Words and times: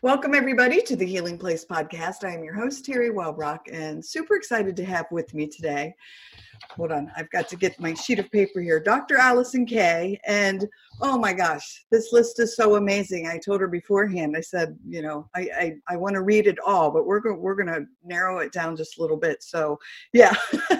Welcome, 0.00 0.32
everybody, 0.32 0.80
to 0.82 0.94
the 0.94 1.04
Healing 1.04 1.36
Place 1.36 1.64
podcast. 1.64 2.22
I 2.22 2.32
am 2.32 2.44
your 2.44 2.54
host, 2.54 2.84
Terry 2.84 3.10
Wellbrock, 3.10 3.62
and 3.72 4.04
super 4.04 4.36
excited 4.36 4.76
to 4.76 4.84
have 4.84 5.06
with 5.10 5.34
me 5.34 5.48
today. 5.48 5.92
Hold 6.76 6.92
on, 6.92 7.10
I've 7.16 7.28
got 7.30 7.48
to 7.48 7.56
get 7.56 7.80
my 7.80 7.94
sheet 7.94 8.20
of 8.20 8.30
paper 8.30 8.60
here. 8.60 8.78
Dr. 8.78 9.16
Alison 9.16 9.66
Kay, 9.66 10.20
and 10.24 10.68
oh 11.00 11.18
my 11.18 11.32
gosh, 11.32 11.84
this 11.90 12.12
list 12.12 12.38
is 12.38 12.54
so 12.54 12.76
amazing. 12.76 13.26
I 13.26 13.38
told 13.38 13.60
her 13.60 13.66
beforehand. 13.66 14.36
I 14.36 14.40
said, 14.40 14.78
you 14.86 15.02
know, 15.02 15.28
I 15.34 15.40
I, 15.40 15.74
I 15.88 15.96
want 15.96 16.14
to 16.14 16.22
read 16.22 16.46
it 16.46 16.60
all, 16.64 16.92
but 16.92 17.04
we're 17.04 17.18
going 17.18 17.40
we're 17.40 17.56
going 17.56 17.66
to 17.66 17.84
narrow 18.04 18.38
it 18.38 18.52
down 18.52 18.76
just 18.76 18.98
a 18.98 19.02
little 19.02 19.16
bit. 19.16 19.42
So, 19.42 19.80
yeah. 20.12 20.36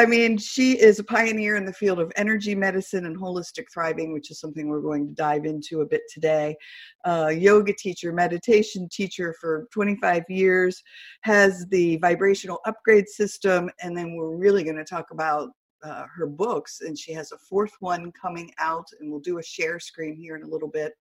I 0.00 0.06
mean, 0.06 0.38
she 0.38 0.80
is 0.80 0.98
a 0.98 1.04
pioneer 1.04 1.56
in 1.56 1.66
the 1.66 1.74
field 1.74 2.00
of 2.00 2.10
energy 2.16 2.54
medicine 2.54 3.04
and 3.04 3.14
holistic 3.14 3.66
thriving, 3.70 4.14
which 4.14 4.30
is 4.30 4.40
something 4.40 4.66
we're 4.66 4.80
going 4.80 5.06
to 5.06 5.12
dive 5.12 5.44
into 5.44 5.82
a 5.82 5.86
bit 5.86 6.00
today. 6.10 6.56
Uh, 7.04 7.30
yoga 7.36 7.74
teacher, 7.74 8.10
meditation 8.10 8.88
teacher 8.90 9.34
for 9.38 9.68
25 9.74 10.22
years, 10.30 10.82
has 11.20 11.66
the 11.68 11.98
vibrational 11.98 12.60
upgrade 12.64 13.10
system, 13.10 13.68
and 13.82 13.94
then 13.94 14.14
we're 14.14 14.38
really 14.38 14.64
going 14.64 14.74
to 14.74 14.84
talk 14.84 15.10
about 15.10 15.50
uh, 15.82 16.06
her 16.16 16.26
books, 16.26 16.80
and 16.80 16.98
she 16.98 17.12
has 17.12 17.32
a 17.32 17.38
fourth 17.46 17.74
one 17.80 18.10
coming 18.12 18.50
out, 18.58 18.86
and 19.00 19.10
we'll 19.10 19.20
do 19.20 19.36
a 19.36 19.42
share 19.42 19.78
screen 19.78 20.16
here 20.16 20.34
in 20.34 20.44
a 20.44 20.48
little 20.48 20.70
bit 20.70 20.94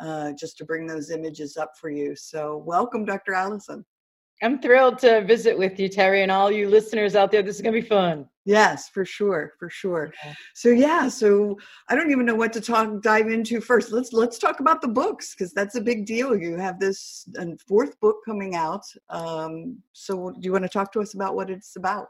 uh, 0.00 0.30
just 0.38 0.56
to 0.56 0.64
bring 0.64 0.86
those 0.86 1.10
images 1.10 1.56
up 1.56 1.72
for 1.80 1.90
you. 1.90 2.14
So, 2.14 2.58
welcome, 2.64 3.04
Dr. 3.04 3.34
Alison. 3.34 3.84
I'm 4.42 4.60
thrilled 4.60 4.98
to 4.98 5.22
visit 5.24 5.56
with 5.56 5.80
you, 5.80 5.88
Terry, 5.88 6.22
and 6.22 6.30
all 6.30 6.50
you 6.50 6.68
listeners 6.68 7.16
out 7.16 7.30
there. 7.30 7.42
This 7.42 7.56
is 7.56 7.62
going 7.62 7.74
to 7.74 7.80
be 7.80 7.86
fun. 7.86 8.28
Yes, 8.44 8.88
for 8.88 9.04
sure, 9.04 9.54
for 9.58 9.70
sure. 9.70 10.12
So 10.54 10.68
yeah, 10.68 11.08
so 11.08 11.58
I 11.88 11.96
don't 11.96 12.10
even 12.10 12.26
know 12.26 12.34
what 12.34 12.52
to 12.52 12.60
talk 12.60 13.02
dive 13.02 13.28
into 13.28 13.60
first. 13.60 13.90
Let's 13.90 14.12
let's 14.12 14.38
talk 14.38 14.60
about 14.60 14.82
the 14.82 14.88
books 14.88 15.34
because 15.34 15.52
that's 15.52 15.74
a 15.74 15.80
big 15.80 16.06
deal. 16.06 16.36
You 16.36 16.56
have 16.56 16.78
this 16.78 17.28
fourth 17.66 17.98
book 17.98 18.18
coming 18.24 18.54
out. 18.54 18.84
Um, 19.08 19.78
so 19.92 20.30
do 20.30 20.40
you 20.42 20.52
want 20.52 20.64
to 20.64 20.68
talk 20.68 20.92
to 20.92 21.00
us 21.00 21.14
about 21.14 21.34
what 21.34 21.50
it's 21.50 21.74
about? 21.76 22.08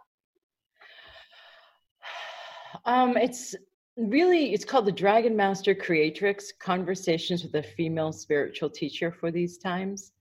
Um, 2.85 3.17
it's 3.17 3.55
really 3.97 4.53
it's 4.53 4.65
called 4.65 4.85
the 4.85 4.93
Dragon 4.93 5.35
Master 5.35 5.75
Creatrix: 5.75 6.53
Conversations 6.61 7.45
with 7.45 7.55
a 7.55 7.63
Female 7.63 8.13
Spiritual 8.13 8.69
Teacher 8.69 9.11
for 9.11 9.31
these 9.31 9.57
times 9.57 10.13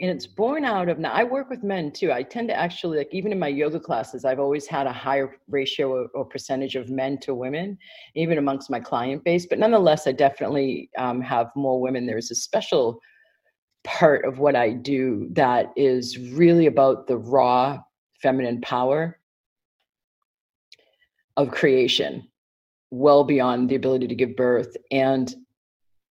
and 0.00 0.10
it's 0.10 0.26
born 0.26 0.64
out 0.64 0.88
of 0.88 0.98
now 0.98 1.12
i 1.12 1.24
work 1.24 1.50
with 1.50 1.62
men 1.62 1.90
too. 1.90 2.12
I 2.12 2.22
tend 2.22 2.48
to 2.48 2.54
actually 2.54 2.98
like 2.98 3.08
even 3.12 3.32
in 3.32 3.38
my 3.38 3.48
yoga 3.48 3.80
classes 3.80 4.24
i've 4.24 4.38
always 4.38 4.66
had 4.66 4.86
a 4.86 4.92
higher 4.92 5.36
ratio 5.48 5.90
or, 5.90 6.06
or 6.14 6.24
percentage 6.24 6.76
of 6.76 6.90
men 6.90 7.18
to 7.18 7.34
women 7.34 7.78
even 8.14 8.38
amongst 8.38 8.70
my 8.70 8.80
client 8.80 9.24
base. 9.24 9.46
But 9.46 9.58
nonetheless 9.58 10.06
i 10.06 10.12
definitely 10.12 10.90
um, 10.98 11.20
have 11.22 11.50
more 11.56 11.80
women. 11.80 12.06
There's 12.06 12.30
a 12.30 12.36
special 12.36 13.00
part 13.84 14.24
of 14.24 14.38
what 14.38 14.56
i 14.56 14.70
do 14.70 15.28
that 15.32 15.72
is 15.76 16.18
really 16.18 16.66
about 16.66 17.06
the 17.06 17.16
raw 17.16 17.78
feminine 18.20 18.60
power 18.60 19.18
of 21.36 21.50
creation 21.50 22.28
well 22.90 23.22
beyond 23.22 23.68
the 23.68 23.74
ability 23.76 24.08
to 24.08 24.14
give 24.14 24.34
birth. 24.34 24.76
And 24.90 25.32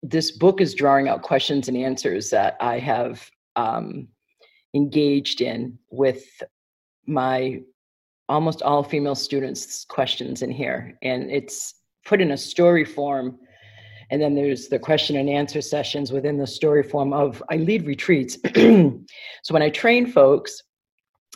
this 0.04 0.32
book 0.32 0.62
is 0.62 0.76
drawing 0.76 1.08
out 1.08 1.24
questions 1.24 1.68
and 1.68 1.76
answers 1.76 2.30
that 2.30 2.56
i 2.60 2.78
have 2.78 3.30
um, 3.56 4.08
engaged 4.74 5.42
in 5.42 5.78
with 5.90 6.26
my 7.06 7.62
almost 8.28 8.62
all 8.62 8.84
female 8.84 9.16
students 9.16 9.86
questions 9.86 10.42
in 10.42 10.52
here. 10.52 10.98
And 11.02 11.30
it's 11.30 11.76
put 12.06 12.22
in 12.22 12.32
a 12.32 12.38
story 12.38 12.86
form 12.86 13.38
and 14.12 14.22
then 14.22 14.36
there's 14.36 14.68
the 14.68 14.80
question 14.80 15.18
and 15.18 15.30
answer 15.30 15.62
sessions 15.62 16.12
within 16.12 16.38
the 16.38 16.48
story 16.48 16.84
form 16.84 17.14
of 17.14 17.42
i 17.50 17.58
lead 17.58 17.86
retreats. 17.86 18.38
So 18.56 19.54
when 19.54 19.62
i 19.62 19.70
train 19.70 20.08
folks 20.08 20.62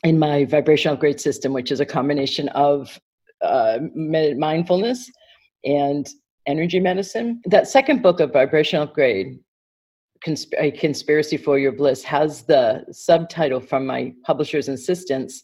in 0.04 0.18
my 0.18 0.46
vibrational 0.46 0.96
upgrade 0.96 1.20
system 1.20 1.54
which 1.54 1.72
is 1.72 1.80
a 1.80 1.86
combination 1.86 2.50
of 2.50 3.00
uh, 3.42 3.80
mindfulness 3.96 5.10
and 5.64 6.08
energy 6.46 6.80
medicine 6.80 7.42
that 7.46 7.68
second 7.68 8.02
book 8.02 8.20
of 8.20 8.34
vibrational 8.34 8.84
upgrade 8.84 9.40
consp- 10.26 10.54
a 10.58 10.72
conspiracy 10.72 11.38
for 11.38 11.58
your 11.60 11.72
bliss 11.72 12.04
has 12.04 12.44
the 12.44 12.86
subtitle 12.92 13.60
from 13.60 13.86
my 13.86 14.14
publisher's 14.24 14.68
insistence 14.68 15.44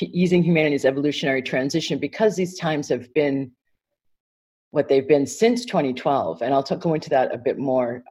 easing 0.00 0.42
humanity's 0.42 0.84
evolutionary 0.84 1.42
transition 1.42 1.98
because 1.98 2.36
these 2.36 2.56
times 2.58 2.88
have 2.88 3.12
been 3.14 3.50
what 4.70 4.88
they've 4.88 5.08
been 5.08 5.26
since 5.26 5.64
2012 5.64 6.42
and 6.42 6.54
i'll 6.54 6.62
talk, 6.62 6.80
go 6.80 6.94
into 6.94 7.10
that 7.10 7.34
a 7.34 7.38
bit 7.38 7.58
more 7.58 8.02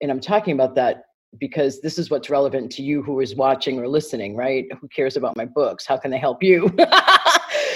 and 0.00 0.10
i'm 0.12 0.20
talking 0.20 0.54
about 0.54 0.74
that 0.76 1.04
because 1.40 1.80
this 1.80 1.98
is 1.98 2.10
what's 2.10 2.30
relevant 2.30 2.70
to 2.70 2.82
you 2.82 3.02
who 3.02 3.18
is 3.20 3.34
watching 3.34 3.80
or 3.80 3.88
listening 3.88 4.36
right? 4.36 4.66
Who 4.80 4.86
cares 4.86 5.16
about 5.16 5.36
my 5.36 5.44
books? 5.44 5.84
How 5.84 5.96
can 5.96 6.12
they 6.12 6.18
help 6.18 6.44
you? 6.44 6.72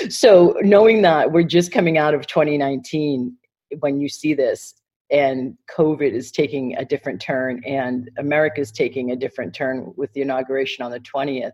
So 0.09 0.55
knowing 0.63 1.03
that 1.03 1.33
we're 1.33 1.43
just 1.43 1.73
coming 1.73 1.99
out 1.99 2.15
of 2.15 2.27
2019 2.27 3.37
when 3.81 4.01
you 4.01 4.09
see 4.09 4.33
this 4.33 4.75
and 5.11 5.57
COVID 5.75 6.13
is 6.13 6.31
taking 6.31 6.77
a 6.77 6.85
different 6.85 7.21
turn, 7.21 7.63
and 7.65 8.11
America 8.19 8.61
is 8.61 8.71
taking 8.71 9.13
a 9.13 9.17
different 9.17 9.55
turn 9.55 9.93
with 9.97 10.13
the 10.13 10.21
inauguration 10.21 10.85
on 10.85 10.91
the 10.91 11.01
20th. 11.01 11.53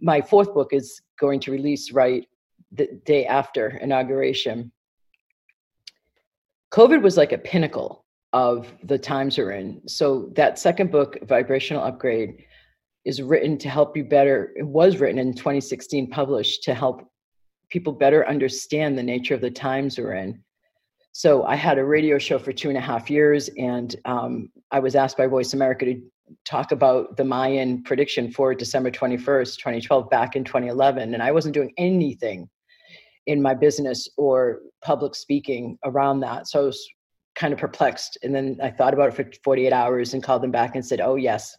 My 0.00 0.20
fourth 0.20 0.54
book 0.54 0.72
is 0.72 1.00
going 1.18 1.40
to 1.40 1.52
release 1.52 1.92
right 1.92 2.26
the 2.70 2.88
day 3.04 3.26
after 3.26 3.68
inauguration. 3.78 4.72
COVID 6.72 7.02
was 7.02 7.16
like 7.16 7.32
a 7.32 7.38
pinnacle 7.38 8.04
of 8.32 8.72
the 8.84 8.98
times 8.98 9.36
we're 9.36 9.52
in. 9.52 9.86
So, 9.86 10.30
that 10.36 10.58
second 10.58 10.90
book, 10.90 11.18
Vibrational 11.24 11.82
Upgrade, 11.82 12.44
is 13.04 13.20
written 13.20 13.58
to 13.58 13.68
help 13.68 13.96
you 13.96 14.04
better. 14.04 14.52
It 14.56 14.66
was 14.66 14.98
written 14.98 15.18
in 15.18 15.34
2016, 15.34 16.08
published 16.10 16.62
to 16.62 16.74
help 16.74 17.10
people 17.68 17.92
better 17.92 18.26
understand 18.26 18.96
the 18.96 19.02
nature 19.02 19.34
of 19.34 19.40
the 19.40 19.50
times 19.50 19.98
we're 19.98 20.14
in 20.14 20.42
so 21.12 21.44
I 21.44 21.56
had 21.56 21.78
a 21.78 21.84
radio 21.84 22.18
show 22.18 22.38
for 22.38 22.52
two 22.52 22.70
and 22.70 22.78
a 22.78 22.80
half 22.80 23.10
years, 23.10 23.50
and 23.58 23.94
um, 24.06 24.50
I 24.70 24.78
was 24.78 24.96
asked 24.96 25.18
by 25.18 25.26
Voice 25.26 25.52
America 25.52 25.84
to 25.84 26.02
talk 26.46 26.72
about 26.72 27.18
the 27.18 27.24
Mayan 27.24 27.82
prediction 27.82 28.30
for 28.30 28.54
December 28.54 28.90
21st, 28.90 29.58
2012, 29.58 30.08
back 30.08 30.36
in 30.36 30.44
2011. 30.44 31.12
And 31.12 31.22
I 31.22 31.30
wasn't 31.30 31.52
doing 31.52 31.72
anything 31.76 32.48
in 33.26 33.42
my 33.42 33.52
business 33.52 34.08
or 34.16 34.60
public 34.82 35.14
speaking 35.14 35.78
around 35.84 36.20
that. 36.20 36.48
So 36.48 36.62
I 36.62 36.64
was 36.64 36.88
kind 37.34 37.52
of 37.52 37.58
perplexed. 37.58 38.16
And 38.22 38.34
then 38.34 38.58
I 38.62 38.70
thought 38.70 38.94
about 38.94 39.08
it 39.08 39.14
for 39.14 39.30
48 39.44 39.70
hours 39.70 40.14
and 40.14 40.22
called 40.22 40.42
them 40.42 40.50
back 40.50 40.74
and 40.74 40.84
said, 40.84 41.02
oh, 41.02 41.16
yes. 41.16 41.54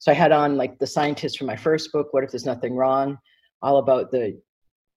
So 0.00 0.10
I 0.10 0.14
had 0.16 0.32
on 0.32 0.56
like 0.56 0.78
the 0.80 0.86
scientists 0.86 1.36
from 1.36 1.46
my 1.46 1.56
first 1.56 1.92
book, 1.92 2.08
What 2.10 2.24
If 2.24 2.32
There's 2.32 2.44
Nothing 2.44 2.74
Wrong? 2.74 3.18
All 3.62 3.78
about 3.78 4.10
the 4.10 4.40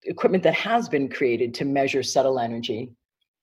equipment 0.02 0.42
that 0.42 0.54
has 0.54 0.88
been 0.88 1.08
created 1.08 1.54
to 1.54 1.64
measure 1.64 2.02
subtle 2.02 2.40
energy 2.40 2.90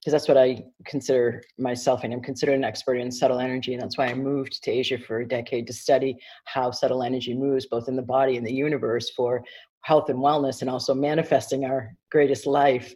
because 0.01 0.13
that's 0.13 0.27
what 0.27 0.38
I 0.38 0.63
consider 0.86 1.44
myself, 1.59 2.03
and 2.03 2.12
I'm 2.12 2.24
considered 2.24 2.56
an 2.56 2.63
expert 2.63 2.95
in 2.95 3.12
subtle 3.12 3.39
energy, 3.39 3.74
and 3.74 3.81
that's 3.81 4.00
why 4.00 4.07
I 4.07 4.15
moved 4.15 4.63
to 4.63 4.71
Asia 4.71 4.98
for 4.98 5.19
a 5.19 5.27
decade 5.27 5.68
to 5.68 5.74
study 5.74 6.18
how 6.45 6.71
subtle 6.71 7.03
energy 7.03 7.36
moves, 7.36 7.68
both 7.68 7.88
in 7.88 7.95
the 7.95 8.01
body 8.01 8.36
and 8.36 8.45
the 8.45 8.53
universe, 8.53 9.12
for 9.12 9.44
health 9.81 10.09
and 10.09 10.18
wellness, 10.18 10.62
and 10.62 10.71
also 10.71 10.95
manifesting 10.95 11.65
our 11.65 11.94
greatest 12.09 12.48
life. 12.48 12.95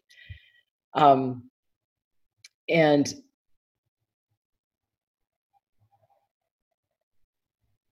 Um, 0.96 1.44
and 2.70 3.14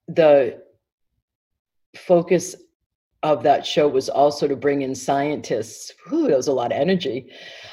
the 0.08 0.64
focus 1.96 2.56
of 3.24 3.42
that 3.44 3.66
show 3.66 3.88
was 3.88 4.10
also 4.10 4.48
to 4.48 4.56
bring 4.56 4.82
in 4.82 4.94
scientists. 4.94 5.94
Whew, 6.08 6.28
that 6.28 6.38
was 6.38 6.50
a 6.50 6.54
lot 6.54 6.72
of 6.72 6.78
energy. 6.78 7.32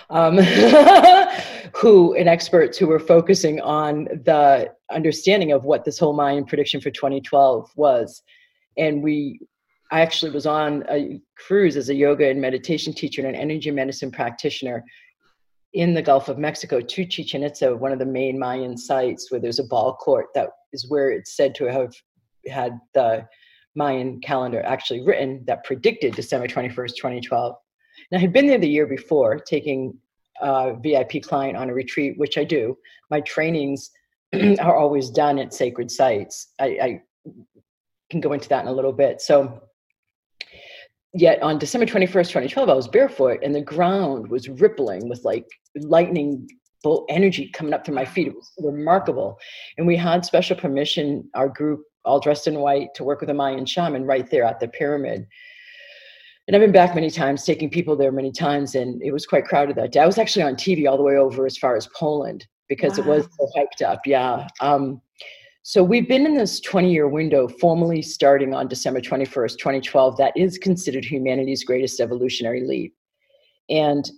Um, 0.08 0.38
who 1.74 2.14
and 2.14 2.28
experts 2.28 2.78
who 2.78 2.86
were 2.86 2.98
focusing 2.98 3.60
on 3.60 4.04
the 4.04 4.72
understanding 4.90 5.52
of 5.52 5.64
what 5.64 5.84
this 5.84 5.98
whole 5.98 6.12
Mayan 6.12 6.44
prediction 6.44 6.80
for 6.80 6.90
2012 6.90 7.70
was, 7.76 8.22
and 8.76 9.02
we. 9.02 9.40
I 9.92 10.02
actually 10.02 10.30
was 10.30 10.46
on 10.46 10.84
a 10.88 11.20
cruise 11.36 11.76
as 11.76 11.88
a 11.88 11.94
yoga 11.94 12.28
and 12.28 12.40
meditation 12.40 12.92
teacher 12.92 13.26
and 13.26 13.34
an 13.34 13.40
energy 13.40 13.72
medicine 13.72 14.12
practitioner 14.12 14.84
in 15.72 15.94
the 15.94 16.02
Gulf 16.02 16.28
of 16.28 16.38
Mexico 16.38 16.80
to 16.80 17.04
Chichen 17.04 17.42
Itza, 17.42 17.74
one 17.74 17.90
of 17.90 17.98
the 17.98 18.06
main 18.06 18.38
Mayan 18.38 18.76
sites 18.76 19.30
where 19.30 19.40
there's 19.40 19.58
a 19.58 19.64
ball 19.64 19.96
court 19.96 20.26
that 20.36 20.50
is 20.72 20.88
where 20.88 21.10
it's 21.10 21.36
said 21.36 21.56
to 21.56 21.64
have 21.64 21.92
had 22.46 22.78
the 22.94 23.26
Mayan 23.74 24.20
calendar 24.20 24.62
actually 24.62 25.02
written 25.02 25.42
that 25.46 25.64
predicted 25.64 26.14
December 26.14 26.46
21st, 26.48 26.96
2012. 26.96 27.54
And 28.10 28.18
I 28.18 28.20
had 28.20 28.32
been 28.32 28.46
there 28.46 28.58
the 28.58 28.68
year 28.68 28.86
before 28.86 29.38
taking 29.38 29.94
a 30.40 30.74
VIP 30.82 31.22
client 31.22 31.56
on 31.56 31.70
a 31.70 31.74
retreat, 31.74 32.18
which 32.18 32.38
I 32.38 32.44
do. 32.44 32.76
My 33.10 33.20
trainings 33.20 33.90
are 34.60 34.76
always 34.76 35.10
done 35.10 35.38
at 35.38 35.54
sacred 35.54 35.90
sites. 35.90 36.52
I, 36.58 36.66
I 36.66 37.02
can 38.10 38.20
go 38.20 38.32
into 38.32 38.48
that 38.48 38.62
in 38.62 38.68
a 38.68 38.72
little 38.72 38.92
bit. 38.92 39.20
So, 39.20 39.60
yet 41.12 41.42
on 41.42 41.58
December 41.58 41.86
21st, 41.86 42.28
2012, 42.28 42.68
I 42.68 42.74
was 42.74 42.88
barefoot 42.88 43.40
and 43.42 43.54
the 43.54 43.60
ground 43.60 44.28
was 44.28 44.48
rippling 44.48 45.08
with 45.08 45.24
like 45.24 45.46
lightning 45.74 46.48
bolt 46.82 47.06
energy 47.08 47.50
coming 47.52 47.74
up 47.74 47.84
through 47.84 47.94
my 47.94 48.04
feet. 48.04 48.28
It 48.28 48.34
was 48.34 48.50
remarkable. 48.58 49.38
And 49.76 49.86
we 49.86 49.96
had 49.96 50.24
special 50.24 50.56
permission, 50.56 51.28
our 51.34 51.48
group 51.48 51.82
all 52.10 52.20
dressed 52.20 52.46
in 52.46 52.58
white 52.58 52.92
to 52.94 53.04
work 53.04 53.20
with 53.20 53.30
a 53.30 53.34
Mayan 53.34 53.64
shaman 53.64 54.04
right 54.04 54.28
there 54.30 54.44
at 54.44 54.60
the 54.60 54.68
pyramid. 54.68 55.26
And 56.46 56.56
I've 56.56 56.60
been 56.60 56.72
back 56.72 56.94
many 56.94 57.10
times, 57.10 57.44
taking 57.44 57.70
people 57.70 57.96
there 57.96 58.10
many 58.10 58.32
times, 58.32 58.74
and 58.74 59.00
it 59.02 59.12
was 59.12 59.24
quite 59.24 59.44
crowded 59.44 59.76
that 59.76 59.92
day. 59.92 60.00
I 60.00 60.06
was 60.06 60.18
actually 60.18 60.42
on 60.42 60.56
TV 60.56 60.88
all 60.88 60.96
the 60.96 61.02
way 61.04 61.16
over 61.16 61.46
as 61.46 61.56
far 61.56 61.76
as 61.76 61.88
Poland 61.94 62.46
because 62.68 62.98
wow. 62.98 63.04
it 63.04 63.06
was 63.06 63.28
so 63.38 63.48
hyped 63.56 63.86
up. 63.86 64.00
Yeah. 64.04 64.48
Um, 64.60 65.00
so 65.62 65.84
we've 65.84 66.08
been 66.08 66.26
in 66.26 66.34
this 66.34 66.58
20 66.60 66.90
year 66.90 67.06
window, 67.06 67.46
formally 67.46 68.02
starting 68.02 68.54
on 68.54 68.66
December 68.66 69.00
21st, 69.00 69.58
2012, 69.58 70.16
that 70.16 70.36
is 70.36 70.58
considered 70.58 71.04
humanity's 71.04 71.64
greatest 71.64 72.00
evolutionary 72.00 72.66
leap. 72.66 72.94
And 73.68 74.10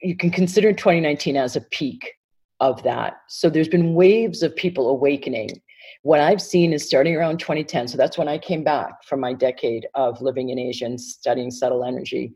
you 0.00 0.16
can 0.16 0.30
consider 0.30 0.72
2019 0.72 1.36
as 1.36 1.56
a 1.56 1.60
peak 1.60 2.14
of 2.60 2.82
that. 2.84 3.18
So 3.28 3.50
there's 3.50 3.68
been 3.68 3.94
waves 3.94 4.42
of 4.42 4.54
people 4.56 4.88
awakening 4.88 5.60
what 6.02 6.20
I've 6.20 6.42
seen 6.42 6.72
is 6.72 6.84
starting 6.84 7.16
around 7.16 7.38
2010. 7.38 7.88
So 7.88 7.96
that's 7.96 8.18
when 8.18 8.28
I 8.28 8.36
came 8.36 8.64
back 8.64 9.04
from 9.04 9.20
my 9.20 9.32
decade 9.32 9.86
of 9.94 10.20
living 10.20 10.50
in 10.50 10.58
Asia 10.58 10.84
and 10.84 11.00
studying 11.00 11.50
subtle 11.50 11.84
energy. 11.84 12.34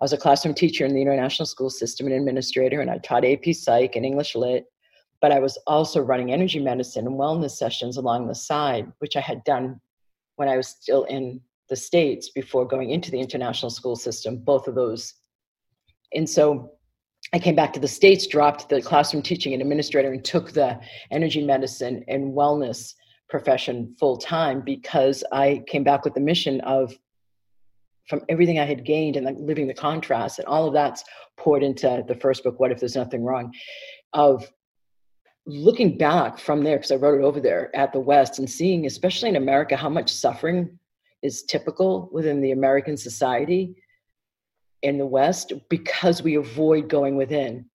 I 0.00 0.04
was 0.04 0.14
a 0.14 0.18
classroom 0.18 0.54
teacher 0.54 0.84
in 0.84 0.94
the 0.94 1.02
international 1.02 1.46
school 1.46 1.70
system 1.70 2.06
and 2.06 2.16
administrator, 2.16 2.80
and 2.80 2.90
I 2.90 2.98
taught 2.98 3.24
AP 3.24 3.54
Psych 3.54 3.96
and 3.96 4.06
English 4.06 4.34
Lit. 4.34 4.64
But 5.20 5.32
I 5.32 5.38
was 5.38 5.58
also 5.66 6.00
running 6.00 6.32
energy 6.32 6.58
medicine 6.58 7.06
and 7.06 7.16
wellness 7.18 7.52
sessions 7.52 7.96
along 7.96 8.26
the 8.26 8.34
side, 8.34 8.90
which 8.98 9.16
I 9.16 9.20
had 9.20 9.44
done 9.44 9.80
when 10.36 10.48
I 10.48 10.56
was 10.56 10.68
still 10.68 11.04
in 11.04 11.40
the 11.68 11.76
States 11.76 12.30
before 12.30 12.66
going 12.66 12.90
into 12.90 13.10
the 13.10 13.20
international 13.20 13.70
school 13.70 13.96
system, 13.96 14.36
both 14.38 14.66
of 14.66 14.74
those. 14.74 15.14
And 16.12 16.28
so 16.28 16.72
I 17.34 17.38
came 17.40 17.56
back 17.56 17.72
to 17.72 17.80
the 17.80 17.88
States, 17.88 18.28
dropped 18.28 18.68
the 18.68 18.80
classroom 18.80 19.20
teaching 19.20 19.52
and 19.54 19.60
administrator, 19.60 20.12
and 20.12 20.24
took 20.24 20.52
the 20.52 20.78
energy 21.10 21.44
medicine 21.44 22.04
and 22.06 22.32
wellness 22.32 22.94
profession 23.28 23.96
full 23.98 24.16
time 24.16 24.60
because 24.60 25.24
I 25.32 25.64
came 25.66 25.82
back 25.82 26.04
with 26.04 26.14
the 26.14 26.20
mission 26.20 26.60
of 26.60 26.94
from 28.08 28.20
everything 28.28 28.60
I 28.60 28.64
had 28.64 28.84
gained 28.84 29.16
and 29.16 29.44
living 29.44 29.66
the 29.66 29.74
contrast, 29.74 30.38
and 30.38 30.46
all 30.46 30.68
of 30.68 30.74
that's 30.74 31.02
poured 31.36 31.64
into 31.64 32.04
the 32.06 32.14
first 32.14 32.44
book, 32.44 32.60
What 32.60 32.70
If 32.70 32.78
There's 32.78 32.94
Nothing 32.94 33.24
Wrong? 33.24 33.52
Of 34.12 34.48
looking 35.44 35.98
back 35.98 36.38
from 36.38 36.62
there, 36.62 36.76
because 36.76 36.92
I 36.92 36.96
wrote 36.96 37.20
it 37.20 37.24
over 37.24 37.40
there 37.40 37.74
at 37.74 37.92
the 37.92 37.98
West, 37.98 38.38
and 38.38 38.48
seeing, 38.48 38.86
especially 38.86 39.30
in 39.30 39.36
America, 39.36 39.74
how 39.74 39.88
much 39.88 40.12
suffering 40.12 40.78
is 41.22 41.42
typical 41.42 42.10
within 42.12 42.40
the 42.40 42.52
American 42.52 42.96
society 42.96 43.74
in 44.84 44.98
the 44.98 45.06
West 45.06 45.52
because 45.68 46.22
we 46.22 46.36
avoid 46.36 46.88
going 46.88 47.16
within. 47.16 47.66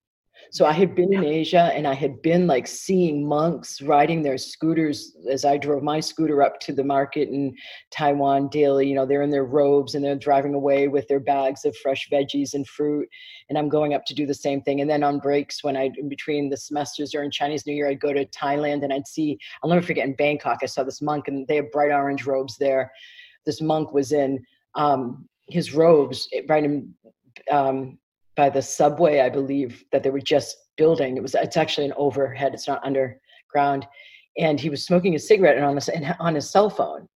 So 0.51 0.65
I 0.65 0.71
had 0.71 0.95
been 0.95 1.13
in 1.13 1.23
Asia 1.23 1.71
and 1.75 1.85
I 1.85 1.93
had 1.93 2.21
been 2.23 2.47
like 2.47 2.65
seeing 2.65 3.27
monks 3.27 3.81
riding 3.81 4.23
their 4.23 4.37
scooters 4.37 5.15
as 5.29 5.45
I 5.45 5.57
drove 5.57 5.83
my 5.83 5.99
scooter 5.99 6.41
up 6.41 6.59
to 6.61 6.73
the 6.73 6.83
market 6.83 7.29
in 7.29 7.55
Taiwan 7.91 8.49
daily. 8.49 8.87
You 8.87 8.95
know, 8.95 9.05
they're 9.05 9.21
in 9.21 9.29
their 9.29 9.45
robes 9.45 9.93
and 9.93 10.03
they're 10.03 10.15
driving 10.15 10.55
away 10.55 10.87
with 10.87 11.07
their 11.07 11.19
bags 11.19 11.65
of 11.65 11.77
fresh 11.77 12.09
veggies 12.11 12.55
and 12.55 12.67
fruit. 12.67 13.07
And 13.49 13.59
I'm 13.59 13.69
going 13.69 13.93
up 13.93 14.05
to 14.05 14.15
do 14.15 14.25
the 14.25 14.33
same 14.33 14.61
thing. 14.61 14.81
And 14.81 14.89
then 14.89 15.03
on 15.03 15.19
breaks, 15.19 15.63
when 15.63 15.77
I, 15.77 15.91
in 15.97 16.09
between 16.09 16.49
the 16.49 16.57
semesters 16.57 17.11
during 17.11 17.29
Chinese 17.29 17.67
New 17.67 17.73
Year, 17.73 17.87
I'd 17.87 17.99
go 17.99 18.13
to 18.13 18.25
Thailand 18.25 18.83
and 18.83 18.91
I'd 18.91 19.07
see, 19.07 19.37
I'll 19.61 19.69
never 19.69 19.85
forget 19.85 20.07
in 20.07 20.15
Bangkok, 20.15 20.59
I 20.63 20.65
saw 20.65 20.83
this 20.83 21.01
monk 21.01 21.27
and 21.27 21.47
they 21.47 21.57
have 21.57 21.71
bright 21.71 21.91
orange 21.91 22.25
robes 22.25 22.57
there. 22.57 22.91
This 23.45 23.61
monk 23.61 23.93
was 23.93 24.11
in 24.13 24.43
um, 24.73 25.28
his 25.49 25.73
robes 25.73 26.29
right 26.47 26.63
in 26.63 26.93
um, 27.51 27.97
by 28.35 28.49
the 28.49 28.61
subway, 28.61 29.19
I 29.19 29.29
believe, 29.29 29.83
that 29.91 30.03
they 30.03 30.09
were 30.09 30.21
just 30.21 30.55
building. 30.77 31.17
It 31.17 31.21
was 31.21 31.35
it's 31.35 31.57
actually 31.57 31.85
an 31.85 31.93
overhead; 31.97 32.53
it's 32.53 32.67
not 32.67 32.83
underground. 32.83 33.87
And 34.37 34.59
he 34.59 34.69
was 34.69 34.85
smoking 34.85 35.15
a 35.15 35.19
cigarette 35.19 35.57
and 35.57 35.65
on 35.65 35.75
his 35.75 35.89
and 35.89 36.15
on 36.19 36.35
his 36.35 36.49
cell 36.49 36.69
phone 36.69 37.07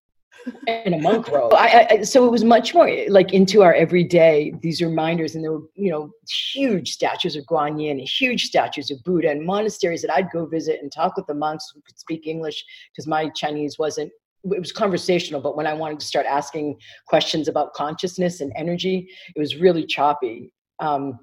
in 0.68 0.94
a 0.94 1.00
monk 1.00 1.27
robe. 1.31 1.53
I, 1.53 1.88
I, 1.89 2.01
so 2.01 2.25
it 2.25 2.31
was 2.31 2.44
much 2.44 2.74
more 2.74 2.89
like 3.07 3.33
into 3.33 3.62
our 3.63 3.74
everyday 3.74 4.53
these 4.62 4.81
reminders, 4.81 5.36
and 5.36 5.44
there 5.44 5.53
were 5.53 5.68
you 5.75 5.91
know 5.91 6.12
huge 6.29 6.91
statues 6.91 7.36
of 7.36 7.45
Guanyin, 7.45 8.00
huge 8.06 8.45
statues 8.45 8.91
of 8.91 9.03
Buddha, 9.03 9.29
and 9.29 9.45
monasteries 9.45 10.01
that 10.01 10.13
I'd 10.13 10.31
go 10.31 10.45
visit 10.45 10.79
and 10.81 10.91
talk 10.91 11.15
with 11.15 11.27
the 11.27 11.33
monks 11.33 11.71
who 11.74 11.81
could 11.81 11.97
speak 11.97 12.27
English 12.27 12.63
because 12.91 13.07
my 13.07 13.29
Chinese 13.29 13.77
wasn't 13.79 14.12
it 14.44 14.60
was 14.60 14.72
conversational, 14.72 15.42
but 15.42 15.56
when 15.56 15.68
I 15.68 15.74
wanted 15.74 16.00
to 16.00 16.06
start 16.06 16.25
asking 16.25 16.78
questions 17.07 17.48
about 17.48 17.74
consciousness 17.74 18.42
and 18.42 18.51
energy, 18.56 19.10
it 19.36 19.40
was 19.40 19.56
really 19.56 19.86
choppy. 19.86 20.54
Um, 20.80 21.19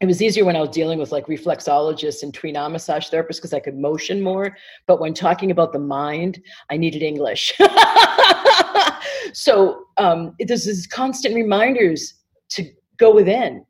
it 0.00 0.06
was 0.06 0.20
easier 0.20 0.44
when 0.44 0.56
I 0.56 0.60
was 0.60 0.70
dealing 0.70 0.98
with 0.98 1.10
like 1.10 1.26
reflexologists 1.26 2.22
and 2.22 2.34
Tui 2.34 2.52
Na 2.52 2.68
massage 2.68 3.08
therapists 3.08 3.36
because 3.36 3.54
I 3.54 3.60
could 3.60 3.78
motion 3.78 4.20
more. 4.20 4.54
But 4.86 5.00
when 5.00 5.14
talking 5.14 5.50
about 5.50 5.72
the 5.72 5.78
mind, 5.78 6.40
I 6.70 6.76
needed 6.76 7.02
English. 7.02 7.54
so 9.32 9.84
um, 9.96 10.34
there's 10.38 10.66
these 10.66 10.86
constant 10.86 11.34
reminders 11.34 12.14
to 12.50 12.70
go 12.98 13.14
within. 13.14 13.64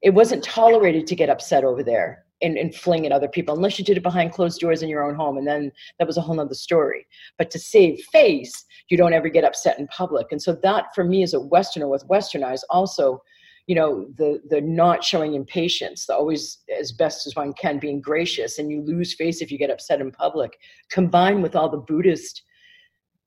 It 0.00 0.10
wasn't 0.10 0.44
tolerated 0.44 1.06
to 1.08 1.16
get 1.16 1.28
upset 1.28 1.64
over 1.64 1.82
there 1.82 2.24
and, 2.40 2.56
and 2.56 2.74
fling 2.74 3.04
at 3.04 3.12
other 3.12 3.28
people 3.28 3.54
unless 3.54 3.78
you 3.78 3.84
did 3.84 3.96
it 3.96 4.02
behind 4.02 4.32
closed 4.32 4.60
doors 4.60 4.82
in 4.82 4.88
your 4.88 5.02
own 5.02 5.14
home 5.14 5.38
and 5.38 5.46
then 5.46 5.72
that 5.98 6.06
was 6.06 6.16
a 6.16 6.20
whole 6.20 6.36
nother 6.36 6.54
story. 6.54 7.06
But 7.36 7.50
to 7.50 7.58
save 7.58 8.00
face 8.12 8.64
you 8.88 8.96
don't 8.96 9.12
ever 9.12 9.28
get 9.28 9.44
upset 9.44 9.78
in 9.78 9.86
public. 9.88 10.28
And 10.30 10.40
so 10.40 10.54
that 10.62 10.94
for 10.94 11.04
me 11.04 11.22
as 11.22 11.34
a 11.34 11.40
westerner 11.40 11.88
with 11.88 12.06
western 12.06 12.44
eyes 12.44 12.64
also 12.70 13.22
you 13.68 13.74
know 13.74 14.06
the 14.16 14.40
the 14.48 14.60
not 14.62 15.04
showing 15.04 15.34
impatience 15.34 16.06
the 16.06 16.14
always 16.14 16.58
as 16.80 16.90
best 16.90 17.26
as 17.26 17.36
one 17.36 17.52
can 17.52 17.78
being 17.78 18.00
gracious 18.00 18.58
and 18.58 18.70
you 18.70 18.80
lose 18.80 19.14
face 19.14 19.40
if 19.40 19.52
you 19.52 19.58
get 19.58 19.70
upset 19.70 20.00
in 20.00 20.10
public 20.10 20.58
combined 20.90 21.42
with 21.42 21.54
all 21.54 21.68
the 21.68 21.76
buddhist 21.76 22.42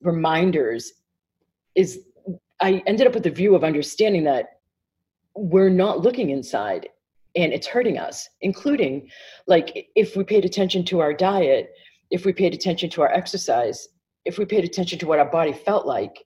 reminders 0.02 0.92
is 1.76 2.00
i 2.60 2.82
ended 2.86 3.06
up 3.06 3.14
with 3.14 3.22
the 3.22 3.30
view 3.30 3.54
of 3.54 3.62
understanding 3.62 4.24
that 4.24 4.58
we're 5.36 5.70
not 5.70 6.00
looking 6.00 6.30
inside 6.30 6.88
and 7.36 7.52
it's 7.52 7.66
hurting 7.66 7.98
us 7.98 8.28
including 8.40 9.08
like 9.46 9.88
if 9.94 10.16
we 10.16 10.24
paid 10.24 10.44
attention 10.44 10.84
to 10.84 11.00
our 11.00 11.14
diet 11.14 11.70
if 12.10 12.24
we 12.24 12.32
paid 12.32 12.54
attention 12.54 12.90
to 12.90 13.02
our 13.02 13.12
exercise 13.12 13.88
if 14.24 14.38
we 14.38 14.44
paid 14.44 14.64
attention 14.64 14.98
to 14.98 15.06
what 15.06 15.18
our 15.18 15.30
body 15.30 15.52
felt 15.52 15.86
like 15.86 16.24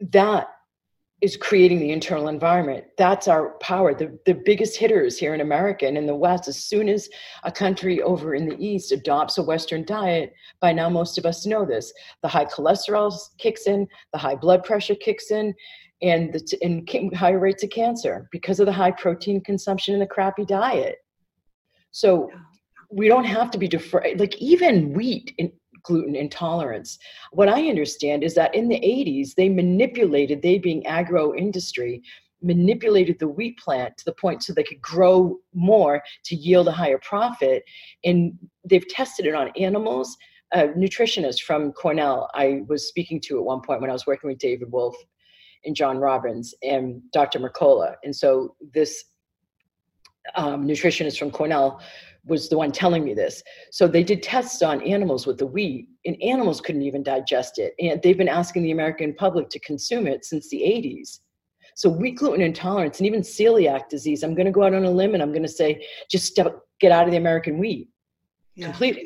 that 0.00 0.48
is 1.22 1.36
creating 1.36 1.78
the 1.78 1.92
internal 1.92 2.26
environment. 2.26 2.84
That's 2.98 3.28
our 3.28 3.50
power. 3.60 3.94
The, 3.94 4.18
the 4.26 4.34
biggest 4.34 4.76
hitters 4.76 5.16
here 5.16 5.34
in 5.34 5.40
america 5.40 5.86
and 5.86 5.96
in 5.96 6.06
the 6.06 6.14
west 6.14 6.48
as 6.48 6.64
soon 6.64 6.88
as 6.88 7.08
a 7.44 7.52
country 7.52 8.02
over 8.02 8.34
in 8.34 8.48
the 8.48 8.56
east 8.58 8.90
adopts 8.90 9.38
a 9.38 9.42
western 9.42 9.84
diet 9.84 10.32
by 10.60 10.72
now 10.72 10.88
most 10.88 11.18
of 11.18 11.24
us 11.24 11.46
know 11.46 11.64
this 11.64 11.92
the 12.22 12.28
high 12.28 12.44
cholesterol 12.44 13.16
kicks 13.38 13.66
in 13.66 13.86
the 14.12 14.18
high 14.18 14.34
blood 14.34 14.64
pressure 14.64 14.96
kicks 14.96 15.30
in 15.30 15.54
and 16.02 16.32
the 16.32 16.58
and 16.62 17.14
higher 17.14 17.38
rates 17.38 17.62
of 17.62 17.70
cancer 17.70 18.28
because 18.32 18.60
of 18.60 18.66
the 18.66 18.72
high 18.72 18.90
protein 18.90 19.40
consumption 19.40 19.94
and 19.94 20.02
the 20.02 20.06
crappy 20.06 20.44
diet. 20.44 20.96
So 21.92 22.30
we 22.90 23.08
don't 23.08 23.24
have 23.24 23.50
to 23.52 23.58
be 23.58 23.68
defer- 23.68 24.14
like 24.16 24.36
even 24.38 24.92
wheat 24.92 25.32
and 25.38 25.50
gluten 25.84 26.14
intolerance. 26.14 26.98
What 27.32 27.48
I 27.48 27.68
understand 27.68 28.22
is 28.22 28.34
that 28.34 28.54
in 28.54 28.68
the 28.68 28.80
80s 28.80 29.34
they 29.34 29.48
manipulated 29.48 30.42
they 30.42 30.58
being 30.58 30.86
agro 30.86 31.34
industry 31.34 32.02
manipulated 32.44 33.18
the 33.18 33.28
wheat 33.28 33.56
plant 33.58 33.96
to 33.96 34.04
the 34.04 34.14
point 34.14 34.42
so 34.42 34.52
they 34.52 34.64
could 34.64 34.80
grow 34.80 35.38
more 35.54 36.02
to 36.24 36.34
yield 36.34 36.66
a 36.66 36.72
higher 36.72 36.98
profit 36.98 37.62
and 38.04 38.36
they've 38.68 38.88
tested 38.88 39.26
it 39.26 39.34
on 39.34 39.52
animals 39.56 40.16
a 40.52 40.68
nutritionist 40.68 41.42
from 41.42 41.72
Cornell 41.72 42.28
I 42.34 42.62
was 42.66 42.88
speaking 42.88 43.20
to 43.22 43.38
at 43.38 43.44
one 43.44 43.60
point 43.62 43.80
when 43.80 43.90
I 43.90 43.92
was 43.92 44.06
working 44.06 44.28
with 44.28 44.38
David 44.38 44.70
Wolfe 44.72 44.96
and 45.64 45.76
John 45.76 45.98
Robbins 45.98 46.54
and 46.62 47.00
Dr. 47.12 47.38
Mercola. 47.38 47.94
And 48.04 48.14
so 48.14 48.56
this 48.74 49.04
um, 50.36 50.66
nutritionist 50.66 51.18
from 51.18 51.30
Cornell 51.30 51.80
was 52.24 52.48
the 52.48 52.56
one 52.56 52.70
telling 52.70 53.04
me 53.04 53.14
this. 53.14 53.42
So 53.70 53.88
they 53.88 54.04
did 54.04 54.22
tests 54.22 54.62
on 54.62 54.80
animals 54.82 55.26
with 55.26 55.38
the 55.38 55.46
wheat, 55.46 55.88
and 56.04 56.16
animals 56.22 56.60
couldn't 56.60 56.82
even 56.82 57.02
digest 57.02 57.58
it. 57.58 57.74
And 57.80 58.00
they've 58.02 58.16
been 58.16 58.28
asking 58.28 58.62
the 58.62 58.70
American 58.70 59.14
public 59.14 59.48
to 59.50 59.58
consume 59.60 60.06
it 60.06 60.24
since 60.24 60.48
the 60.48 60.60
80s. 60.60 61.20
So 61.74 61.88
wheat 61.88 62.16
gluten 62.16 62.42
intolerance 62.42 62.98
and 62.98 63.06
even 63.06 63.22
celiac 63.22 63.88
disease, 63.88 64.22
I'm 64.22 64.34
going 64.34 64.46
to 64.46 64.52
go 64.52 64.62
out 64.62 64.74
on 64.74 64.84
a 64.84 64.90
limb 64.90 65.14
and 65.14 65.22
I'm 65.22 65.32
going 65.32 65.42
to 65.42 65.48
say, 65.48 65.86
just 66.10 66.26
step, 66.26 66.60
get 66.80 66.92
out 66.92 67.06
of 67.06 67.10
the 67.10 67.16
American 67.16 67.58
wheat 67.58 67.88
yeah. 68.54 68.66
completely. 68.66 69.04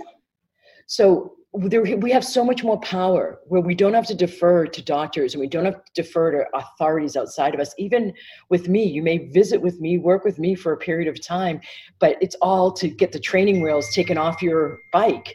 So 0.86 1.35
there, 1.58 1.82
we 1.82 2.10
have 2.10 2.24
so 2.24 2.44
much 2.44 2.62
more 2.62 2.78
power 2.80 3.40
where 3.46 3.60
we 3.60 3.74
don't 3.74 3.94
have 3.94 4.06
to 4.06 4.14
defer 4.14 4.66
to 4.66 4.82
doctors 4.82 5.34
and 5.34 5.40
we 5.40 5.46
don't 5.46 5.64
have 5.64 5.84
to 5.84 6.02
defer 6.02 6.32
to 6.32 6.44
authorities 6.56 7.16
outside 7.16 7.54
of 7.54 7.60
us. 7.60 7.74
Even 7.78 8.12
with 8.50 8.68
me, 8.68 8.84
you 8.84 9.02
may 9.02 9.28
visit 9.28 9.60
with 9.60 9.80
me, 9.80 9.98
work 9.98 10.24
with 10.24 10.38
me 10.38 10.54
for 10.54 10.72
a 10.72 10.76
period 10.76 11.08
of 11.08 11.24
time, 11.24 11.60
but 11.98 12.16
it's 12.20 12.36
all 12.36 12.72
to 12.72 12.88
get 12.88 13.12
the 13.12 13.20
training 13.20 13.62
wheels 13.62 13.88
taken 13.94 14.18
off 14.18 14.42
your 14.42 14.78
bike. 14.92 15.34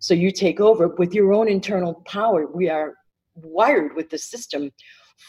So 0.00 0.14
you 0.14 0.30
take 0.30 0.60
over 0.60 0.88
with 0.88 1.12
your 1.12 1.32
own 1.32 1.48
internal 1.48 2.02
power. 2.06 2.46
We 2.46 2.70
are 2.70 2.94
wired 3.34 3.94
with 3.94 4.08
the 4.08 4.18
system 4.18 4.70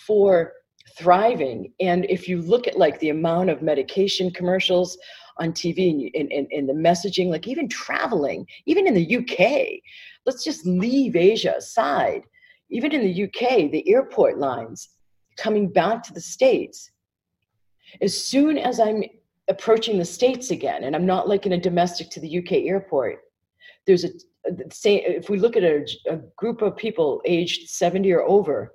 for 0.07 0.53
thriving. 0.97 1.73
And 1.79 2.05
if 2.05 2.27
you 2.27 2.41
look 2.41 2.67
at 2.67 2.77
like 2.77 2.99
the 2.99 3.09
amount 3.09 3.49
of 3.49 3.61
medication 3.61 4.31
commercials 4.31 4.97
on 5.41 5.51
TV 5.53 6.11
and, 6.13 6.31
and, 6.31 6.47
and 6.51 6.69
the 6.69 6.73
messaging, 6.73 7.29
like 7.29 7.47
even 7.47 7.67
traveling, 7.67 8.47
even 8.65 8.87
in 8.87 8.93
the 8.93 9.17
UK, 9.17 9.81
let's 10.25 10.43
just 10.43 10.65
leave 10.65 11.15
Asia 11.15 11.55
aside. 11.57 12.23
Even 12.69 12.93
in 12.93 13.01
the 13.01 13.23
UK, 13.23 13.71
the 13.71 13.87
airport 13.89 14.37
lines 14.37 14.89
coming 15.37 15.67
back 15.67 16.03
to 16.03 16.13
the 16.13 16.21
States, 16.21 16.91
as 18.01 18.23
soon 18.23 18.57
as 18.57 18.79
I'm 18.79 19.03
approaching 19.49 19.97
the 19.97 20.05
States 20.05 20.51
again, 20.51 20.83
and 20.83 20.95
I'm 20.95 21.05
not 21.05 21.27
like 21.27 21.45
in 21.45 21.53
a 21.53 21.59
domestic 21.59 22.09
to 22.11 22.19
the 22.19 22.37
UK 22.37 22.51
airport, 22.67 23.19
there's 23.87 24.05
a, 24.05 24.09
say, 24.71 25.03
if 25.03 25.29
we 25.29 25.39
look 25.39 25.57
at 25.57 25.63
a, 25.63 25.85
a 26.07 26.17
group 26.37 26.61
of 26.61 26.77
people 26.77 27.21
aged 27.25 27.69
70 27.69 28.11
or 28.13 28.21
over, 28.21 28.73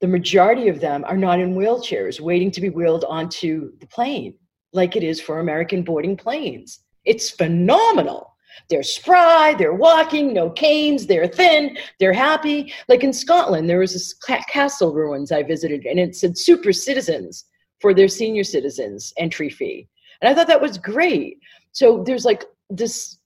the 0.00 0.08
majority 0.08 0.68
of 0.68 0.80
them 0.80 1.04
are 1.04 1.16
not 1.16 1.40
in 1.40 1.54
wheelchairs 1.54 2.20
waiting 2.20 2.50
to 2.50 2.60
be 2.60 2.68
wheeled 2.68 3.04
onto 3.08 3.76
the 3.78 3.86
plane 3.86 4.34
like 4.72 4.96
it 4.96 5.02
is 5.02 5.20
for 5.20 5.38
American 5.40 5.82
boarding 5.82 6.16
planes. 6.16 6.80
It's 7.04 7.30
phenomenal. 7.30 8.34
They're 8.68 8.82
spry, 8.82 9.54
they're 9.56 9.74
walking, 9.74 10.34
no 10.34 10.50
canes, 10.50 11.06
they're 11.06 11.28
thin, 11.28 11.78
they're 12.00 12.12
happy. 12.12 12.72
Like 12.88 13.04
in 13.04 13.12
Scotland, 13.12 13.68
there 13.68 13.78
was 13.78 13.92
this 13.92 14.14
castle 14.48 14.92
ruins 14.92 15.32
I 15.32 15.42
visited, 15.42 15.86
and 15.86 15.98
it 15.98 16.16
said 16.16 16.36
super 16.36 16.72
citizens 16.72 17.44
for 17.80 17.94
their 17.94 18.08
senior 18.08 18.44
citizens 18.44 19.12
entry 19.16 19.48
fee. 19.48 19.88
And 20.20 20.28
I 20.28 20.34
thought 20.34 20.48
that 20.48 20.60
was 20.60 20.76
great. 20.76 21.38
So 21.72 22.02
there's 22.04 22.24
like 22.24 22.44
this 22.68 23.18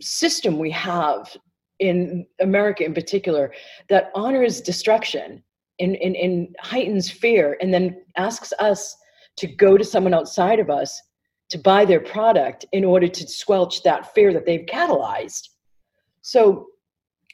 system 0.00 0.58
we 0.58 0.70
have 0.70 1.36
in 1.78 2.26
America 2.40 2.84
in 2.84 2.94
particular 2.94 3.52
that 3.88 4.10
honors 4.14 4.60
destruction 4.60 5.42
and, 5.80 5.96
and, 5.96 6.16
and 6.16 6.56
heightens 6.60 7.10
fear 7.10 7.56
and 7.60 7.74
then 7.74 8.02
asks 8.16 8.52
us 8.58 8.96
to 9.36 9.46
go 9.46 9.76
to 9.76 9.84
someone 9.84 10.14
outside 10.14 10.58
of 10.58 10.70
us 10.70 11.00
to 11.50 11.58
buy 11.58 11.84
their 11.84 12.00
product 12.00 12.64
in 12.72 12.84
order 12.84 13.08
to 13.08 13.28
squelch 13.28 13.82
that 13.82 14.14
fear 14.14 14.32
that 14.32 14.46
they've 14.46 14.66
catalyzed. 14.66 15.48
So 16.22 16.66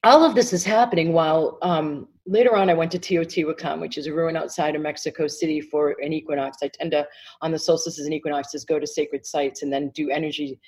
all 0.02 0.24
of 0.24 0.34
this 0.34 0.52
is 0.52 0.64
happening 0.64 1.12
while 1.12 1.58
um, 1.62 2.08
later 2.26 2.56
on 2.56 2.70
I 2.70 2.74
went 2.74 2.90
to 2.92 2.98
Teotihuacan, 2.98 3.80
which 3.80 3.98
is 3.98 4.06
a 4.06 4.12
ruin 4.12 4.36
outside 4.36 4.74
of 4.74 4.82
Mexico 4.82 5.26
City 5.26 5.60
for 5.60 5.96
an 6.02 6.12
equinox. 6.12 6.58
I 6.62 6.68
tend 6.68 6.92
to, 6.92 7.06
on 7.42 7.52
the 7.52 7.58
solstices 7.58 8.04
and 8.04 8.14
equinoxes, 8.14 8.64
go 8.64 8.78
to 8.78 8.86
sacred 8.86 9.24
sites 9.26 9.62
and 9.62 9.72
then 9.72 9.90
do 9.94 10.10
energy 10.10 10.60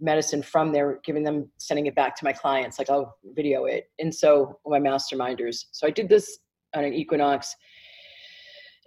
medicine 0.00 0.42
from 0.42 0.72
there, 0.72 1.00
giving 1.04 1.24
them, 1.24 1.50
sending 1.58 1.86
it 1.86 1.94
back 1.94 2.16
to 2.16 2.24
my 2.24 2.32
clients. 2.32 2.78
Like 2.78 2.90
I'll 2.90 3.16
video 3.34 3.64
it. 3.66 3.90
And 3.98 4.14
so 4.14 4.58
my 4.66 4.78
masterminders. 4.78 5.66
So 5.72 5.86
I 5.86 5.90
did 5.90 6.08
this 6.08 6.38
on 6.74 6.84
an 6.84 6.94
equinox 6.94 7.54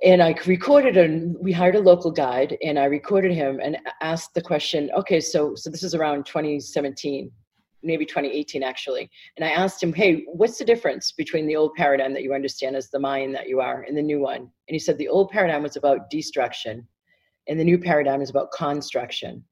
and 0.04 0.22
I 0.24 0.36
recorded 0.48 0.98
and 0.98 1.36
we 1.40 1.52
hired 1.52 1.76
a 1.76 1.80
local 1.80 2.12
guide 2.12 2.58
and 2.64 2.80
I 2.80 2.86
recorded 2.86 3.34
him 3.34 3.60
and 3.62 3.78
asked 4.02 4.34
the 4.34 4.42
question, 4.42 4.90
okay, 4.98 5.20
so 5.20 5.54
so 5.56 5.70
this 5.70 5.84
is 5.84 5.94
around 5.94 6.26
2017, 6.26 7.32
maybe 7.84 8.06
2018 8.06 8.64
actually. 8.64 9.10
And 9.38 9.46
I 9.46 9.50
asked 9.50 9.82
him, 9.82 9.94
hey, 9.94 10.26
what's 10.28 10.58
the 10.58 10.66
difference 10.66 11.12
between 11.12 11.46
the 11.46 11.56
old 11.56 11.76
paradigm 11.76 12.14
that 12.14 12.24
you 12.24 12.34
understand 12.34 12.76
as 12.76 12.90
the 12.90 13.00
Mayan 13.00 13.32
that 13.34 13.48
you 13.48 13.60
are 13.60 13.84
and 13.84 13.96
the 13.96 14.02
new 14.02 14.20
one? 14.20 14.40
And 14.40 14.50
he 14.70 14.80
said 14.80 14.98
the 14.98 15.08
old 15.08 15.30
paradigm 15.30 15.64
was 15.64 15.76
about 15.76 16.10
destruction 16.10 16.88
and 17.48 17.60
the 17.60 17.64
new 17.64 17.78
paradigm 17.78 18.22
is 18.22 18.32
about 18.32 18.52
construction. 18.52 19.44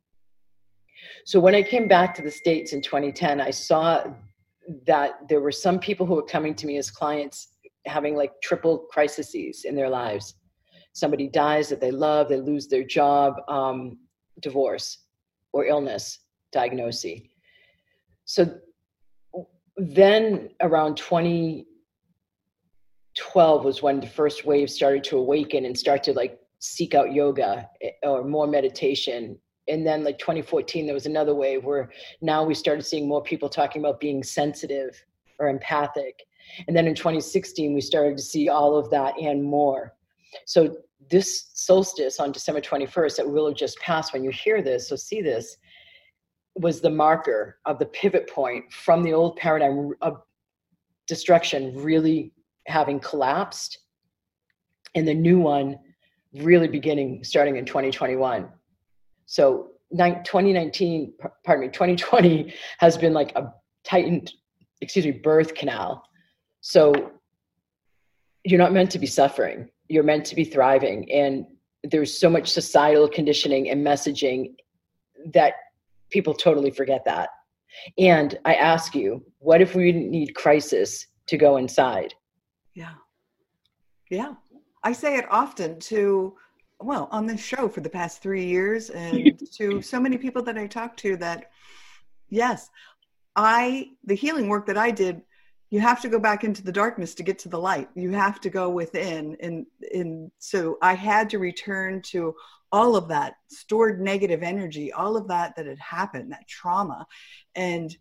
So 1.25 1.39
when 1.39 1.55
I 1.55 1.61
came 1.61 1.87
back 1.87 2.15
to 2.15 2.21
the 2.21 2.31
States 2.31 2.73
in 2.73 2.81
2010, 2.81 3.39
I 3.39 3.51
saw 3.51 4.03
that 4.85 5.27
there 5.27 5.41
were 5.41 5.51
some 5.51 5.79
people 5.79 6.05
who 6.05 6.15
were 6.15 6.23
coming 6.23 6.53
to 6.55 6.67
me 6.67 6.77
as 6.77 6.91
clients 6.91 7.49
having 7.85 8.15
like 8.15 8.33
triple 8.41 8.87
crises 8.91 9.63
in 9.65 9.75
their 9.75 9.89
lives 9.89 10.35
somebody 10.93 11.27
dies 11.27 11.69
that 11.69 11.81
they 11.81 11.91
love, 11.91 12.27
they 12.29 12.39
lose 12.41 12.67
their 12.67 12.83
job, 12.83 13.35
um, 13.47 13.97
divorce 14.41 15.05
or 15.53 15.65
illness 15.65 16.19
diagnosis. 16.51 17.19
So 18.25 18.59
then 19.77 20.49
around 20.61 20.97
2012 20.97 21.65
was 23.65 23.81
when 23.81 23.99
the 23.99 24.07
first 24.07 24.45
wave 24.45 24.69
started 24.69 25.03
to 25.05 25.17
awaken 25.17 25.65
and 25.65 25.75
start 25.77 26.03
to 26.03 26.13
like 26.13 26.39
seek 26.59 26.93
out 26.93 27.13
yoga 27.13 27.67
eh, 27.81 27.89
or 28.03 28.23
more 28.23 28.45
meditation. 28.47 29.37
And 29.67 29.85
then 29.85 30.03
like 30.03 30.17
2014, 30.17 30.85
there 30.85 30.93
was 30.93 31.05
another 31.05 31.35
wave 31.35 31.63
where 31.63 31.91
now 32.21 32.43
we 32.43 32.53
started 32.53 32.83
seeing 32.83 33.07
more 33.07 33.23
people 33.23 33.49
talking 33.49 33.81
about 33.81 33.99
being 33.99 34.23
sensitive 34.23 35.01
or 35.39 35.47
empathic. 35.47 36.19
And 36.67 36.75
then 36.75 36.87
in 36.87 36.95
2016, 36.95 37.73
we 37.73 37.81
started 37.81 38.17
to 38.17 38.23
see 38.23 38.49
all 38.49 38.77
of 38.77 38.89
that 38.89 39.15
and 39.19 39.43
more. 39.43 39.95
So 40.45 40.77
this 41.09 41.49
solstice 41.53 42.19
on 42.19 42.31
December 42.31 42.61
21st 42.61 43.17
that 43.17 43.29
will 43.29 43.47
have 43.47 43.57
just 43.57 43.79
passed 43.79 44.13
when 44.13 44.23
you 44.23 44.29
hear 44.29 44.61
this, 44.61 44.89
so 44.89 44.95
see 44.95 45.21
this, 45.21 45.57
was 46.55 46.81
the 46.81 46.89
marker 46.89 47.57
of 47.65 47.79
the 47.79 47.85
pivot 47.85 48.29
point 48.29 48.71
from 48.71 49.03
the 49.03 49.13
old 49.13 49.35
paradigm 49.37 49.91
of 50.01 50.21
destruction 51.07 51.73
really 51.75 52.31
having 52.67 52.99
collapsed 52.99 53.79
and 54.95 55.07
the 55.07 55.13
new 55.13 55.39
one 55.39 55.77
really 56.33 56.67
beginning 56.67 57.23
starting 57.23 57.55
in 57.57 57.65
2021. 57.65 58.49
So 59.25 59.71
2019, 59.91 61.13
pardon 61.43 61.65
me, 61.65 61.71
2020 61.71 62.53
has 62.77 62.97
been 62.97 63.13
like 63.13 63.35
a 63.35 63.53
tightened, 63.83 64.33
excuse 64.81 65.05
me, 65.05 65.11
birth 65.11 65.55
canal. 65.55 66.03
So 66.61 67.11
you're 68.43 68.59
not 68.59 68.73
meant 68.73 68.91
to 68.91 68.99
be 68.99 69.07
suffering. 69.07 69.69
You're 69.87 70.03
meant 70.03 70.25
to 70.25 70.35
be 70.35 70.43
thriving. 70.43 71.11
And 71.11 71.45
there's 71.83 72.19
so 72.19 72.29
much 72.29 72.49
societal 72.49 73.07
conditioning 73.07 73.69
and 73.69 73.85
messaging 73.85 74.55
that 75.33 75.53
people 76.09 76.33
totally 76.33 76.71
forget 76.71 77.03
that. 77.05 77.29
And 77.97 78.37
i 78.45 78.55
ask 78.55 78.95
you 78.95 79.23
what 79.39 79.61
if 79.61 79.75
we 79.75 79.91
didn't 79.91 80.09
need 80.09 80.33
crisis 80.33 81.05
to 81.27 81.37
go 81.37 81.57
inside? 81.57 82.13
Yeah. 82.73 82.95
Yeah. 84.09 84.33
I 84.83 84.93
say 84.93 85.17
it 85.17 85.25
often 85.29 85.79
to 85.81 86.35
well 86.81 87.09
on 87.11 87.25
this 87.25 87.43
show 87.43 87.67
for 87.67 87.81
the 87.81 87.89
past 87.89 88.21
three 88.21 88.45
years 88.45 88.89
and 88.89 89.39
to 89.53 89.81
so 89.81 89.99
many 89.99 90.17
people 90.17 90.41
that 90.41 90.57
i 90.57 90.65
talk 90.65 90.95
to 90.95 91.17
that 91.17 91.51
yes 92.29 92.69
i 93.35 93.89
the 94.05 94.15
healing 94.15 94.47
work 94.47 94.65
that 94.65 94.77
i 94.77 94.89
did 94.89 95.21
you 95.71 95.79
have 95.79 96.01
to 96.01 96.09
go 96.09 96.19
back 96.19 96.43
into 96.43 96.63
the 96.63 96.71
darkness 96.71 97.13
to 97.15 97.23
get 97.23 97.37
to 97.39 97.49
the 97.49 97.59
light. 97.59 97.89
You 97.93 98.11
have 98.11 98.41
to 98.41 98.49
go 98.49 98.69
within 98.69 99.37
and 99.39 99.65
and 99.93 100.31
so 100.39 100.77
i 100.81 100.93
had 100.93 101.29
to 101.29 101.39
return 101.39 102.01
to 102.01 102.35
all 102.71 102.95
of 102.95 103.07
that 103.07 103.35
stored 103.47 103.99
negative 103.99 104.43
energy 104.43 104.91
all 104.91 105.17
of 105.17 105.27
that 105.27 105.55
that 105.55 105.65
had 105.65 105.79
happened 105.79 106.31
that 106.31 106.47
trauma 106.47 107.05
and 107.55 107.97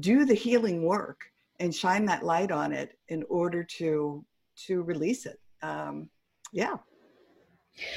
do 0.00 0.24
the 0.24 0.34
healing 0.34 0.84
work 0.84 1.20
and 1.60 1.74
shine 1.74 2.04
that 2.06 2.24
light 2.24 2.50
on 2.50 2.72
it 2.72 2.98
in 3.08 3.24
order 3.28 3.62
to 3.62 4.24
to 4.56 4.82
release 4.82 5.26
it. 5.26 5.38
Um 5.62 6.08
yeah. 6.52 6.76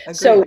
Agreed. 0.04 0.16
so 0.16 0.46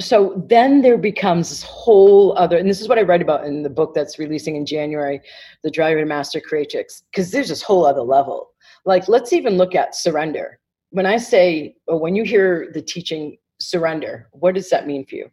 so 0.00 0.42
then 0.48 0.80
there 0.80 0.96
becomes 0.96 1.50
this 1.50 1.62
whole 1.62 2.36
other 2.38 2.56
and 2.56 2.68
this 2.68 2.80
is 2.80 2.88
what 2.88 2.98
i 2.98 3.02
write 3.02 3.22
about 3.22 3.44
in 3.44 3.62
the 3.62 3.70
book 3.70 3.94
that's 3.94 4.18
releasing 4.18 4.56
in 4.56 4.64
january 4.64 5.20
the 5.62 5.70
Dragon 5.70 6.06
Master 6.08 6.40
Creatrix 6.40 7.02
because 7.10 7.30
there's 7.30 7.48
this 7.48 7.62
whole 7.62 7.84
other 7.84 8.00
level 8.00 8.50
like 8.84 9.06
let's 9.08 9.32
even 9.32 9.56
look 9.56 9.74
at 9.74 9.94
surrender 9.94 10.58
when 10.90 11.06
i 11.06 11.16
say 11.16 11.74
or 11.86 11.98
when 11.98 12.16
you 12.16 12.24
hear 12.24 12.70
the 12.72 12.82
teaching 12.82 13.36
surrender 13.60 14.28
what 14.32 14.54
does 14.54 14.70
that 14.70 14.86
mean 14.86 15.04
for 15.04 15.16
you 15.16 15.30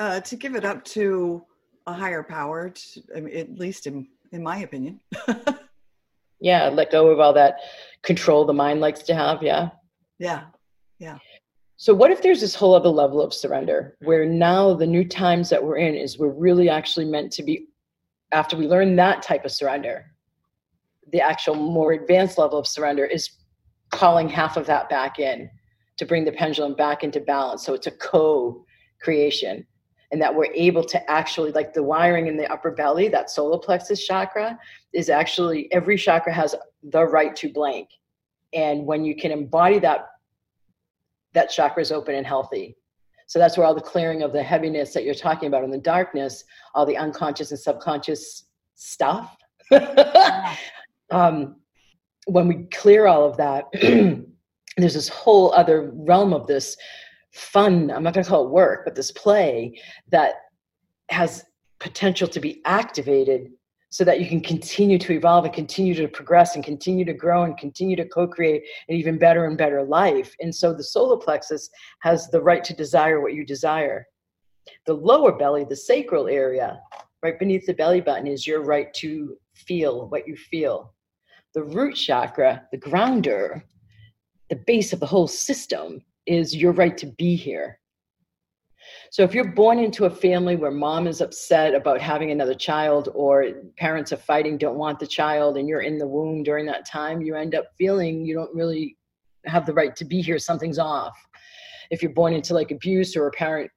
uh, 0.00 0.20
to 0.20 0.36
give 0.36 0.54
it 0.54 0.64
up 0.64 0.84
to 0.84 1.44
a 1.88 1.92
higher 1.92 2.22
power 2.22 2.70
to, 2.70 3.02
I 3.16 3.20
mean, 3.20 3.36
at 3.36 3.58
least 3.58 3.88
in, 3.88 4.06
in 4.32 4.42
my 4.42 4.58
opinion 4.58 5.00
yeah 6.40 6.68
let 6.68 6.90
go 6.90 7.08
of 7.08 7.20
all 7.20 7.32
that 7.34 7.56
control 8.02 8.44
the 8.44 8.52
mind 8.52 8.80
likes 8.80 9.02
to 9.02 9.14
have 9.14 9.42
yeah 9.42 9.70
Yeah. 10.18 10.46
Yeah. 10.98 11.18
So, 11.80 11.94
what 11.94 12.10
if 12.10 12.22
there's 12.22 12.40
this 12.40 12.56
whole 12.56 12.74
other 12.74 12.88
level 12.88 13.22
of 13.22 13.32
surrender 13.32 13.96
where 14.00 14.26
now 14.26 14.74
the 14.74 14.86
new 14.86 15.04
times 15.04 15.48
that 15.50 15.62
we're 15.62 15.76
in 15.76 15.94
is 15.94 16.18
we're 16.18 16.26
really 16.26 16.68
actually 16.68 17.04
meant 17.04 17.30
to 17.34 17.44
be, 17.44 17.68
after 18.32 18.56
we 18.56 18.66
learn 18.66 18.96
that 18.96 19.22
type 19.22 19.44
of 19.44 19.52
surrender, 19.52 20.06
the 21.12 21.20
actual 21.20 21.54
more 21.54 21.92
advanced 21.92 22.36
level 22.36 22.58
of 22.58 22.66
surrender 22.66 23.04
is 23.04 23.30
calling 23.92 24.28
half 24.28 24.56
of 24.56 24.66
that 24.66 24.88
back 24.88 25.20
in 25.20 25.48
to 25.98 26.04
bring 26.04 26.24
the 26.24 26.32
pendulum 26.32 26.74
back 26.74 27.04
into 27.04 27.20
balance. 27.20 27.64
So, 27.64 27.74
it's 27.74 27.86
a 27.86 27.92
co 27.92 28.66
creation 29.00 29.64
and 30.10 30.20
that 30.20 30.34
we're 30.34 30.52
able 30.54 30.82
to 30.82 31.08
actually 31.08 31.52
like 31.52 31.74
the 31.74 31.82
wiring 31.84 32.26
in 32.26 32.36
the 32.36 32.52
upper 32.52 32.72
belly 32.72 33.06
that 33.06 33.30
solar 33.30 33.58
plexus 33.58 34.04
chakra 34.04 34.58
is 34.92 35.08
actually 35.08 35.72
every 35.72 35.96
chakra 35.96 36.32
has 36.32 36.56
the 36.82 37.04
right 37.04 37.36
to 37.36 37.52
blank 37.52 37.90
and 38.52 38.84
when 38.84 39.04
you 39.04 39.14
can 39.14 39.30
embody 39.30 39.78
that 39.78 40.08
that 41.38 41.50
chakra 41.50 41.80
is 41.80 41.92
open 41.92 42.16
and 42.16 42.26
healthy. 42.26 42.76
So 43.28 43.38
that's 43.38 43.56
where 43.56 43.66
all 43.66 43.74
the 43.74 43.80
clearing 43.80 44.22
of 44.22 44.32
the 44.32 44.42
heaviness 44.42 44.92
that 44.94 45.04
you're 45.04 45.14
talking 45.14 45.46
about 45.46 45.62
in 45.62 45.70
the 45.70 45.78
darkness, 45.78 46.44
all 46.74 46.84
the 46.84 46.96
unconscious 46.96 47.50
and 47.50 47.60
subconscious 47.60 48.44
stuff. 48.74 49.36
um, 51.10 51.56
when 52.26 52.48
we 52.48 52.66
clear 52.72 53.06
all 53.06 53.24
of 53.24 53.36
that, 53.36 53.66
there's 54.76 54.94
this 54.94 55.08
whole 55.08 55.52
other 55.52 55.92
realm 55.94 56.32
of 56.32 56.46
this 56.46 56.76
fun, 57.32 57.90
I'm 57.90 58.02
not 58.02 58.14
going 58.14 58.24
to 58.24 58.30
call 58.30 58.46
it 58.46 58.50
work, 58.50 58.84
but 58.84 58.96
this 58.96 59.12
play 59.12 59.78
that 60.10 60.34
has 61.10 61.44
potential 61.78 62.26
to 62.28 62.40
be 62.40 62.62
activated 62.64 63.52
so 63.90 64.04
that 64.04 64.20
you 64.20 64.28
can 64.28 64.40
continue 64.40 64.98
to 64.98 65.12
evolve 65.12 65.44
and 65.44 65.54
continue 65.54 65.94
to 65.94 66.08
progress 66.08 66.54
and 66.54 66.64
continue 66.64 67.04
to 67.04 67.14
grow 67.14 67.44
and 67.44 67.56
continue 67.56 67.96
to 67.96 68.06
co-create 68.08 68.62
an 68.88 68.94
even 68.94 69.18
better 69.18 69.46
and 69.46 69.56
better 69.56 69.82
life. 69.82 70.34
And 70.40 70.54
so 70.54 70.74
the 70.74 70.84
solar 70.84 71.16
plexus 71.16 71.70
has 72.00 72.28
the 72.28 72.42
right 72.42 72.62
to 72.64 72.74
desire 72.74 73.20
what 73.20 73.34
you 73.34 73.46
desire. 73.46 74.06
The 74.86 74.94
lower 74.94 75.32
belly 75.32 75.64
the 75.64 75.76
sacral 75.76 76.28
area 76.28 76.80
right 77.22 77.38
beneath 77.38 77.66
the 77.66 77.74
belly 77.74 78.00
button 78.00 78.26
is 78.26 78.46
your 78.46 78.62
right 78.62 78.92
to 78.94 79.36
feel 79.54 80.08
what 80.08 80.28
you 80.28 80.36
feel. 80.36 80.94
The 81.54 81.64
root 81.64 81.94
chakra 81.94 82.64
the 82.70 82.78
grounder 82.78 83.64
the 84.50 84.56
base 84.56 84.92
of 84.92 85.00
the 85.00 85.06
whole 85.06 85.28
system 85.28 86.02
is 86.26 86.56
your 86.56 86.72
right 86.72 86.96
to 86.98 87.06
be 87.06 87.36
here 87.36 87.77
so 89.10 89.22
if 89.22 89.34
you're 89.34 89.52
born 89.52 89.78
into 89.78 90.04
a 90.04 90.10
family 90.10 90.56
where 90.56 90.70
mom 90.70 91.06
is 91.06 91.20
upset 91.20 91.74
about 91.74 92.00
having 92.00 92.30
another 92.30 92.54
child 92.54 93.08
or 93.14 93.46
parents 93.76 94.12
are 94.12 94.16
fighting, 94.16 94.58
don't 94.58 94.76
want 94.76 94.98
the 94.98 95.06
child, 95.06 95.56
and 95.56 95.68
you're 95.68 95.80
in 95.80 95.98
the 95.98 96.06
womb 96.06 96.42
during 96.42 96.66
that 96.66 96.86
time, 96.86 97.20
you 97.20 97.34
end 97.34 97.54
up 97.54 97.66
feeling 97.78 98.24
you 98.24 98.34
don't 98.34 98.54
really 98.54 98.96
have 99.46 99.66
the 99.66 99.72
right 99.72 99.96
to 99.96 100.04
be 100.04 100.20
here, 100.20 100.38
something's 100.38 100.78
off. 100.78 101.16
If 101.90 102.02
you're 102.02 102.12
born 102.12 102.34
into 102.34 102.54
like 102.54 102.70
abuse 102.70 103.16
or 103.16 103.26
a 103.26 103.32
parent 103.32 103.70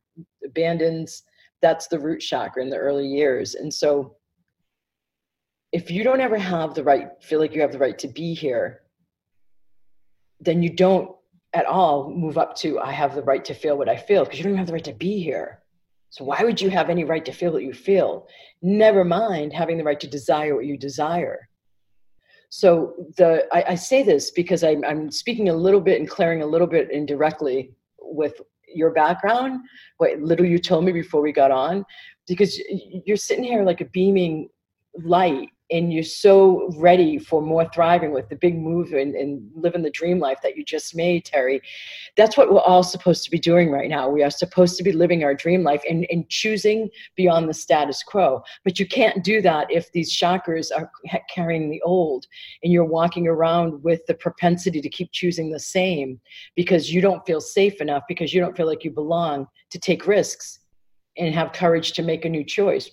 abandons, 0.46 1.24
that's 1.62 1.88
the 1.88 2.00
root 2.00 2.20
chakra 2.20 2.62
in 2.62 2.70
the 2.70 2.78
early 2.78 3.08
years. 3.08 3.56
And 3.56 3.74
so 3.74 4.16
if 5.72 5.90
you 5.90 6.04
don't 6.04 6.20
ever 6.20 6.38
have 6.38 6.74
the 6.74 6.84
right, 6.84 7.10
feel 7.22 7.40
like 7.40 7.56
you 7.56 7.62
have 7.62 7.72
the 7.72 7.78
right 7.78 7.98
to 8.00 8.08
be 8.08 8.34
here, 8.34 8.82
then 10.42 10.62
you 10.62 10.70
don't 10.70 11.16
at 11.54 11.66
all 11.66 12.10
move 12.10 12.38
up 12.38 12.56
to 12.56 12.80
I 12.80 12.92
have 12.92 13.14
the 13.16 13.24
right 13.24 13.44
to 13.46 13.54
feel 13.54 13.78
what 13.78 13.90
I 13.90 13.98
feel 13.98 14.24
because 14.24 14.38
you 14.38 14.44
don't 14.44 14.54
even 14.54 14.60
have 14.60 14.68
the 14.68 14.74
right 14.74 14.84
to 14.86 14.94
be 14.94 15.22
here. 15.22 15.62
So 16.10 16.26
why 16.26 16.44
would 16.44 16.60
you 16.60 16.70
have 16.70 16.90
any 16.90 17.04
right 17.04 17.24
to 17.26 17.32
feel 17.32 17.54
what 17.54 17.64
you 17.64 17.74
feel? 17.74 18.28
Never 18.62 19.04
mind 19.04 19.54
having 19.54 19.78
the 19.78 19.84
right 19.84 20.00
to 20.00 20.08
desire 20.08 20.56
what 20.56 20.66
you 20.66 20.78
desire. 20.78 21.48
So 22.50 22.96
the 23.18 23.48
I, 23.54 23.72
I 23.72 23.76
say 23.76 24.04
this 24.04 24.32
because 24.32 24.64
I'm, 24.64 24.84
I'm 24.84 25.10
speaking 25.10 25.50
a 25.50 25.54
little 25.54 25.80
bit 25.80 26.00
and 26.00 26.10
clearing 26.10 26.42
a 26.42 26.46
little 26.46 26.68
bit 26.68 26.92
indirectly 26.92 27.74
with 28.00 28.42
your 28.74 28.92
background, 28.92 29.62
what 29.98 30.20
little 30.20 30.46
you 30.46 30.60
told 30.60 30.84
me 30.84 30.92
before 30.92 31.22
we 31.22 31.32
got 31.32 31.52
on, 31.52 31.86
because 32.28 32.62
you're 33.06 33.18
sitting 33.18 33.44
here 33.44 33.64
like 33.64 33.82
a 33.82 33.86
beaming 33.86 34.50
light 35.04 35.50
and 35.72 35.94
you're 35.94 36.04
so 36.04 36.70
ready 36.76 37.18
for 37.18 37.42
more 37.42 37.68
thriving 37.74 38.12
with 38.12 38.28
the 38.28 38.36
big 38.36 38.58
move 38.58 38.92
and, 38.92 39.16
and, 39.16 39.50
living 39.56 39.82
the 39.82 39.92
dream 39.92 40.20
life 40.20 40.40
that 40.44 40.58
you 40.58 40.66
just 40.66 40.96
made, 40.96 41.24
Terry. 41.24 41.62
That's 42.18 42.36
what 42.36 42.52
we're 42.52 42.60
all 42.60 42.84
supposed 42.84 43.24
to 43.24 43.32
be 43.32 43.40
doing 43.40 43.72
right 43.72 43.90
now. 43.90 44.10
We 44.10 44.24
are 44.24 44.30
supposed 44.30 44.76
to 44.78 44.84
be 44.84 44.92
living 44.92 45.24
our 45.24 45.34
dream 45.34 45.64
life 45.64 45.82
and, 45.90 46.06
and 46.10 46.28
choosing 46.30 46.90
beyond 47.16 47.48
the 47.48 47.54
status 47.54 48.04
quo. 48.04 48.44
But 48.64 48.80
you 48.80 48.88
can't 48.88 49.24
do 49.24 49.42
that 49.42 49.72
if 49.72 49.92
these 49.92 50.16
chakras 50.16 50.72
are 50.76 50.92
carrying 51.34 51.70
the 51.70 51.82
old 51.84 52.28
and 52.64 52.74
you're 52.74 52.86
walking 52.86 53.28
around 53.28 53.82
with 53.84 54.06
the 54.08 54.16
propensity 54.16 54.82
to 54.82 54.90
keep 54.90 55.12
choosing 55.12 55.52
the 55.52 55.60
same 55.60 56.20
because 56.56 56.92
you 56.92 57.02
don't 57.02 57.26
feel 57.26 57.42
safe 57.42 57.82
enough, 57.82 58.04
because 58.08 58.34
you 58.34 58.42
don't 58.42 58.58
feel 58.58 58.68
like 58.68 58.84
you 58.84 58.92
belong 58.92 59.48
to 59.70 59.80
take 59.80 60.08
risks 60.08 60.60
and 61.18 61.34
have 61.34 61.54
courage 61.54 61.94
to 61.94 62.02
make 62.02 62.26
a 62.26 62.30
new 62.30 62.44
choice 62.44 62.90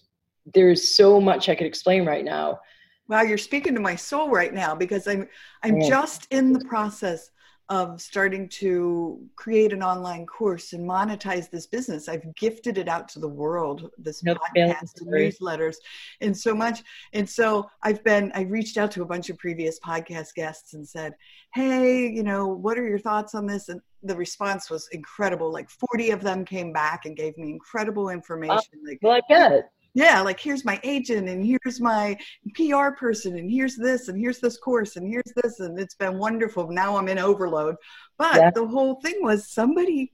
there's 0.55 0.97
so 0.97 1.21
much 1.21 1.49
I 1.49 1.55
could 1.55 1.67
explain 1.67 2.05
right 2.05 2.25
now. 2.25 2.61
Wow, 3.09 3.23
you're 3.23 3.39
speaking 3.39 3.75
to 3.75 3.81
my 3.81 3.97
soul 3.97 4.31
right 4.31 4.53
now 4.53 4.75
because 4.75 5.09
I'm 5.09 5.29
I'm 5.63 5.81
yeah. 5.81 5.89
just 5.89 6.27
in 6.31 6.53
the 6.53 6.65
process 6.65 7.31
of 7.71 8.01
starting 8.01 8.49
to 8.49 9.21
create 9.37 9.75
an 9.75 9.83
online 9.83 10.25
course 10.25 10.73
and 10.73 10.89
monetize 10.89 11.51
this 11.51 11.67
business. 11.67 12.09
I've 12.09 12.35
gifted 12.35 12.79
it 12.79 12.89
out 12.89 13.09
to 13.11 13.19
the 13.19 13.29
world, 13.29 13.91
this 13.99 14.23
podcast 14.23 15.01
and 15.01 15.11
newsletters, 15.11 15.77
and 16.23 16.35
so 16.35 16.55
much. 16.55 16.83
And 17.13 17.29
so 17.29 17.69
I've 17.83 18.03
been, 18.05 18.33
I 18.35 18.43
reached 18.43 18.79
out 18.79 18.91
to 18.93 19.03
a 19.03 19.07
bunch 19.07 19.29
of 19.29 19.37
previous 19.37 19.79
podcast 19.81 20.35
guests 20.35 20.73
and 20.73 20.89
said, 20.89 21.13
Hey, 21.53 22.09
you 22.09 22.23
know, 22.23 22.47
what 22.47 22.79
are 22.79 22.89
your 22.89 22.99
thoughts 22.99 23.35
on 23.35 23.47
this? 23.47 23.69
And 23.69 23.83
the 24.03 24.17
response 24.17 24.71
was 24.71 24.89
incredible. 24.93 25.53
Like 25.53 25.69
40 25.69 26.11
of 26.13 26.23
them 26.23 26.47
came 26.47 26.73
back 26.73 27.05
and 27.05 27.17
gave 27.17 27.37
me 27.37 27.51
incredible 27.51 28.09
information. 28.09 28.57
Uh, 28.57 28.89
like, 28.89 28.99
well, 29.03 29.13
I 29.13 29.21
bet 29.29 29.71
yeah 29.95 30.21
like 30.21 30.39
here's 30.39 30.65
my 30.65 30.79
agent 30.83 31.29
and 31.29 31.45
here's 31.45 31.81
my 31.81 32.17
pr 32.55 32.91
person 32.99 33.37
and 33.37 33.51
here's 33.51 33.77
this 33.77 34.09
and 34.09 34.19
here's 34.19 34.39
this 34.41 34.59
course 34.59 34.97
and 34.97 35.07
here's 35.07 35.33
this 35.43 35.61
and 35.61 35.79
it's 35.79 35.95
been 35.95 36.19
wonderful. 36.19 36.71
Now 36.71 36.97
i'm 36.97 37.09
in 37.09 37.19
overload. 37.19 37.77
But 38.17 38.37
yeah. 38.37 38.51
the 38.51 38.67
whole 38.67 39.01
thing 39.01 39.17
was 39.21 39.49
somebody 39.49 40.11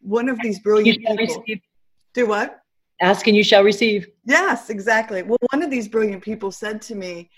one 0.00 0.28
of 0.28 0.38
these 0.40 0.60
brilliant 0.60 0.98
people 0.98 1.16
receive. 1.16 1.60
do 2.14 2.26
what? 2.26 2.60
Ask 3.00 3.26
and 3.26 3.36
you 3.36 3.44
shall 3.44 3.64
receive. 3.64 4.08
Yes 4.24 4.70
exactly. 4.70 5.22
Well 5.22 5.38
one 5.50 5.62
of 5.62 5.70
these 5.70 5.88
brilliant 5.88 6.22
people 6.22 6.50
said 6.50 6.80
to 6.82 6.94
me 6.94 7.30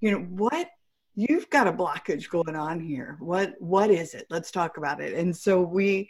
you 0.00 0.10
know 0.10 0.20
what 0.20 0.68
you've 1.14 1.50
got 1.50 1.66
a 1.66 1.72
blockage 1.72 2.28
going 2.28 2.56
on 2.56 2.80
here. 2.80 3.16
What 3.20 3.54
what 3.58 3.90
is 3.90 4.14
it? 4.14 4.26
Let's 4.30 4.50
talk 4.50 4.78
about 4.78 5.00
it. 5.00 5.14
And 5.14 5.36
so 5.36 5.60
we 5.60 6.08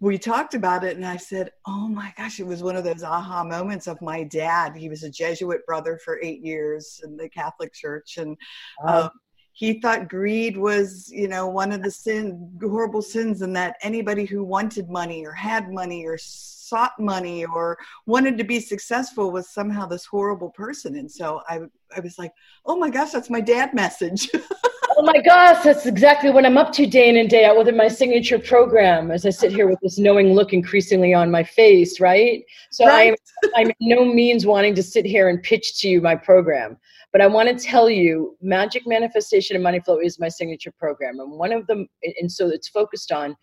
we 0.00 0.16
talked 0.16 0.54
about 0.54 0.84
it 0.84 0.96
and 0.96 1.04
I 1.04 1.16
said, 1.16 1.50
Oh 1.66 1.88
my 1.88 2.12
gosh, 2.16 2.38
it 2.38 2.46
was 2.46 2.62
one 2.62 2.76
of 2.76 2.84
those 2.84 3.02
aha 3.02 3.42
moments 3.42 3.86
of 3.86 4.00
my 4.00 4.22
dad. 4.22 4.76
He 4.76 4.88
was 4.88 5.02
a 5.02 5.10
Jesuit 5.10 5.66
brother 5.66 5.98
for 6.04 6.20
eight 6.22 6.40
years 6.44 7.00
in 7.04 7.16
the 7.16 7.28
Catholic 7.28 7.72
Church. 7.74 8.16
And 8.16 8.36
wow. 8.82 9.04
um, 9.04 9.10
he 9.52 9.80
thought 9.80 10.08
greed 10.08 10.56
was, 10.56 11.10
you 11.12 11.26
know, 11.26 11.48
one 11.48 11.72
of 11.72 11.82
the 11.82 11.90
sin, 11.90 12.56
horrible 12.60 13.02
sins, 13.02 13.42
and 13.42 13.56
that 13.56 13.74
anybody 13.82 14.24
who 14.24 14.44
wanted 14.44 14.88
money 14.88 15.26
or 15.26 15.32
had 15.32 15.72
money 15.72 16.06
or 16.06 16.16
sought 16.16 16.92
money 17.00 17.44
or 17.44 17.76
wanted 18.06 18.38
to 18.38 18.44
be 18.44 18.60
successful 18.60 19.32
was 19.32 19.50
somehow 19.50 19.84
this 19.84 20.06
horrible 20.06 20.50
person. 20.50 20.94
And 20.94 21.10
so 21.10 21.40
I, 21.48 21.62
I 21.96 22.00
was 22.00 22.18
like, 22.18 22.32
oh 22.66 22.76
my 22.76 22.88
gosh, 22.88 23.10
that's 23.10 23.30
my 23.30 23.40
dad 23.40 23.74
message. 23.74 24.30
oh 24.98 25.02
my 25.02 25.20
gosh, 25.20 25.62
that's 25.62 25.86
exactly 25.86 26.28
what 26.28 26.44
I'm 26.44 26.58
up 26.58 26.72
to 26.72 26.84
day 26.84 27.08
in 27.08 27.16
and 27.18 27.30
day 27.30 27.44
out 27.44 27.56
within 27.56 27.76
my 27.76 27.86
signature 27.86 28.38
program 28.38 29.12
as 29.12 29.24
I 29.24 29.30
sit 29.30 29.52
here 29.52 29.68
with 29.68 29.78
this 29.80 29.96
knowing 29.96 30.32
look 30.32 30.52
increasingly 30.52 31.14
on 31.14 31.30
my 31.30 31.44
face, 31.44 32.00
right? 32.00 32.42
So 32.72 32.84
right. 32.84 33.16
I'm, 33.54 33.68
I'm 33.68 33.72
no 33.80 34.04
means 34.04 34.44
wanting 34.44 34.74
to 34.74 34.82
sit 34.82 35.06
here 35.06 35.28
and 35.28 35.40
pitch 35.40 35.78
to 35.80 35.88
you 35.88 36.00
my 36.00 36.16
program. 36.16 36.76
But 37.12 37.22
I 37.22 37.28
want 37.28 37.48
to 37.48 37.64
tell 37.64 37.88
you, 37.88 38.36
Magic 38.42 38.82
Manifestation 38.86 39.54
and 39.54 39.62
Money 39.62 39.78
Flow 39.78 40.00
is 40.00 40.18
my 40.18 40.28
signature 40.28 40.72
program. 40.76 41.20
And 41.20 41.30
one 41.30 41.52
of 41.52 41.64
them, 41.68 41.86
and 42.02 42.30
so 42.30 42.48
it's 42.48 42.68
focused 42.68 43.12
on 43.12 43.36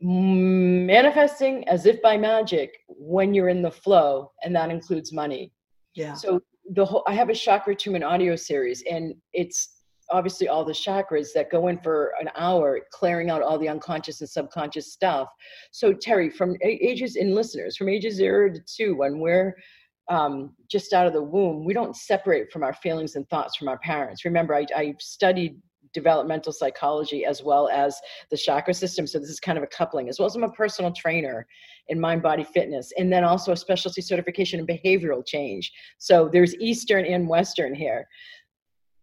manifesting 0.00 1.68
as 1.68 1.84
if 1.84 2.00
by 2.00 2.16
magic 2.16 2.78
when 2.88 3.34
you're 3.34 3.50
in 3.50 3.60
the 3.60 3.70
flow, 3.70 4.32
and 4.42 4.56
that 4.56 4.70
includes 4.70 5.12
money. 5.12 5.52
Yeah. 5.94 6.14
So 6.14 6.40
the 6.70 6.86
whole 6.86 7.04
I 7.06 7.12
have 7.14 7.28
a 7.28 7.34
chakra 7.34 7.76
tune 7.76 8.02
audio 8.02 8.34
series, 8.34 8.82
and 8.90 9.14
it's 9.34 9.71
obviously 10.12 10.48
all 10.48 10.64
the 10.64 10.72
chakras 10.72 11.28
that 11.34 11.50
go 11.50 11.68
in 11.68 11.78
for 11.78 12.12
an 12.20 12.28
hour 12.36 12.80
clearing 12.92 13.30
out 13.30 13.42
all 13.42 13.58
the 13.58 13.68
unconscious 13.68 14.20
and 14.20 14.30
subconscious 14.30 14.92
stuff 14.92 15.28
so 15.70 15.92
terry 15.92 16.30
from 16.30 16.56
ages 16.62 17.16
in 17.16 17.34
listeners 17.34 17.76
from 17.76 17.88
ages 17.88 18.14
zero 18.14 18.52
to 18.52 18.60
two 18.60 18.94
when 18.94 19.18
we're 19.18 19.56
um, 20.08 20.54
just 20.70 20.92
out 20.92 21.06
of 21.06 21.12
the 21.12 21.22
womb 21.22 21.64
we 21.64 21.72
don't 21.72 21.96
separate 21.96 22.52
from 22.52 22.62
our 22.62 22.74
feelings 22.74 23.16
and 23.16 23.28
thoughts 23.28 23.56
from 23.56 23.68
our 23.68 23.78
parents 23.78 24.24
remember 24.24 24.54
i, 24.54 24.66
I 24.76 24.94
studied 25.00 25.56
developmental 25.92 26.52
psychology 26.52 27.24
as 27.24 27.42
well 27.42 27.68
as 27.68 28.00
the 28.30 28.36
chakra 28.36 28.74
system. 28.74 29.06
So 29.06 29.18
this 29.18 29.28
is 29.28 29.40
kind 29.40 29.58
of 29.58 29.64
a 29.64 29.66
coupling, 29.66 30.08
as 30.08 30.18
well 30.18 30.26
as 30.26 30.34
I'm 30.34 30.44
a 30.44 30.50
personal 30.50 30.92
trainer 30.92 31.46
in 31.88 32.00
mind 32.00 32.22
body 32.22 32.44
fitness, 32.44 32.92
and 32.96 33.12
then 33.12 33.24
also 33.24 33.52
a 33.52 33.56
specialty 33.56 34.00
certification 34.00 34.60
in 34.60 34.66
behavioral 34.66 35.24
change. 35.24 35.70
So 35.98 36.28
there's 36.32 36.54
Eastern 36.56 37.04
and 37.04 37.28
Western 37.28 37.74
here. 37.74 38.06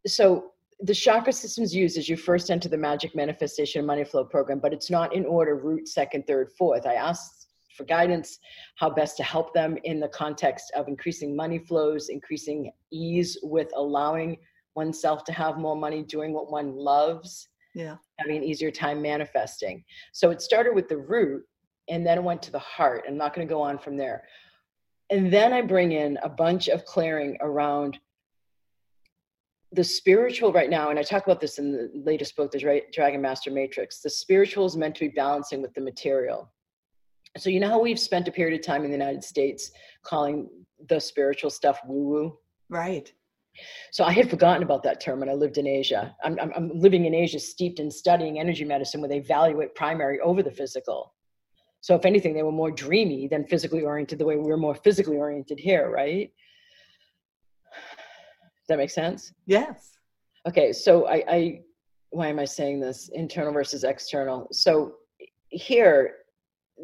So 0.08 0.52
the 0.82 0.94
chakra 0.94 1.34
system's 1.34 1.76
used 1.76 1.98
as 1.98 2.08
you 2.08 2.16
first 2.16 2.50
enter 2.50 2.70
the 2.70 2.78
magic 2.78 3.16
manifestation 3.16 3.86
money 3.86 4.04
flow 4.06 4.24
program, 4.24 4.60
but 4.60 4.74
it's 4.74 4.90
not 4.90 5.14
in 5.14 5.26
order 5.26 5.56
root, 5.56 5.88
second, 5.88 6.26
third, 6.26 6.52
fourth. 6.58 6.86
I 6.86 6.94
asked 6.94 7.48
for 7.76 7.84
guidance 7.84 8.40
how 8.76 8.90
best 8.90 9.18
to 9.18 9.24
help 9.24 9.54
them 9.54 9.78
in 9.84 10.00
the 10.00 10.08
context 10.10 10.72
of 10.76 10.88
increasing 10.88 11.36
money 11.36 11.60
flows, 11.60 12.10
increasing 12.10 12.72
ease 12.92 13.38
with 13.44 13.70
allowing 13.76 14.38
oneself 14.76 15.24
to 15.26 15.34
have 15.34 15.58
more 15.58 15.76
money, 15.76 16.04
doing 16.04 16.32
what 16.34 16.50
one 16.52 16.76
loves, 16.76 17.50
Yeah. 17.76 17.98
having 18.18 18.38
an 18.38 18.44
easier 18.44 18.72
time 18.72 19.02
manifesting. 19.02 19.84
So 20.14 20.30
it 20.32 20.42
started 20.42 20.74
with 20.74 20.88
the 20.88 20.98
root 20.98 21.46
and 21.90 22.06
then 22.06 22.24
went 22.24 22.42
to 22.44 22.52
the 22.52 22.60
heart. 22.60 23.04
I'm 23.08 23.18
not 23.18 23.34
going 23.34 23.46
to 23.48 23.54
go 23.54 23.62
on 23.62 23.78
from 23.80 23.98
there. 23.98 24.24
And 25.10 25.32
then 25.34 25.52
I 25.54 25.62
bring 25.62 25.92
in 25.92 26.18
a 26.24 26.30
bunch 26.30 26.68
of 26.70 26.86
clearing 26.86 27.38
around 27.42 28.00
the 29.72 29.84
spiritual 29.84 30.52
right 30.52 30.70
now, 30.70 30.90
and 30.90 30.98
I 30.98 31.04
talk 31.04 31.26
about 31.26 31.40
this 31.40 31.60
in 31.60 31.72
the 31.72 31.92
latest 31.94 32.36
book, 32.36 32.52
The 32.52 32.60
Dra- 32.60 32.92
Dragon 32.92 33.22
Master 33.22 33.52
Matrix. 33.52 34.02
The 34.02 34.10
spiritual 34.10 34.66
is 34.66 34.76
meant 34.76 34.96
to 34.96 35.02
be 35.02 35.10
balancing 35.10 35.62
with 35.62 35.74
the 35.74 35.82
material. 35.82 36.52
So, 37.38 37.50
you 37.50 37.60
know 37.60 37.70
how 37.70 37.80
we've 37.80 38.00
spent 38.00 38.28
a 38.28 38.32
period 38.32 38.60
of 38.60 38.66
time 38.66 38.84
in 38.84 38.90
the 38.90 38.98
United 38.98 39.24
States 39.24 39.72
calling 40.04 40.50
the 40.90 41.00
spiritual 41.00 41.52
stuff 41.52 41.80
woo 41.86 42.10
woo? 42.10 42.38
Right. 42.70 43.14
So 43.92 44.04
I 44.04 44.12
had 44.12 44.30
forgotten 44.30 44.64
about 44.64 44.84
that 44.84 45.02
term 45.02 45.20
when 45.20 45.30
I 45.30 45.34
lived 45.34 45.58
in 45.58 45.68
Asia. 45.68 46.16
I'm, 46.24 46.40
I'm, 46.40 46.52
I'm 46.56 46.72
living 46.80 47.06
in 47.06 47.14
Asia, 47.14 47.40
steeped 47.40 47.80
in 47.80 47.92
studying 47.92 48.40
energy 48.40 48.64
medicine, 48.64 49.02
where 49.02 49.10
they 49.10 49.18
evaluate 49.18 49.76
primary 49.76 50.20
over 50.22 50.42
the 50.42 50.52
physical. 50.52 51.14
So 51.82 51.96
if 51.96 52.06
anything, 52.06 52.34
they 52.34 52.44
were 52.44 52.52
more 52.52 52.72
dreamy 52.72 53.28
than 53.28 53.46
physically 53.46 53.82
oriented, 53.82 54.20
the 54.20 54.26
way 54.26 54.36
we're 54.36 54.58
more 54.58 54.76
physically 54.76 55.18
oriented 55.18 55.60
here, 55.60 55.90
right? 55.90 56.32
That 58.70 58.78
make 58.78 58.92
sense? 58.92 59.34
Yes. 59.48 59.98
Okay, 60.48 60.72
so 60.72 61.08
I, 61.08 61.24
I 61.28 61.62
why 62.12 62.28
am 62.28 62.40
I 62.40 62.46
saying 62.46 62.80
this? 62.80 63.10
Internal 63.14 63.52
versus 63.52 63.84
external. 63.84 64.48
So 64.52 64.94
here, 65.50 66.18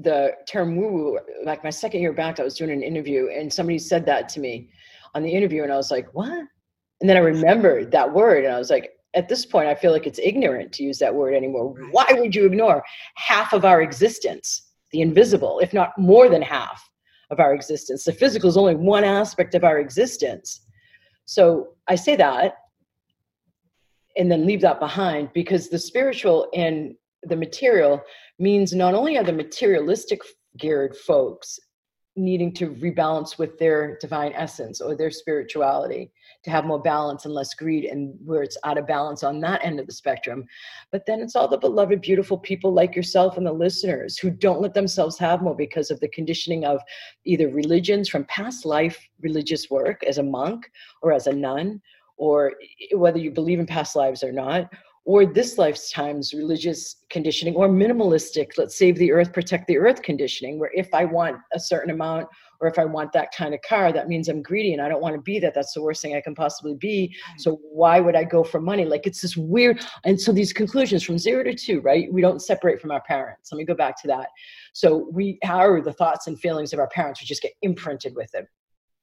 the 0.02 0.32
term 0.48 0.76
woo 0.76 0.92
woo, 0.92 1.20
like 1.46 1.64
my 1.64 1.70
second 1.70 2.02
year 2.02 2.12
back, 2.12 2.40
I 2.40 2.44
was 2.44 2.58
doing 2.58 2.72
an 2.72 2.84
interview 2.84 3.30
and 3.30 3.54
somebody 3.54 3.80
said 3.80 4.06
that 4.08 4.28
to 4.30 4.40
me 4.40 4.70
on 5.14 5.24
the 5.24 5.32
interview, 5.32 5.64
and 5.64 5.72
I 5.72 5.78
was 5.78 5.92
like, 5.92 6.14
what? 6.14 6.46
And 7.00 7.10
then 7.10 7.18
I 7.18 7.22
remembered 7.22 7.92
that 7.92 8.12
word, 8.12 8.46
and 8.46 8.54
I 8.54 8.58
was 8.58 8.70
like, 8.70 8.92
at 9.14 9.30
this 9.30 9.46
point, 9.46 9.70
I 9.70 9.76
feel 9.76 9.92
like 9.92 10.08
it's 10.08 10.20
ignorant 10.20 10.74
to 10.74 10.84
use 10.84 10.98
that 11.00 11.14
word 11.14 11.36
anymore. 11.36 11.76
Why 11.92 12.08
would 12.12 12.36
you 12.36 12.46
ignore 12.46 12.84
half 13.16 13.54
of 13.54 13.64
our 13.64 13.82
existence, 13.82 14.72
the 14.92 15.02
invisible, 15.02 15.60
if 15.60 15.72
not 15.72 15.98
more 15.98 16.30
than 16.30 16.42
half 16.42 16.84
of 17.30 17.40
our 17.40 17.54
existence? 17.54 18.04
The 18.04 18.12
physical 18.12 18.50
is 18.50 18.58
only 18.58 18.76
one 18.76 19.04
aspect 19.04 19.56
of 19.56 19.64
our 19.64 19.80
existence. 19.80 20.65
So 21.26 21.70
I 21.88 21.96
say 21.96 22.16
that 22.16 22.56
and 24.18 24.32
then 24.32 24.46
leave 24.46 24.62
that 24.62 24.80
behind 24.80 25.32
because 25.34 25.70
the 25.70 25.80
spiritual 25.80 26.48
and 26.54 26.96
the 27.24 27.36
material 27.36 28.02
means 28.40 28.74
not 28.74 28.94
only 28.94 29.18
are 29.18 29.24
the 29.24 29.34
materialistic 29.34 30.22
geared 30.58 30.96
folks 30.96 31.60
needing 32.16 32.54
to 32.54 32.70
rebalance 32.76 33.38
with 33.38 33.58
their 33.58 33.98
divine 34.00 34.32
essence 34.34 34.80
or 34.80 34.96
their 34.96 35.12
spirituality 35.12 36.12
to 36.44 36.50
have 36.50 36.66
more 36.66 36.82
balance 36.82 37.26
and 37.26 37.34
less 37.34 37.54
greed 37.54 37.86
and 37.86 38.16
where 38.24 38.42
it's 38.42 38.58
out 38.64 38.78
of 38.78 38.88
balance 38.88 39.24
on 39.24 39.42
that 39.42 39.64
end 39.66 39.80
of 39.80 39.86
the 39.86 39.92
spectrum. 39.92 40.46
But 40.92 41.06
then 41.06 41.20
it's 41.20 41.36
all 41.36 41.48
the 41.48 41.58
beloved 41.58 42.02
beautiful 42.02 42.38
people 42.38 42.74
like 42.74 42.96
yourself 42.96 43.36
and 43.36 43.46
the 43.46 43.52
listeners 43.52 44.18
who 44.18 44.30
don't 44.30 44.62
let 44.62 44.74
themselves 44.74 45.18
have 45.18 45.42
more 45.42 45.56
because 45.56 45.92
of 45.92 46.00
the 46.00 46.08
conditioning 46.08 46.64
of 46.64 46.80
either 47.26 47.50
religions 47.50 48.08
from 48.08 48.24
past 48.26 48.66
life 48.66 49.10
religious 49.20 49.70
work 49.70 50.04
as 50.04 50.18
a 50.18 50.24
monk 50.24 50.72
or 51.02 51.12
as 51.12 51.28
a 51.28 51.34
nun 51.34 51.82
or 52.18 52.54
whether 52.94 53.18
you 53.18 53.32
believe 53.32 53.60
in 53.60 53.66
past 53.66 53.96
lives 53.96 54.24
or 54.24 54.32
not 54.32 54.72
or 55.06 55.26
this 55.26 55.58
lifetime's 55.58 56.34
religious 56.34 56.98
conditioning 57.10 57.56
or 57.56 57.70
minimalistic 57.70 58.58
let's 58.58 58.78
save 58.78 58.98
the 58.98 59.12
earth 59.12 59.32
protect 59.32 59.68
the 59.68 59.78
earth 59.78 60.02
conditioning 60.02 60.60
where 60.60 60.72
if 60.74 60.94
i 60.94 61.06
want 61.06 61.38
a 61.54 61.60
certain 61.60 61.92
amount 61.92 62.28
or 62.60 62.68
if 62.68 62.80
i 62.80 62.86
want 62.86 63.12
that 63.14 63.34
kind 63.36 63.54
of 63.54 63.62
car 63.62 63.94
that 63.94 64.08
means 64.08 64.28
i'm 64.28 64.42
greedy 64.42 64.74
and 64.74 64.82
i 64.82 64.90
don't 64.90 65.02
want 65.02 65.16
to 65.16 65.22
be 65.22 65.40
that. 65.40 65.54
That's 65.54 65.74
the 65.74 65.82
worst 65.82 66.02
thing 66.02 66.16
i 66.16 66.22
can 66.22 66.36
possibly 66.36 66.76
be. 66.76 67.16
So 67.38 67.60
why 67.72 68.00
would 68.00 68.16
i 68.16 68.24
go 68.24 68.44
for 68.44 68.60
money? 68.60 68.86
Like 68.86 69.06
it's 69.06 69.22
this 69.22 69.38
weird 69.38 69.86
and 70.04 70.20
so 70.20 70.32
these 70.32 70.54
conclusions 70.54 71.04
from 71.04 71.18
zero 71.18 71.44
to 71.44 71.54
two 71.54 71.82
right? 71.82 72.12
We 72.12 72.22
don't 72.22 72.42
separate 72.42 72.82
from 72.82 72.92
our 72.92 73.02
parents. 73.02 73.52
Let 73.52 73.58
me 73.58 73.66
go 73.66 73.76
back 73.76 74.02
to 74.02 74.08
that. 74.08 74.30
So 74.74 75.08
we 75.12 75.40
are 75.46 75.82
the 75.82 75.94
thoughts 75.94 76.28
and 76.28 76.40
feelings 76.40 76.74
of 76.74 76.80
our 76.80 76.90
parents 76.90 77.22
we 77.22 77.28
just 77.28 77.42
get 77.42 77.54
imprinted 77.62 78.16
with 78.16 78.34
it 78.34 78.48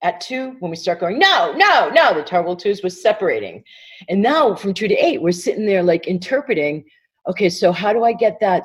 at 0.03 0.21
two, 0.21 0.57
when 0.59 0.71
we 0.71 0.77
start 0.77 1.01
going, 1.01 1.19
no, 1.19 1.53
no, 1.57 1.89
no, 1.91 2.13
the 2.13 2.23
terrible 2.23 2.57
twos 2.57 2.83
was 2.83 3.01
separating. 3.01 3.63
And 4.09 4.21
now 4.21 4.55
from 4.55 4.75
two 4.75 4.89
to 4.89 4.95
eight, 4.95 5.23
we're 5.23 5.33
sitting 5.33 5.65
there 5.65 5.83
like 5.83 6.09
interpreting, 6.09 6.85
okay, 7.29 7.49
so 7.49 7.73
how 7.73 7.93
do 7.93 8.03
I 8.03 8.13
get 8.13 8.41
that 8.41 8.65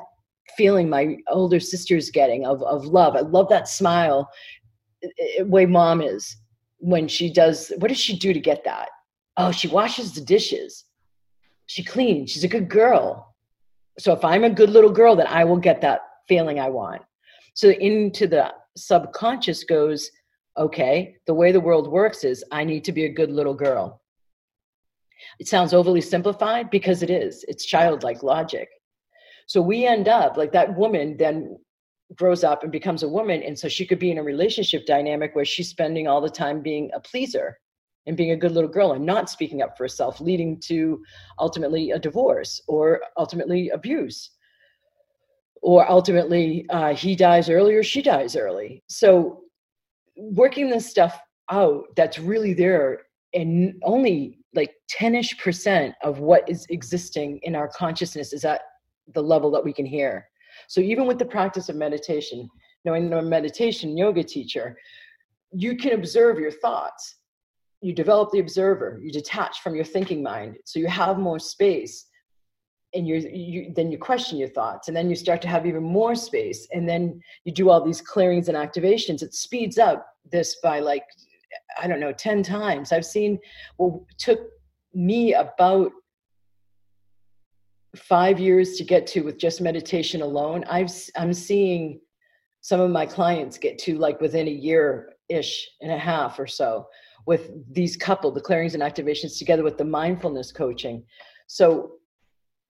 feeling 0.56 0.88
my 0.88 1.16
older 1.28 1.60
sister's 1.60 2.10
getting 2.10 2.44
of, 2.44 2.62
of 2.62 2.86
love? 2.86 3.14
I 3.14 3.20
love 3.20 3.48
that 3.50 3.68
smile, 3.68 4.28
eh, 5.02 5.08
eh, 5.38 5.42
way 5.42 5.64
mom 5.64 6.00
is 6.00 6.36
when 6.78 7.08
she 7.08 7.32
does, 7.32 7.72
what 7.78 7.88
does 7.88 8.00
she 8.00 8.16
do 8.16 8.32
to 8.32 8.40
get 8.40 8.64
that? 8.64 8.88
Oh, 9.36 9.52
she 9.52 9.68
washes 9.68 10.12
the 10.12 10.20
dishes. 10.20 10.84
She 11.66 11.84
cleans. 11.84 12.30
She's 12.30 12.44
a 12.44 12.48
good 12.48 12.68
girl. 12.68 13.34
So 13.98 14.12
if 14.12 14.24
I'm 14.24 14.44
a 14.44 14.50
good 14.50 14.70
little 14.70 14.90
girl, 14.90 15.16
then 15.16 15.26
I 15.26 15.44
will 15.44 15.58
get 15.58 15.80
that 15.82 16.00
feeling 16.28 16.58
I 16.58 16.68
want. 16.68 17.02
So 17.54 17.70
into 17.70 18.26
the 18.26 18.52
subconscious 18.76 19.64
goes, 19.64 20.10
okay, 20.58 21.16
the 21.26 21.34
way 21.34 21.52
the 21.52 21.60
world 21.60 21.88
works 21.90 22.24
is 22.24 22.44
I 22.50 22.64
need 22.64 22.84
to 22.84 22.92
be 22.92 23.04
a 23.04 23.12
good 23.12 23.30
little 23.30 23.54
girl. 23.54 24.02
It 25.38 25.48
sounds 25.48 25.74
overly 25.74 26.00
simplified 26.00 26.70
because 26.70 27.02
it 27.02 27.10
is, 27.10 27.44
it's 27.48 27.64
childlike 27.64 28.22
logic. 28.22 28.68
So 29.46 29.62
we 29.62 29.86
end 29.86 30.08
up 30.08 30.36
like 30.36 30.52
that 30.52 30.76
woman 30.76 31.16
then 31.16 31.58
grows 32.14 32.44
up 32.44 32.62
and 32.62 32.72
becomes 32.72 33.02
a 33.02 33.08
woman. 33.08 33.42
And 33.42 33.58
so 33.58 33.68
she 33.68 33.86
could 33.86 33.98
be 33.98 34.10
in 34.10 34.18
a 34.18 34.22
relationship 34.22 34.86
dynamic 34.86 35.34
where 35.34 35.44
she's 35.44 35.68
spending 35.68 36.06
all 36.06 36.20
the 36.20 36.30
time 36.30 36.62
being 36.62 36.90
a 36.94 37.00
pleaser 37.00 37.58
and 38.06 38.16
being 38.16 38.30
a 38.30 38.36
good 38.36 38.52
little 38.52 38.70
girl 38.70 38.92
and 38.92 39.04
not 39.04 39.28
speaking 39.28 39.62
up 39.62 39.76
for 39.76 39.84
herself, 39.84 40.20
leading 40.20 40.58
to 40.60 41.02
ultimately 41.38 41.90
a 41.90 41.98
divorce 41.98 42.62
or 42.66 43.00
ultimately 43.16 43.68
abuse. 43.70 44.30
Or 45.60 45.90
ultimately, 45.90 46.66
uh, 46.70 46.94
he 46.94 47.16
dies 47.16 47.50
early 47.50 47.74
or 47.74 47.82
she 47.82 48.00
dies 48.00 48.36
early. 48.36 48.82
So 48.88 49.42
working 50.18 50.68
this 50.68 50.88
stuff 50.88 51.18
out 51.50 51.84
that's 51.96 52.18
really 52.18 52.52
there 52.52 53.02
and 53.34 53.74
only 53.82 54.38
like 54.54 54.74
10ish 55.00 55.38
percent 55.38 55.94
of 56.02 56.18
what 56.18 56.48
is 56.48 56.66
existing 56.68 57.38
in 57.42 57.54
our 57.54 57.68
consciousness 57.68 58.32
is 58.32 58.44
at 58.44 58.62
the 59.14 59.22
level 59.22 59.50
that 59.50 59.64
we 59.64 59.72
can 59.72 59.86
hear. 59.86 60.26
So 60.66 60.80
even 60.80 61.06
with 61.06 61.18
the 61.18 61.24
practice 61.24 61.68
of 61.68 61.76
meditation 61.76 62.48
knowing 62.84 63.12
a 63.12 63.22
meditation 63.22 63.96
yoga 63.96 64.22
teacher 64.22 64.76
you 65.52 65.76
can 65.76 65.92
observe 65.92 66.38
your 66.38 66.50
thoughts. 66.50 67.16
You 67.80 67.92
develop 67.92 68.30
the 68.30 68.40
observer. 68.40 68.98
You 69.02 69.12
detach 69.12 69.60
from 69.60 69.74
your 69.74 69.84
thinking 69.84 70.22
mind. 70.22 70.56
So 70.64 70.78
you 70.78 70.88
have 70.88 71.18
more 71.18 71.38
space 71.38 72.06
and 72.94 73.06
you're, 73.06 73.18
you 73.18 73.72
then 73.74 73.90
you 73.90 73.98
question 73.98 74.38
your 74.38 74.48
thoughts 74.48 74.88
and 74.88 74.96
then 74.96 75.10
you 75.10 75.16
start 75.16 75.42
to 75.42 75.48
have 75.48 75.66
even 75.66 75.82
more 75.82 76.14
space 76.14 76.66
and 76.72 76.88
then 76.88 77.20
you 77.44 77.52
do 77.52 77.68
all 77.70 77.84
these 77.84 78.00
clearings 78.00 78.48
and 78.48 78.56
activations. 78.56 79.22
It 79.22 79.34
speeds 79.34 79.78
up 79.78 80.06
this 80.30 80.56
by 80.62 80.80
like 80.80 81.04
i 81.80 81.86
don't 81.86 82.00
know 82.00 82.12
10 82.12 82.42
times. 82.42 82.92
I've 82.92 83.06
seen 83.06 83.38
well 83.78 84.06
took 84.18 84.40
me 84.94 85.34
about 85.34 85.92
five 87.96 88.38
years 88.38 88.76
to 88.76 88.84
get 88.84 89.06
to 89.08 89.22
with 89.22 89.38
just 89.38 89.60
meditation 89.60 90.22
alone. 90.22 90.64
I've 90.68 90.90
i'm 91.16 91.32
seeing 91.32 92.00
some 92.60 92.80
of 92.80 92.90
my 92.90 93.06
clients 93.06 93.58
get 93.58 93.78
to 93.78 93.98
like 93.98 94.20
within 94.20 94.48
a 94.48 94.50
year 94.50 95.14
ish 95.28 95.68
and 95.80 95.92
a 95.92 95.98
half 95.98 96.38
or 96.38 96.46
so 96.46 96.86
with 97.26 97.50
these 97.72 97.96
couple 97.96 98.30
the 98.30 98.40
clearings 98.40 98.72
and 98.74 98.82
activations 98.82 99.38
together 99.38 99.62
with 99.62 99.76
the 99.76 99.84
mindfulness 99.84 100.50
coaching. 100.50 101.04
So 101.46 101.97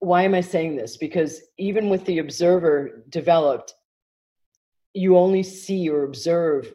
why 0.01 0.23
am 0.23 0.35
I 0.35 0.41
saying 0.41 0.77
this? 0.77 0.97
Because 0.97 1.41
even 1.59 1.89
with 1.89 2.05
the 2.05 2.19
observer 2.19 3.05
developed, 3.09 3.75
you 4.95 5.17
only 5.17 5.43
see 5.43 5.89
or 5.89 6.05
observe 6.05 6.73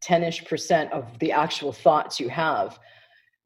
10 0.00 0.22
ish 0.24 0.44
percent 0.44 0.92
of 0.92 1.18
the 1.18 1.32
actual 1.32 1.72
thoughts 1.72 2.20
you 2.20 2.28
have. 2.28 2.78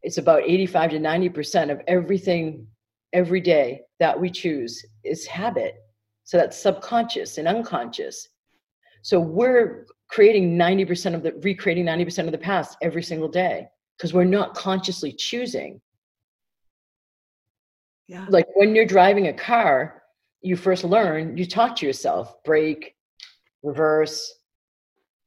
It's 0.02 0.18
about 0.18 0.42
85 0.44 0.90
to 0.90 0.98
90 0.98 1.28
percent 1.30 1.70
of 1.70 1.80
everything 1.86 2.66
every 3.12 3.40
day 3.40 3.82
that 4.00 4.18
we 4.18 4.30
choose 4.30 4.84
is 5.04 5.26
habit. 5.26 5.76
So 6.24 6.36
that's 6.36 6.58
subconscious 6.58 7.38
and 7.38 7.48
unconscious. 7.48 8.28
So 9.02 9.18
we're 9.18 9.86
creating 10.08 10.58
90% 10.58 11.14
of 11.14 11.22
the, 11.22 11.32
recreating 11.42 11.86
90% 11.86 12.26
of 12.26 12.32
the 12.32 12.38
past 12.38 12.76
every 12.82 13.02
single 13.02 13.28
day 13.28 13.68
because 13.96 14.12
we're 14.12 14.24
not 14.24 14.54
consciously 14.54 15.12
choosing 15.12 15.80
Yeah. 18.08 18.26
like 18.28 18.46
when 18.54 18.74
you're 18.74 18.86
driving 18.86 19.28
a 19.28 19.32
car 19.32 20.02
you 20.40 20.56
first 20.56 20.82
learn 20.82 21.36
you 21.36 21.46
talk 21.46 21.76
to 21.76 21.86
yourself 21.86 22.42
brake 22.42 22.94
reverse 23.62 24.34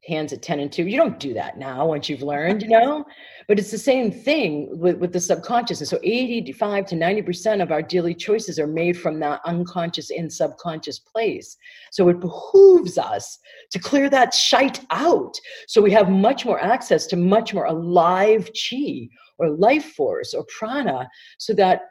hands 0.04 0.34
at 0.34 0.42
10 0.42 0.60
and 0.60 0.72
2 0.72 0.88
you 0.88 0.98
don't 0.98 1.20
do 1.20 1.34
that 1.34 1.58
now 1.58 1.86
once 1.86 2.10
you've 2.10 2.24
learned 2.24 2.64
you 2.64 2.70
know? 2.70 3.06
But 3.48 3.60
it's 3.60 3.72
the 3.72 3.78
same 3.78 4.12
thing 4.12 4.70
with, 4.80 4.98
with 5.00 5.12
the 5.12 5.20
subconscious. 5.20 5.82
And 5.82 5.88
so 5.88 6.00
85 6.04 6.86
to 6.86 6.96
90 6.96 7.22
percent 7.22 7.62
of 7.62 7.70
our 7.70 7.82
daily 7.82 8.14
choices 8.14 8.58
are 8.60 8.66
made 8.66 8.98
from 8.98 9.20
that 9.20 9.42
unconscious 9.46 10.10
and 10.10 10.32
subconscious 10.32 11.00
place. 11.00 11.58
So 11.92 12.08
it 12.08 12.22
behooves 12.22 12.98
us 12.98 13.38
to 13.72 13.80
clear 13.80 14.10
that 14.10 14.34
shite 14.34 14.86
out. 14.90 15.34
So 15.68 15.82
we 15.82 15.92
have 15.92 16.10
much 16.10 16.46
more 16.46 16.62
access 16.62 17.08
to 17.08 17.18
much 17.18 17.54
more 17.54 17.66
alive 17.66 18.50
chi 18.54 19.10
or 19.38 19.50
life 19.50 19.94
force 19.96 20.34
or 20.34 20.46
prana 20.58 21.10
so 21.38 21.54
that 21.56 21.82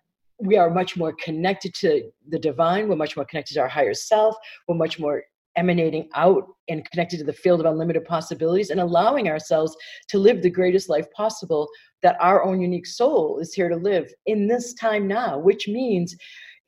we 0.40 0.56
are 0.56 0.70
much 0.70 0.96
more 0.96 1.12
connected 1.12 1.74
to 1.74 2.10
the 2.28 2.38
divine. 2.38 2.88
We're 2.88 2.96
much 2.96 3.16
more 3.16 3.24
connected 3.24 3.54
to 3.54 3.60
our 3.60 3.68
higher 3.68 3.94
self. 3.94 4.34
We're 4.66 4.76
much 4.76 4.98
more 4.98 5.24
emanating 5.56 6.08
out 6.14 6.46
and 6.68 6.88
connected 6.90 7.18
to 7.18 7.24
the 7.24 7.32
field 7.32 7.60
of 7.60 7.66
unlimited 7.66 8.04
possibilities 8.04 8.70
and 8.70 8.80
allowing 8.80 9.28
ourselves 9.28 9.76
to 10.08 10.18
live 10.18 10.42
the 10.42 10.50
greatest 10.50 10.88
life 10.88 11.10
possible 11.12 11.68
that 12.02 12.16
our 12.20 12.44
own 12.44 12.60
unique 12.60 12.86
soul 12.86 13.38
is 13.40 13.52
here 13.52 13.68
to 13.68 13.76
live 13.76 14.12
in 14.26 14.46
this 14.46 14.74
time 14.74 15.06
now, 15.06 15.38
which 15.38 15.68
means 15.68 16.16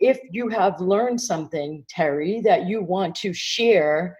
if 0.01 0.19
you 0.31 0.49
have 0.49 0.81
learned 0.81 1.21
something, 1.21 1.85
Terry, 1.89 2.41
that 2.41 2.67
you 2.67 2.83
want 2.83 3.15
to 3.17 3.33
share 3.33 4.19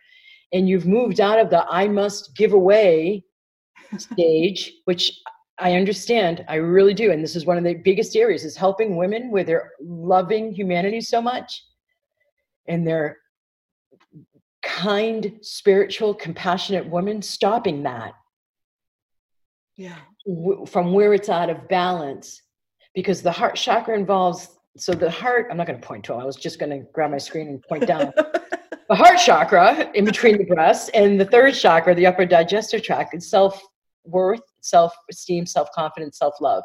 and 0.53 0.69
you've 0.69 0.87
moved 0.87 1.21
out 1.21 1.41
of 1.41 1.51
the 1.51 1.67
I 1.69 1.89
must 1.89 2.37
give 2.37 2.53
away 2.53 3.25
stage, 3.99 4.73
which 4.85 5.21
I 5.63 5.75
understand, 5.75 6.45
I 6.49 6.57
really 6.57 6.93
do. 6.93 7.13
And 7.13 7.23
this 7.23 7.37
is 7.37 7.47
one 7.47 7.57
of 7.57 7.63
the 7.63 7.75
biggest 7.75 8.17
areas 8.17 8.45
is 8.45 8.57
helping 8.57 8.97
women 8.97 9.31
with 9.31 9.47
their 9.47 9.71
loving 9.81 10.53
humanity 10.53 11.01
so 11.01 11.23
much 11.23 11.65
and 12.67 12.85
their 12.85 13.19
kind, 14.63 15.39
spiritual, 15.41 16.15
compassionate 16.15 16.87
woman, 16.87 17.23
stopping 17.23 17.85
that. 17.85 18.15
Yeah. 19.77 19.99
W- 20.27 20.67
from 20.67 20.93
where 20.93 21.15
it's 21.15 21.29
out 21.29 21.49
of 21.49 21.69
balance. 21.69 22.43
Because 22.93 23.23
the 23.23 23.33
heart 23.33 23.55
chakra 23.55 23.97
involves, 23.97 24.49
so 24.77 24.93
the 24.93 25.11
heart, 25.11 25.47
I'm 25.49 25.57
not 25.57 25.69
going 25.69 25.81
to 25.81 25.87
point 25.87 26.05
to, 26.07 26.15
I 26.15 26.25
was 26.25 26.37
just 26.37 26.59
going 26.59 26.71
to 26.71 26.87
grab 26.93 27.13
my 27.13 27.19
screen 27.19 27.49
and 27.49 27.63
point 27.63 27.87
down. 27.87 28.13
the 28.17 28.97
heart 28.97 29.19
chakra 29.19 29.91
in 29.95 30.05
between 30.05 30.39
the 30.39 30.45
breasts 30.45 30.91
and 30.93 31.21
the 31.21 31.25
third 31.25 31.55
chakra, 31.55 31.95
the 31.95 32.07
upper 32.07 32.27
digestive 32.27 32.83
tract, 32.83 33.15
is 33.15 33.31
self 33.31 33.63
worth, 34.05 34.43
self 34.63 34.95
esteem, 35.11 35.47
self 35.47 35.71
confidence, 35.75 36.19
self 36.19 36.35
love. 36.41 36.65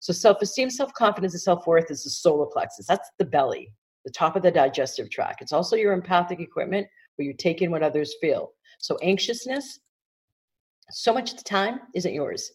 So 0.00 0.12
self 0.12 0.40
esteem, 0.40 0.70
self 0.70 0.92
confidence, 0.94 1.34
and 1.34 1.42
self 1.42 1.66
worth 1.66 1.90
is 1.90 2.04
the 2.04 2.10
solar 2.10 2.46
plexus. 2.46 2.86
That's 2.86 3.10
the 3.18 3.24
belly, 3.24 3.72
the 4.04 4.12
top 4.12 4.36
of 4.36 4.42
the 4.42 4.50
digestive 4.50 5.10
tract. 5.10 5.42
It's 5.42 5.52
also 5.52 5.76
your 5.76 5.92
empathic 5.92 6.40
equipment, 6.40 6.86
where 7.16 7.26
you 7.26 7.34
take 7.34 7.62
in 7.62 7.70
what 7.70 7.82
others 7.82 8.14
feel. 8.20 8.52
So 8.78 8.96
anxiousness, 9.02 9.80
so 10.90 11.12
much 11.12 11.32
of 11.32 11.38
the 11.38 11.44
time 11.44 11.80
isn't 11.94 12.14
yours 12.14 12.52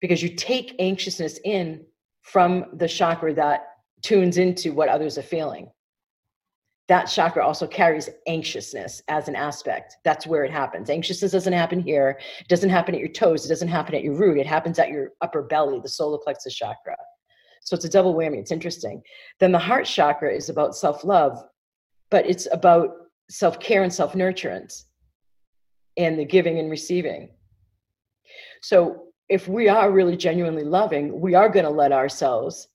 because 0.00 0.22
you 0.22 0.34
take 0.34 0.74
anxiousness 0.78 1.38
in 1.44 1.84
from 2.22 2.64
the 2.74 2.88
chakra 2.88 3.34
that 3.34 3.66
tunes 4.02 4.38
into 4.38 4.72
what 4.72 4.88
others 4.88 5.18
are 5.18 5.22
feeling. 5.22 5.70
That 6.90 7.04
chakra 7.04 7.46
also 7.46 7.68
carries 7.68 8.10
anxiousness 8.26 9.00
as 9.06 9.28
an 9.28 9.36
aspect. 9.36 9.98
That's 10.02 10.26
where 10.26 10.42
it 10.42 10.50
happens. 10.50 10.90
Anxiousness 10.90 11.30
doesn't 11.30 11.52
happen 11.52 11.78
here. 11.78 12.18
It 12.40 12.48
doesn't 12.48 12.68
happen 12.68 12.96
at 12.96 13.00
your 13.00 13.10
toes. 13.10 13.46
It 13.46 13.48
doesn't 13.48 13.68
happen 13.68 13.94
at 13.94 14.02
your 14.02 14.14
root. 14.14 14.38
It 14.38 14.46
happens 14.48 14.76
at 14.80 14.88
your 14.88 15.10
upper 15.20 15.42
belly, 15.42 15.78
the 15.78 15.88
solar 15.88 16.18
plexus 16.18 16.52
chakra. 16.52 16.96
So 17.62 17.76
it's 17.76 17.84
a 17.84 17.88
double 17.88 18.12
whammy. 18.12 18.38
It's 18.38 18.50
interesting. 18.50 19.02
Then 19.38 19.52
the 19.52 19.58
heart 19.60 19.86
chakra 19.86 20.34
is 20.34 20.48
about 20.48 20.74
self 20.74 21.04
love, 21.04 21.40
but 22.10 22.28
it's 22.28 22.48
about 22.50 22.90
self 23.30 23.60
care 23.60 23.84
and 23.84 23.94
self 23.94 24.14
nurturance 24.14 24.86
and 25.96 26.18
the 26.18 26.24
giving 26.24 26.58
and 26.58 26.72
receiving. 26.72 27.30
So, 28.62 29.12
if 29.28 29.46
we 29.46 29.68
are 29.68 29.92
really 29.92 30.16
genuinely 30.16 30.64
loving, 30.64 31.20
we 31.20 31.36
are 31.36 31.48
going 31.48 31.66
to 31.66 31.70
let 31.70 31.92
ourselves 31.92 32.66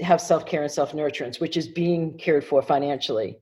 have 0.00 0.20
self 0.20 0.46
care 0.46 0.62
and 0.62 0.70
self 0.70 0.92
nurturance, 0.92 1.40
which 1.40 1.56
is 1.56 1.68
being 1.68 2.16
cared 2.18 2.44
for 2.44 2.62
financially 2.62 3.38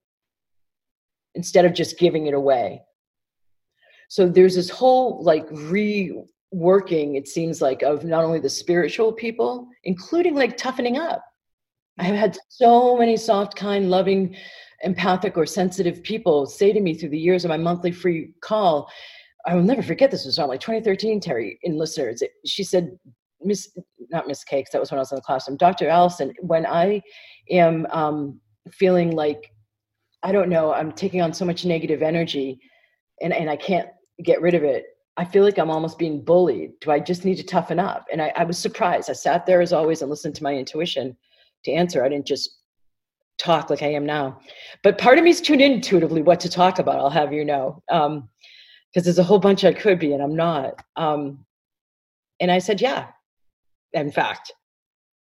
instead 1.35 1.65
of 1.65 1.75
just 1.75 1.99
giving 1.99 2.27
it 2.27 2.35
away. 2.35 2.83
So, 4.09 4.29
there's 4.29 4.55
this 4.55 4.71
whole 4.71 5.23
like 5.23 5.49
reworking, 5.51 7.17
it 7.17 7.29
seems 7.29 7.61
like, 7.61 7.83
of 7.83 8.05
not 8.05 8.25
only 8.25 8.41
the 8.41 8.49
spiritual 8.49 9.13
people, 9.13 9.69
including 9.85 10.35
like 10.35 10.57
toughening 10.57 10.99
up. 10.99 11.23
I've 11.99 12.15
had 12.15 12.39
so 12.49 12.97
many 12.97 13.17
soft, 13.17 13.57
kind, 13.57 13.91
loving 13.91 14.37
empathic 14.83 15.37
or 15.37 15.45
sensitive 15.45 16.03
people 16.03 16.47
say 16.47 16.73
to 16.73 16.81
me 16.81 16.95
through 16.95 17.09
the 17.09 17.19
years 17.19 17.45
of 17.45 17.49
my 17.49 17.57
monthly 17.57 17.91
free 17.91 18.33
call, 18.41 18.89
I 19.47 19.55
will 19.55 19.63
never 19.63 19.83
forget 19.83 20.11
this 20.11 20.25
was 20.25 20.39
around 20.39 20.49
like 20.49 20.61
2013, 20.61 21.21
Terry, 21.21 21.59
in 21.63 21.77
listeners. 21.77 22.23
She 22.45 22.63
said, 22.63 22.97
Miss, 23.43 23.69
not 24.11 24.27
Miss 24.27 24.45
Cakes, 24.45 24.71
that 24.71 24.81
was 24.81 24.91
when 24.91 24.99
I 24.99 25.03
was 25.03 25.13
in 25.13 25.17
the 25.17 25.23
classroom, 25.23 25.57
Dr. 25.57 25.89
Alison, 25.89 26.33
when 26.41 26.67
I 26.67 27.03
am 27.51 27.87
um, 27.91 28.41
feeling 28.73 29.13
like, 29.13 29.53
I 30.23 30.33
don't 30.33 30.49
know, 30.49 30.73
I'm 30.73 30.93
taking 30.93 31.23
on 31.23 31.33
so 31.33 31.45
much 31.45 31.65
negative 31.65 32.03
energy 32.03 32.61
and, 33.21 33.33
and 33.33 33.49
I 33.49 33.57
can't 33.57 33.89
get 34.25 34.41
rid 34.41 34.55
of 34.55 34.65
it, 34.65 34.87
I 35.17 35.25
feel 35.25 35.45
like 35.45 35.59
I'm 35.59 35.71
almost 35.71 35.99
being 35.99 36.25
bullied. 36.25 36.73
Do 36.81 36.91
I 36.91 37.01
just 37.01 37.25
need 37.25 37.37
to 37.37 37.43
toughen 37.43 37.81
up? 37.81 38.07
And 38.13 38.23
I, 38.23 38.33
I 38.37 38.45
was 38.45 38.59
surprised. 38.59 39.11
I 39.11 39.15
sat 39.15 39.47
there 39.47 39.61
as 39.61 39.73
always 39.73 40.01
and 40.01 40.11
listened 40.11 40.37
to 40.37 40.45
my 40.45 40.55
intuition 40.55 41.17
to 41.65 41.73
answer. 41.73 42.05
I 42.05 42.09
didn't 42.09 42.27
just 42.27 42.59
talk 43.37 43.71
like 43.71 43.83
I 43.83 43.93
am 43.93 44.07
now. 44.07 44.41
But 44.83 44.99
part 44.99 45.19
of 45.19 45.25
me's 45.25 45.41
tuned 45.41 45.61
in 45.61 45.73
intuitively 45.73 46.23
what 46.23 46.41
to 46.41 46.49
talk 46.49 46.79
about, 46.79 46.97
I'll 46.97 47.11
have 47.11 47.33
you 47.33 47.45
know. 47.45 47.83
Um, 47.91 48.29
because 48.93 49.05
there's 49.05 49.19
a 49.19 49.25
whole 49.25 49.39
bunch 49.39 49.65
I 49.65 49.73
could 49.73 49.99
be 49.99 50.13
and 50.13 50.23
I'm 50.23 50.35
not. 50.35 50.83
Um, 50.97 51.45
and 52.41 52.51
I 52.51 52.59
said, 52.59 52.81
yeah, 52.81 53.09
in 53.93 54.11
fact, 54.11 54.53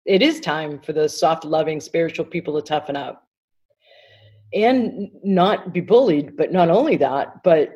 it 0.04 0.22
is 0.22 0.40
time 0.40 0.80
for 0.80 0.92
the 0.92 1.08
soft, 1.08 1.44
loving, 1.44 1.80
spiritual 1.80 2.24
people 2.24 2.60
to 2.60 2.66
toughen 2.66 2.96
up. 2.96 3.26
And 4.54 5.10
not 5.24 5.72
be 5.72 5.80
bullied. 5.80 6.36
But 6.36 6.52
not 6.52 6.68
only 6.68 6.96
that, 6.98 7.42
but 7.42 7.70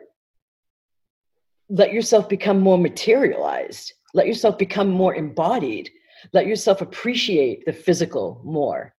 let 1.69 1.93
yourself 1.93 2.29
become 2.29 2.61
more 2.61 2.79
materialized, 2.79 3.93
let 4.15 4.27
yourself 4.27 4.59
become 4.59 4.91
more 4.91 5.15
embodied, 5.15 5.91
let 6.33 6.47
yourself 6.47 6.83
appreciate 6.83 7.65
the 7.65 7.73
physical 7.73 8.41
more. 8.45 8.95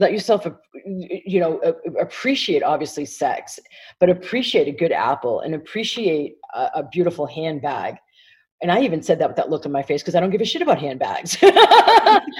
Let 0.00 0.12
yourself 0.12 0.44
you 0.84 1.40
know 1.40 1.60
appreciate 2.00 2.64
obviously 2.64 3.04
sex 3.04 3.60
but 4.00 4.10
appreciate 4.10 4.66
a 4.66 4.72
good 4.72 4.90
apple 4.90 5.40
and 5.40 5.54
appreciate 5.54 6.34
a 6.52 6.82
beautiful 6.82 7.26
handbag 7.26 7.94
and 8.64 8.72
I 8.72 8.80
even 8.80 9.02
said 9.02 9.18
that 9.18 9.28
with 9.28 9.36
that 9.36 9.50
look 9.50 9.66
on 9.66 9.72
my 9.72 9.82
face 9.82 10.00
because 10.00 10.14
I 10.14 10.20
don't 10.20 10.30
give 10.30 10.40
a 10.40 10.44
shit 10.46 10.62
about 10.62 10.78
handbags. 10.78 11.36
right. 11.42 11.60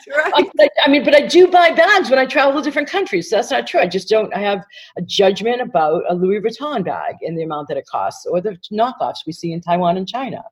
I, 0.08 0.68
I, 0.82 0.88
mean, 0.88 1.04
but 1.04 1.14
I 1.14 1.26
do 1.26 1.48
buy 1.48 1.70
bags 1.70 2.08
when 2.08 2.18
I 2.18 2.24
travel 2.24 2.58
to 2.58 2.64
different 2.64 2.88
countries. 2.88 3.28
So 3.28 3.36
that's 3.36 3.50
not 3.50 3.66
true. 3.66 3.78
I 3.78 3.86
just 3.86 4.08
don't. 4.08 4.34
I 4.34 4.38
have 4.38 4.64
a 4.96 5.02
judgment 5.02 5.60
about 5.60 6.02
a 6.08 6.14
Louis 6.14 6.40
Vuitton 6.40 6.82
bag 6.82 7.16
and 7.20 7.36
the 7.38 7.42
amount 7.42 7.68
that 7.68 7.76
it 7.76 7.84
costs, 7.86 8.24
or 8.24 8.40
the 8.40 8.56
knockoffs 8.72 9.26
we 9.26 9.34
see 9.34 9.52
in 9.52 9.60
Taiwan 9.60 9.98
and 9.98 10.08
China. 10.08 10.42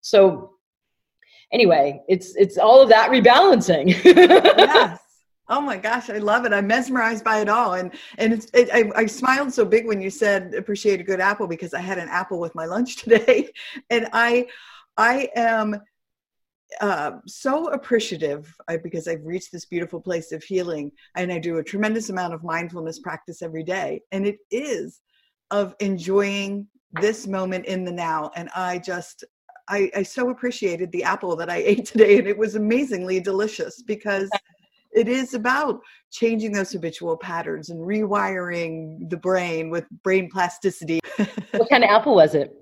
So, 0.00 0.54
anyway, 1.52 2.02
it's 2.08 2.34
it's 2.34 2.58
all 2.58 2.82
of 2.82 2.88
that 2.88 3.10
rebalancing. 3.10 3.90
yes. 4.04 4.98
Oh 5.48 5.60
my 5.60 5.76
gosh, 5.76 6.08
I 6.08 6.16
love 6.16 6.46
it. 6.46 6.52
I'm 6.52 6.66
mesmerized 6.66 7.24
by 7.24 7.40
it 7.40 7.48
all. 7.48 7.74
And 7.74 7.92
and 8.16 8.32
it's, 8.32 8.46
it, 8.54 8.70
I, 8.72 8.90
I 8.96 9.06
smiled 9.06 9.52
so 9.52 9.66
big 9.66 9.86
when 9.86 10.00
you 10.00 10.08
said 10.08 10.54
appreciate 10.54 10.98
a 11.00 11.02
good 11.02 11.20
apple 11.20 11.46
because 11.46 11.74
I 11.74 11.80
had 11.80 11.98
an 11.98 12.08
apple 12.08 12.40
with 12.40 12.54
my 12.54 12.64
lunch 12.64 12.96
today. 13.04 13.50
And 13.90 14.08
I 14.14 14.46
I 14.96 15.28
am 15.36 15.80
uh, 16.80 17.12
so 17.26 17.68
appreciative 17.68 18.54
I, 18.68 18.76
because 18.76 19.08
I've 19.08 19.24
reached 19.24 19.52
this 19.52 19.64
beautiful 19.66 20.00
place 20.00 20.32
of 20.32 20.42
healing 20.42 20.90
and 21.16 21.32
I 21.32 21.38
do 21.38 21.58
a 21.58 21.64
tremendous 21.64 22.10
amount 22.10 22.34
of 22.34 22.44
mindfulness 22.44 22.98
practice 22.98 23.42
every 23.42 23.62
day. 23.62 24.00
And 24.12 24.26
it 24.26 24.38
is 24.50 25.00
of 25.50 25.74
enjoying 25.80 26.66
this 27.00 27.26
moment 27.26 27.66
in 27.66 27.84
the 27.84 27.92
now. 27.92 28.30
And 28.36 28.48
I 28.54 28.78
just, 28.78 29.24
I, 29.68 29.90
I 29.94 30.02
so 30.02 30.30
appreciated 30.30 30.90
the 30.92 31.04
apple 31.04 31.36
that 31.36 31.50
I 31.50 31.56
ate 31.66 31.86
today 31.86 32.18
and 32.18 32.26
it 32.26 32.38
was 32.38 32.54
amazingly 32.54 33.20
delicious 33.20 33.82
because 33.82 34.30
it 34.94 35.08
is 35.08 35.34
about 35.34 35.80
changing 36.10 36.52
those 36.52 36.72
habitual 36.72 37.16
patterns 37.16 37.70
and 37.70 37.80
rewiring 37.80 39.08
the 39.08 39.16
brain 39.16 39.70
with 39.70 39.86
brain 40.02 40.28
plasticity. 40.30 41.00
what 41.52 41.70
kind 41.70 41.84
of 41.84 41.90
apple 41.90 42.14
was 42.14 42.34
it? 42.34 42.61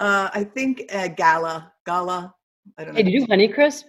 Uh, 0.00 0.28
I 0.32 0.44
think 0.44 0.84
uh, 0.92 1.08
Gala. 1.08 1.72
Gala. 1.86 2.34
I 2.78 2.84
don't 2.84 2.94
know. 2.94 2.96
Hey, 2.96 3.04
did 3.04 3.12
you 3.12 3.26
Honey 3.26 3.48
Crisp? 3.48 3.86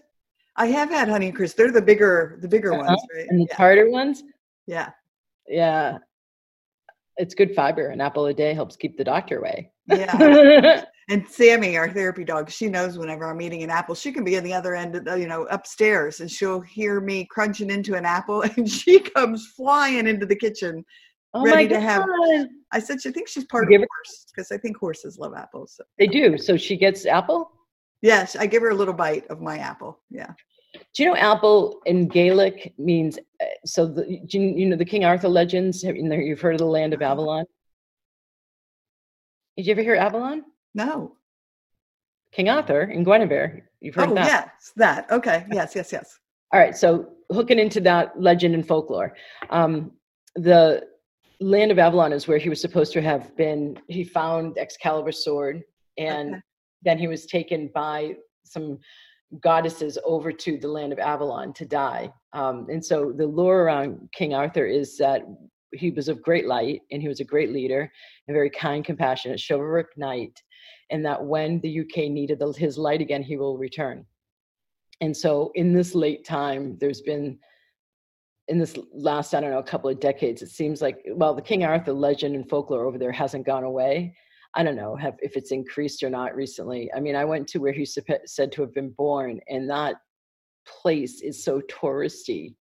I 0.56 0.68
have 0.68 0.90
had 0.90 1.10
Honey 1.10 1.32
Crisp. 1.32 1.58
They're 1.58 1.72
the 1.72 1.82
bigger, 1.82 2.38
the 2.42 2.48
bigger 2.48 2.74
uh-huh. 2.74 2.86
ones, 2.86 3.02
right? 3.16 3.28
And 3.30 3.42
the 3.42 3.48
yeah. 3.50 3.56
harder 3.56 3.90
ones. 3.90 4.24
Yeah. 4.68 4.92
Yeah. 5.48 5.98
It's 7.18 7.34
good 7.34 7.56
fiber. 7.56 7.90
An 7.90 8.02
apple 8.02 8.26
a 8.28 8.34
day 8.34 8.54
helps 8.54 8.76
keep 8.76 8.98
the 8.98 9.04
doctor 9.04 9.40
away. 9.40 9.72
Yeah. 9.88 10.84
and 11.10 11.28
Sammy, 11.28 11.78
our 11.78 11.90
therapy 11.90 12.24
dog, 12.24 12.50
she 12.50 12.68
knows 12.68 12.98
whenever 12.98 13.26
I'm 13.26 13.42
eating 13.42 13.64
an 13.64 13.70
apple, 13.70 13.96
she 13.96 14.12
can 14.12 14.24
be 14.24 14.36
in 14.36 14.44
the 14.44 14.54
other 14.54 14.76
end, 14.76 14.96
of, 14.96 15.20
you 15.20 15.28
know, 15.28 15.44
upstairs, 15.52 16.20
and 16.20 16.30
she'll 16.30 16.62
hear 16.62 17.00
me 17.00 17.26
crunching 17.30 17.70
into 17.70 17.96
an 17.96 18.06
apple, 18.06 18.42
and 18.58 18.70
she 18.70 19.00
comes 19.00 19.48
flying 19.56 20.08
into 20.08 20.26
the 20.26 20.36
kitchen, 20.36 20.84
oh 21.34 21.44
ready 21.44 21.68
to 21.68 21.80
have. 21.80 22.06
I 22.76 22.80
said, 22.80 23.02
she 23.02 23.12
thinks 23.12 23.32
she's 23.32 23.46
part 23.46 23.72
You 23.72 23.78
of 23.78 23.88
horse 23.96 24.26
because 24.30 24.52
I 24.52 24.58
think 24.58 24.78
horses 24.78 25.18
love 25.18 25.34
apples." 25.34 25.74
So. 25.78 25.84
They 25.98 26.08
do. 26.08 26.38
So 26.38 26.58
she 26.58 26.76
gets 26.76 27.06
apple. 27.06 27.52
Yes, 28.02 28.36
I 28.36 28.46
give 28.46 28.62
her 28.62 28.70
a 28.70 28.76
little 28.76 28.94
bite 28.94 29.26
of 29.28 29.42
my 29.42 29.58
apple. 29.58 30.00
Yeah. 30.10 30.32
Do 30.94 31.04
you 31.04 31.10
know 31.10 31.16
apple 31.16 31.80
in 31.86 32.08
Gaelic 32.10 32.74
means? 32.78 33.18
uh, 33.42 33.46
So 33.66 33.88
the 33.88 34.04
do 34.28 34.40
you, 34.40 34.48
you 34.60 34.66
know 34.70 34.76
the 34.76 34.86
King 34.94 35.06
Arthur 35.06 35.30
legends. 35.30 35.84
You've 35.84 36.42
heard 36.42 36.56
of 36.56 36.60
the 36.60 36.66
land 36.66 36.94
of. 36.94 37.02
Avalon. 37.02 37.46
Did 39.58 39.68
you 39.68 39.72
ever 39.72 39.82
hear 39.82 39.96
Avalon? 39.96 40.44
No. 40.74 41.16
King 42.34 42.50
Arthur 42.50 42.82
in 42.84 43.06
Guinevere. 43.06 43.64
You've 43.80 43.96
heard 43.96 44.10
Oh, 44.10 44.16
that. 44.16 44.28
yes, 44.28 44.74
that. 44.76 45.10
Okay. 45.10 45.46
Yes, 45.52 45.74
yes, 45.76 45.94
yes. 45.94 46.20
All 46.52 46.60
right, 46.60 46.76
so 46.76 47.10
hooking 47.32 47.60
into 47.60 47.80
that 47.82 48.20
legend 48.20 48.54
and 48.54 48.68
folklore, 48.68 49.16
um, 49.50 49.92
the 50.36 50.86
land 51.40 51.72
of 51.72 51.80
Avalon 51.80 52.14
is 52.14 52.28
where 52.28 52.38
he 52.38 52.50
was 52.50 52.62
supposed 52.62 52.94
to 52.94 53.02
have 53.02 53.36
been. 53.36 53.80
He 53.88 54.04
found 54.04 54.58
Excalibur's 54.58 55.24
sword, 55.24 55.64
and 55.98 56.36
Okay. 56.36 56.42
then 56.84 56.98
he 56.98 57.08
was 57.08 57.26
taken 57.26 57.70
by 57.74 58.16
some 58.44 58.80
goddesses 59.42 59.98
over 60.06 60.32
to 60.32 60.58
the 60.58 60.68
land 60.68 60.94
of 60.94 61.00
Avalon 61.00 61.54
to 61.54 61.66
die. 61.66 62.14
Um, 62.34 62.68
and 62.70 62.84
so 62.84 63.12
the 63.12 63.26
lore 63.28 63.64
around 63.64 64.10
King 64.14 64.34
Arthur 64.34 64.66
is 64.66 64.98
that 64.98 65.24
he 65.74 65.92
was 65.92 66.08
of 66.08 66.22
great 66.22 66.46
light 66.46 66.82
and 66.92 67.02
he 67.02 67.08
was 67.08 67.20
a 67.20 67.26
great 67.26 67.52
leader, 67.52 67.92
a 68.30 68.34
very 68.34 68.50
kind, 68.50 68.86
compassionate, 68.86 69.42
chivalric 69.46 69.98
knight, 69.98 70.42
and 70.90 71.04
that 71.06 71.22
when 71.22 71.60
the 71.62 71.82
UK 71.82 72.10
needed 72.10 72.40
the, 72.40 72.52
his 72.54 72.78
light 72.78 73.02
again, 73.02 73.24
he 73.24 73.36
will 73.36 73.58
return 73.58 74.06
and 75.02 75.16
so 75.16 75.52
in 75.56 75.74
this 75.74 75.96
late 75.96 76.26
time 76.26 76.78
there's 76.80 77.02
been 77.02 77.38
in 78.48 78.58
this 78.58 78.78
last 78.94 79.34
i 79.34 79.42
don't 79.42 79.52
know 79.52 79.60
a 79.60 79.64
couple 79.64 79.90
of 79.90 80.00
decades 80.00 80.42
it 80.42 80.50
seems 80.50 80.82
like 80.82 81.04
well 81.16 81.34
the 81.34 81.42
king 81.42 81.64
arthur 81.64 81.94
legend 81.94 82.36
and 82.36 82.50
folklore 82.50 82.86
over 82.86 82.98
there 82.98 83.12
hasn't 83.12 83.46
gone 83.46 83.64
away. 83.64 84.16
I 84.58 84.64
don't 84.64 84.78
know 84.78 84.96
have, 84.96 85.16
if 85.20 85.36
it's 85.36 85.52
increased 85.52 86.02
or 86.02 86.10
not 86.10 86.34
recently. 86.34 86.90
I 86.96 87.00
mean 87.00 87.16
i 87.16 87.26
went 87.26 87.48
to 87.50 87.60
where 87.60 87.74
he's 87.74 87.98
said 88.26 88.52
to 88.54 88.62
have 88.62 88.74
been 88.74 88.92
born 88.92 89.40
and 89.50 89.70
that 89.70 89.96
place 90.66 91.22
is 91.22 91.44
so 91.44 91.62
touristy. 91.62 92.56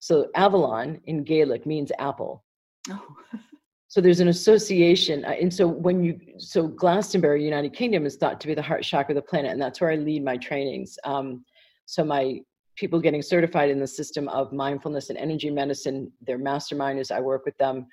So 0.00 0.28
avalon 0.34 1.00
in 1.04 1.24
gaelic 1.24 1.64
means 1.64 1.92
apple. 1.98 2.44
Oh, 2.90 3.06
so 3.88 4.00
there's 4.00 4.20
an 4.20 4.28
association 4.28 5.24
uh, 5.24 5.36
and 5.40 5.52
so 5.52 5.66
when 5.66 6.02
you 6.02 6.18
so 6.38 6.66
glastonbury 6.66 7.44
united 7.44 7.72
kingdom 7.72 8.06
is 8.06 8.16
thought 8.16 8.40
to 8.40 8.46
be 8.48 8.54
the 8.54 8.62
heart 8.62 8.82
chakra 8.82 9.12
of 9.12 9.16
the 9.16 9.22
planet 9.22 9.52
and 9.52 9.62
that's 9.62 9.80
where 9.80 9.90
i 9.92 9.96
lead 9.96 10.24
my 10.24 10.36
trainings. 10.36 10.98
Um, 11.04 11.44
so 11.84 12.04
my 12.04 12.40
people 12.76 13.00
getting 13.00 13.22
certified 13.22 13.70
in 13.70 13.80
the 13.80 13.86
system 13.86 14.28
of 14.28 14.52
mindfulness 14.52 15.10
and 15.10 15.18
energy 15.18 15.50
medicine 15.50 16.10
they're 16.26 16.38
masterminders 16.38 17.10
i 17.10 17.20
work 17.20 17.44
with 17.44 17.56
them 17.58 17.86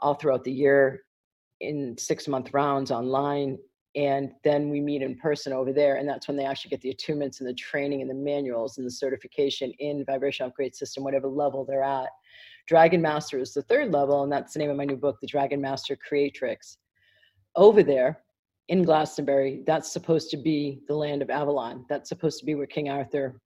all 0.00 0.14
throughout 0.14 0.44
the 0.44 0.52
year 0.52 1.02
in 1.60 1.96
six 1.98 2.28
month 2.28 2.52
rounds 2.52 2.90
online 2.90 3.56
and 3.96 4.30
then 4.44 4.68
we 4.68 4.78
meet 4.78 5.00
in 5.00 5.16
person 5.16 5.54
over 5.54 5.72
there 5.72 5.96
and 5.96 6.06
that's 6.06 6.28
when 6.28 6.36
they 6.36 6.44
actually 6.44 6.68
get 6.68 6.82
the 6.82 6.94
attunements 6.94 7.40
and 7.40 7.48
the 7.48 7.54
training 7.54 8.02
and 8.02 8.10
the 8.10 8.14
manuals 8.14 8.76
and 8.76 8.86
the 8.86 8.90
certification 8.90 9.72
in 9.78 10.04
vibrational 10.04 10.50
upgrade 10.50 10.76
system 10.76 11.02
whatever 11.02 11.28
level 11.28 11.64
they're 11.64 11.82
at. 11.82 12.10
Dragon 12.68 13.00
master 13.00 13.38
is 13.38 13.54
the 13.54 13.62
third 13.62 13.92
level 13.92 14.22
and 14.22 14.30
that's 14.30 14.52
the 14.52 14.58
name 14.58 14.70
of 14.70 14.76
my 14.76 14.84
new 14.84 14.96
book 14.96 15.16
the 15.20 15.26
dragon 15.26 15.60
master 15.60 15.96
creatrix. 15.96 16.76
Over 17.56 17.82
there 17.82 18.20
in 18.68 18.82
glastonbury 18.82 19.62
that's 19.66 19.90
supposed 19.90 20.30
to 20.30 20.36
be 20.36 20.80
the 20.88 20.94
land 20.94 21.22
of 21.22 21.30
avalon. 21.30 21.86
That's 21.88 22.10
supposed 22.10 22.38
to 22.40 22.44
be 22.44 22.54
where 22.54 22.66
king 22.66 22.90
arthur 22.90 23.40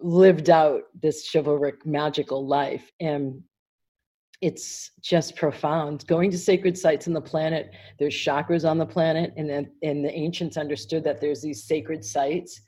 lived 0.00 0.50
out 0.50 0.82
this 1.00 1.28
chivalric 1.30 1.84
magical 1.86 2.46
life 2.46 2.90
and 3.00 3.42
it's 4.40 4.92
just 5.02 5.36
profound. 5.36 6.06
Going 6.06 6.30
to 6.30 6.38
sacred 6.38 6.76
sites 6.78 7.06
on 7.06 7.12
the 7.12 7.20
planet 7.20 7.70
there's 7.98 8.14
chakras 8.14 8.68
on 8.68 8.78
the 8.78 8.86
planet 8.86 9.32
and 9.36 9.48
then 9.48 9.70
and 9.82 10.04
the 10.04 10.12
ancients 10.12 10.56
understood 10.56 11.04
that 11.04 11.20
there's 11.20 11.42
these 11.42 11.64
sacred 11.64 12.04
sites 12.04 12.60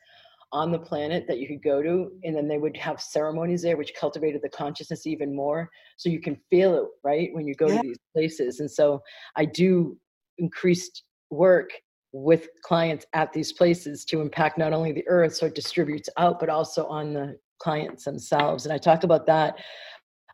on 0.52 0.70
the 0.70 0.78
planet 0.78 1.24
that 1.28 1.38
you 1.38 1.48
could 1.48 1.62
go 1.62 1.82
to 1.82 2.10
and 2.24 2.36
then 2.36 2.46
they 2.46 2.58
would 2.58 2.76
have 2.76 3.00
ceremonies 3.00 3.62
there 3.62 3.78
which 3.78 3.94
cultivated 3.98 4.42
the 4.42 4.48
consciousness 4.50 5.06
even 5.06 5.34
more. 5.34 5.70
So 5.96 6.10
you 6.10 6.20
can 6.20 6.36
feel 6.50 6.74
it 6.76 6.88
right 7.02 7.30
when 7.32 7.46
you 7.46 7.54
go 7.54 7.68
Yeah. 7.68 7.76
to 7.76 7.82
these 7.82 7.98
places. 8.14 8.60
And 8.60 8.70
so 8.70 9.00
i 9.36 9.44
do 9.46 9.96
increased 10.38 11.04
work 11.30 11.70
with 12.12 12.48
clients 12.62 13.06
at 13.14 13.32
these 13.32 13.52
places 13.52 14.04
to 14.04 14.20
impact 14.20 14.58
not 14.58 14.72
only 14.72 14.92
the 14.92 15.06
earth 15.08 15.34
so 15.34 15.46
it 15.46 15.54
distributes 15.54 16.08
out 16.18 16.38
but 16.38 16.48
also 16.48 16.86
on 16.86 17.14
the 17.14 17.36
clients 17.58 18.04
themselves 18.04 18.66
and 18.66 18.72
i 18.72 18.78
talk 18.78 19.02
about 19.02 19.26
that 19.26 19.54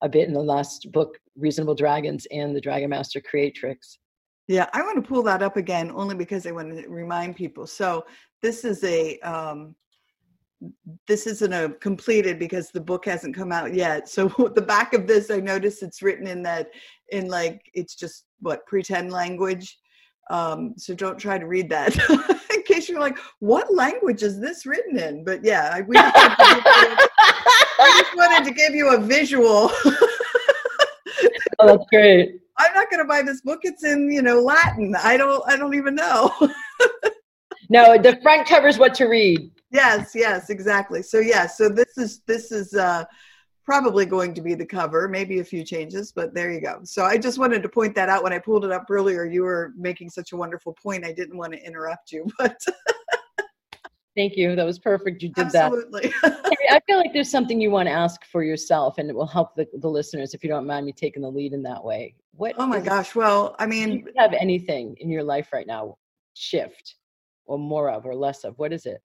a 0.03 0.09
bit 0.09 0.27
in 0.27 0.35
the 0.35 0.41
last 0.41 0.91
book 0.93 1.19
reasonable 1.37 1.75
dragons 1.75 2.27
and 2.33 2.55
the 2.55 2.61
dragon 2.61 2.91
master 2.91 3.21
creatrix 3.21 3.99
yeah. 4.49 4.67
I 4.73 4.81
want 4.81 4.97
to 4.97 5.07
pull 5.07 5.23
that 5.25 5.43
up 5.43 5.57
again 5.59 5.93
only 5.95 6.15
because 6.15 6.47
I 6.47 6.53
want 6.53 6.75
to 6.75 6.89
remind 6.89 7.37
people. 7.37 7.67
So 7.67 8.07
this 8.43 8.65
is 8.65 8.83
a 8.83 9.19
um, 9.21 9.77
this 11.07 11.27
isn't 11.27 11.53
a 11.53 11.69
completed 11.81 12.39
because 12.39 12.71
the 12.71 12.81
book 12.81 13.05
hasn't 13.05 13.37
come 13.37 13.53
out 13.53 13.75
yet. 13.75 14.09
So 14.09 14.29
the 14.55 14.63
back 14.63 14.95
of 14.95 15.07
this, 15.07 15.31
I 15.31 15.39
noticed 15.39 15.83
it's 15.83 16.03
written 16.03 16.27
in 16.27 16.43
that 16.45 16.71
in 17.11 17.29
like 17.29 17.61
it's 17.75 17.95
just 17.95 18.25
what 18.41 18.67
pretend 18.67 19.13
language. 19.13 19.79
Um, 20.31 20.75
so 20.77 20.95
don't 20.95 21.19
try 21.19 21.39
to 21.39 21.47
read 21.47 21.71
that 21.71 21.97
in 22.55 22.63
case 22.63 22.89
you're 22.89 23.01
like, 23.01 23.19
what 23.39 23.73
language 23.75 24.23
is 24.23 24.41
this 24.41 24.67
written 24.67 24.99
in? 24.99 25.25
But 25.25 25.45
yeah, 25.45 25.71
I- 25.73 25.81
we 25.83 25.95
just 25.97 26.15
wanted 26.17 26.35
to 26.55 26.65
give 27.85 28.15
you, 28.15 28.17
wanted 28.17 28.45
to 28.45 28.53
give 28.55 28.75
you 28.75 28.95
a 28.95 28.99
visual. 29.01 29.71
oh 31.61 31.67
that's 31.67 31.85
great 31.91 32.41
I'm 32.59 32.75
not 32.75 32.91
going 32.91 33.01
to 33.01 33.09
buy 33.09 33.23
this 33.23 33.41
book. 33.41 33.61
It's 33.63 33.85
in 33.85 34.11
you 34.11 34.21
know 34.21 34.41
Latin. 34.41 34.95
I 35.01 35.17
don't. 35.17 35.43
I 35.49 35.57
don't 35.57 35.75
even 35.75 35.95
know. 35.95 36.33
no 37.71 37.97
the 37.97 38.19
front 38.21 38.49
covers 38.49 38.79
what 38.79 38.95
to 38.95 39.05
read 39.07 39.51
yes. 39.71 40.13
Yes. 40.15 40.51
Exactly. 40.51 41.03
So 41.03 41.19
yeah. 41.19 41.47
So 41.47 41.69
this 41.69 41.97
is 41.97 42.21
this 42.27 42.53
is 42.53 42.75
uh, 42.75 43.05
probably 43.69 44.07
going 44.07 44.33
to 44.33 44.41
be 44.41 44.55
the 44.55 44.65
cover. 44.65 45.09
Maybe 45.09 45.41
a 45.41 45.45
few 45.45 45.63
changes, 45.63 46.11
but 46.11 46.33
there 46.33 46.51
you 46.51 46.59
go. 46.59 46.81
So 46.85 47.05
I 47.05 47.19
just 47.19 47.39
wanted 47.39 47.63
to 47.63 47.69
point 47.69 47.95
that 47.97 48.09
out 48.09 48.23
when 48.23 48.33
I 48.33 48.39
pulled 48.39 48.65
it 48.65 48.73
up 48.73 48.87
earlier. 48.89 49.27
You 49.27 49.43
were 49.43 49.75
making 49.77 50.09
such 50.09 50.33
a 50.33 50.37
wonderful 50.39 50.73
point. 50.73 51.05
I 51.05 51.13
didn't 51.13 51.37
want 51.37 51.53
to 51.53 51.63
interrupt 51.63 52.11
you, 52.11 52.27
but 52.39 52.59
thank 54.17 54.39
you 54.39 54.57
that 54.57 54.65
was 54.65 54.79
perfect 54.79 55.23
you 55.23 55.29
did 55.29 55.51
that 55.51 55.67
absolutely. 55.67 56.11
I 56.25 56.81
feel 56.87 56.97
like 56.97 57.13
there's 57.13 57.31
something 57.31 57.61
you 57.61 57.71
want 57.71 57.89
to 57.89 57.93
ask 57.93 58.25
for 58.25 58.43
yourself, 58.43 58.97
and 58.97 59.11
it 59.11 59.15
will 59.15 59.27
help 59.27 59.55
the, 59.55 59.67
the 59.81 59.89
listeners 59.89 60.33
if 60.33 60.43
you 60.43 60.49
don't 60.49 60.67
mind 60.67 60.87
me 60.87 60.93
taking 60.93 61.21
the 61.21 61.31
lead 61.31 61.53
in 61.53 61.63
that 61.65 61.85
way. 61.85 62.15
What? 62.33 62.55
oh 62.57 62.67
my 62.67 62.81
gosh. 62.81 63.15
Well, 63.15 63.55
I 63.59 63.67
Do 63.67 63.71
mean, 63.71 63.91
you 63.91 64.13
have 64.17 64.33
anything 64.33 64.97
in 64.99 65.11
your 65.11 65.25
life 65.25 65.53
right 65.53 65.67
now 65.67 65.99
shift, 66.33 66.95
or 67.45 67.59
more 67.59 67.91
of, 67.91 68.07
or 68.07 68.15
less 68.15 68.45
of? 68.45 68.59
What 68.59 68.73
is 68.73 68.87
it? 68.87 69.03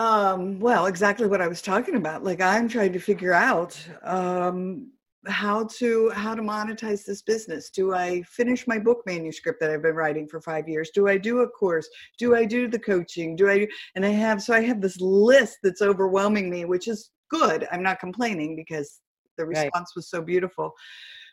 Um, 0.00 0.58
well, 0.60 0.86
exactly 0.86 1.26
what 1.26 1.42
I 1.42 1.46
was 1.46 1.60
talking 1.60 1.94
about. 1.94 2.24
Like 2.24 2.40
I'm 2.40 2.68
trying 2.70 2.94
to 2.94 2.98
figure 2.98 3.34
out 3.34 3.78
um, 4.02 4.90
how 5.26 5.64
to 5.64 6.08
how 6.14 6.34
to 6.34 6.40
monetize 6.40 7.04
this 7.04 7.20
business. 7.20 7.68
Do 7.68 7.92
I 7.92 8.22
finish 8.22 8.66
my 8.66 8.78
book 8.78 9.02
manuscript 9.04 9.60
that 9.60 9.70
I've 9.70 9.82
been 9.82 9.94
writing 9.94 10.26
for 10.26 10.40
five 10.40 10.66
years? 10.66 10.88
Do 10.94 11.06
I 11.06 11.18
do 11.18 11.40
a 11.40 11.48
course? 11.50 11.86
Do 12.18 12.34
I 12.34 12.46
do 12.46 12.66
the 12.66 12.78
coaching? 12.78 13.36
Do 13.36 13.50
I? 13.50 13.68
And 13.94 14.06
I 14.06 14.08
have 14.08 14.40
so 14.40 14.54
I 14.54 14.62
have 14.62 14.80
this 14.80 14.98
list 15.02 15.58
that's 15.62 15.82
overwhelming 15.82 16.48
me, 16.48 16.64
which 16.64 16.88
is 16.88 17.10
good. 17.28 17.68
I'm 17.70 17.82
not 17.82 18.00
complaining 18.00 18.56
because 18.56 19.00
the 19.36 19.44
Right. 19.44 19.66
response 19.66 19.94
was 19.94 20.08
so 20.08 20.22
beautiful. 20.22 20.72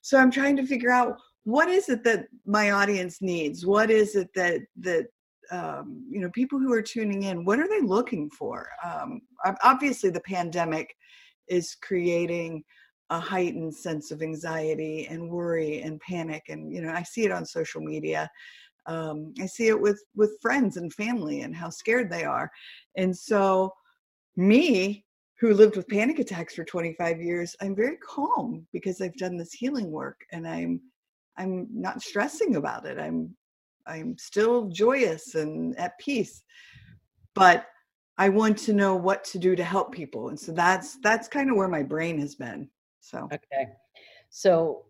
So 0.04 0.18
I'm 0.18 0.30
trying 0.30 0.58
to 0.58 0.68
figure 0.68 0.92
out 0.92 1.16
what 1.46 1.70
is 1.70 1.88
it 1.88 2.04
that 2.04 2.28
my 2.46 2.72
audience 2.72 3.20
needs. 3.22 3.66
What 3.66 3.90
is 3.90 4.18
it 4.18 4.28
that 4.36 4.60
that 4.82 5.08
um, 5.52 6.06
you 6.10 6.20
know 6.20 6.30
people 6.32 6.60
who 6.60 6.74
are 6.74 6.82
tuning 6.82 7.24
in 7.24 7.46
what 7.46 7.60
are 7.60 7.68
they 7.68 7.82
looking 7.82 8.30
for? 8.30 8.70
Um, 8.86 9.22
obviously 9.64 10.10
the 10.10 10.22
pandemic 10.22 10.94
is 11.48 11.76
creating 11.82 12.64
a 13.10 13.20
heightened 13.20 13.74
sense 13.74 14.12
of 14.12 14.22
anxiety 14.22 15.08
and 15.10 15.30
worry 15.30 15.82
and 15.82 16.00
panic 16.02 16.44
and 16.50 16.74
you 16.74 16.82
know 16.82 16.92
i 16.92 17.02
see 17.04 17.24
it 17.24 17.32
on 17.32 17.46
social 17.46 17.82
media. 17.82 18.30
Um, 18.86 19.34
i 19.42 19.46
see 19.46 19.68
it 19.68 19.80
with 19.80 20.02
with 20.16 20.38
friends 20.42 20.78
and 20.78 20.94
family 20.94 21.42
and 21.42 21.56
how 21.56 21.70
scared 21.70 22.10
they 22.12 22.24
are. 22.24 22.52
And 22.96 23.16
so 23.16 23.72
me 24.36 25.06
who 25.40 25.54
lived 25.54 25.78
with 25.78 25.88
panic 25.88 26.20
attacks 26.20 26.56
for 26.56 26.64
25 26.64 27.22
years 27.22 27.56
i'm 27.62 27.76
very 27.76 27.98
calm 27.98 28.68
because 28.74 29.02
i've 29.02 29.16
done 29.16 29.38
this 29.38 29.54
healing 29.54 29.92
work 29.92 30.20
and 30.32 30.48
i'm 30.48 30.82
i'm 31.38 31.68
not 31.72 32.02
stressing 32.02 32.56
about 32.56 32.86
it. 32.86 33.00
I'm 33.00 33.36
i'm 33.88 34.18
still 34.18 34.68
joyous 34.68 35.36
and 35.36 35.78
at 35.80 35.98
peace 36.00 36.44
but 37.34 37.66
i 38.18 38.30
want 38.30 38.58
to 38.58 38.74
know 38.74 38.96
what 38.96 39.24
to 39.24 39.40
do 39.40 39.56
to 39.56 39.64
help 39.64 39.92
people 39.92 40.30
and 40.30 40.40
so 40.40 40.52
that's 40.52 40.98
that's 41.02 41.28
kind 41.28 41.50
of 41.50 41.56
where 41.56 41.68
my 41.68 41.84
brain 41.84 42.20
has 42.20 42.36
been 42.36 42.70
so 43.00 43.30
Okay, 43.32 43.68
so 44.30 44.86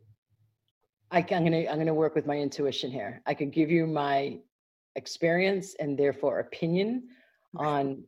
I, 1.12 1.20
am 1.20 1.43
gonna 1.43 1.66
I'm 1.70 1.78
gonna 1.78 1.93
work 1.93 2.16
with 2.16 2.26
my 2.26 2.38
intuition 2.38 2.91
here. 2.91 3.22
I 3.26 3.34
could 3.34 3.52
give 3.52 3.72
you 3.72 3.88
my 3.88 4.39
experience 4.95 5.76
and 5.80 5.98
therefore 5.98 6.39
opinion 6.39 7.10
Okay. 7.56 7.66
on. 7.66 8.04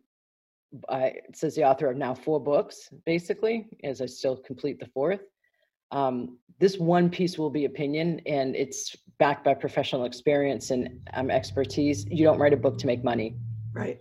I 0.90 1.04
it 1.06 1.36
says 1.36 1.56
the 1.56 1.64
author 1.64 1.90
of 1.90 1.98
now 1.98 2.14
four 2.14 2.40
books, 2.40 2.90
basically, 3.06 3.68
as 3.84 4.02
I 4.02 4.06
still 4.06 4.38
complete 4.38 4.80
the 4.80 4.86
fourth. 4.88 5.22
Um, 5.92 6.38
this 6.60 6.78
one 6.78 7.10
piece 7.10 7.38
will 7.38 7.50
be 7.50 7.66
opinion 7.66 8.22
and 8.26 8.56
it's 8.56 8.96
backed 9.18 9.44
by 9.44 9.54
professional 9.54 10.06
experience 10.06 10.72
and 10.72 11.00
um, 11.14 11.30
expertise. 11.32 12.06
You 12.10 12.24
don't 12.24 12.40
write 12.40 12.54
a 12.54 12.58
book 12.58 12.78
to 12.80 12.88
make 12.88 13.04
money. 13.04 13.36
Right. 13.74 14.00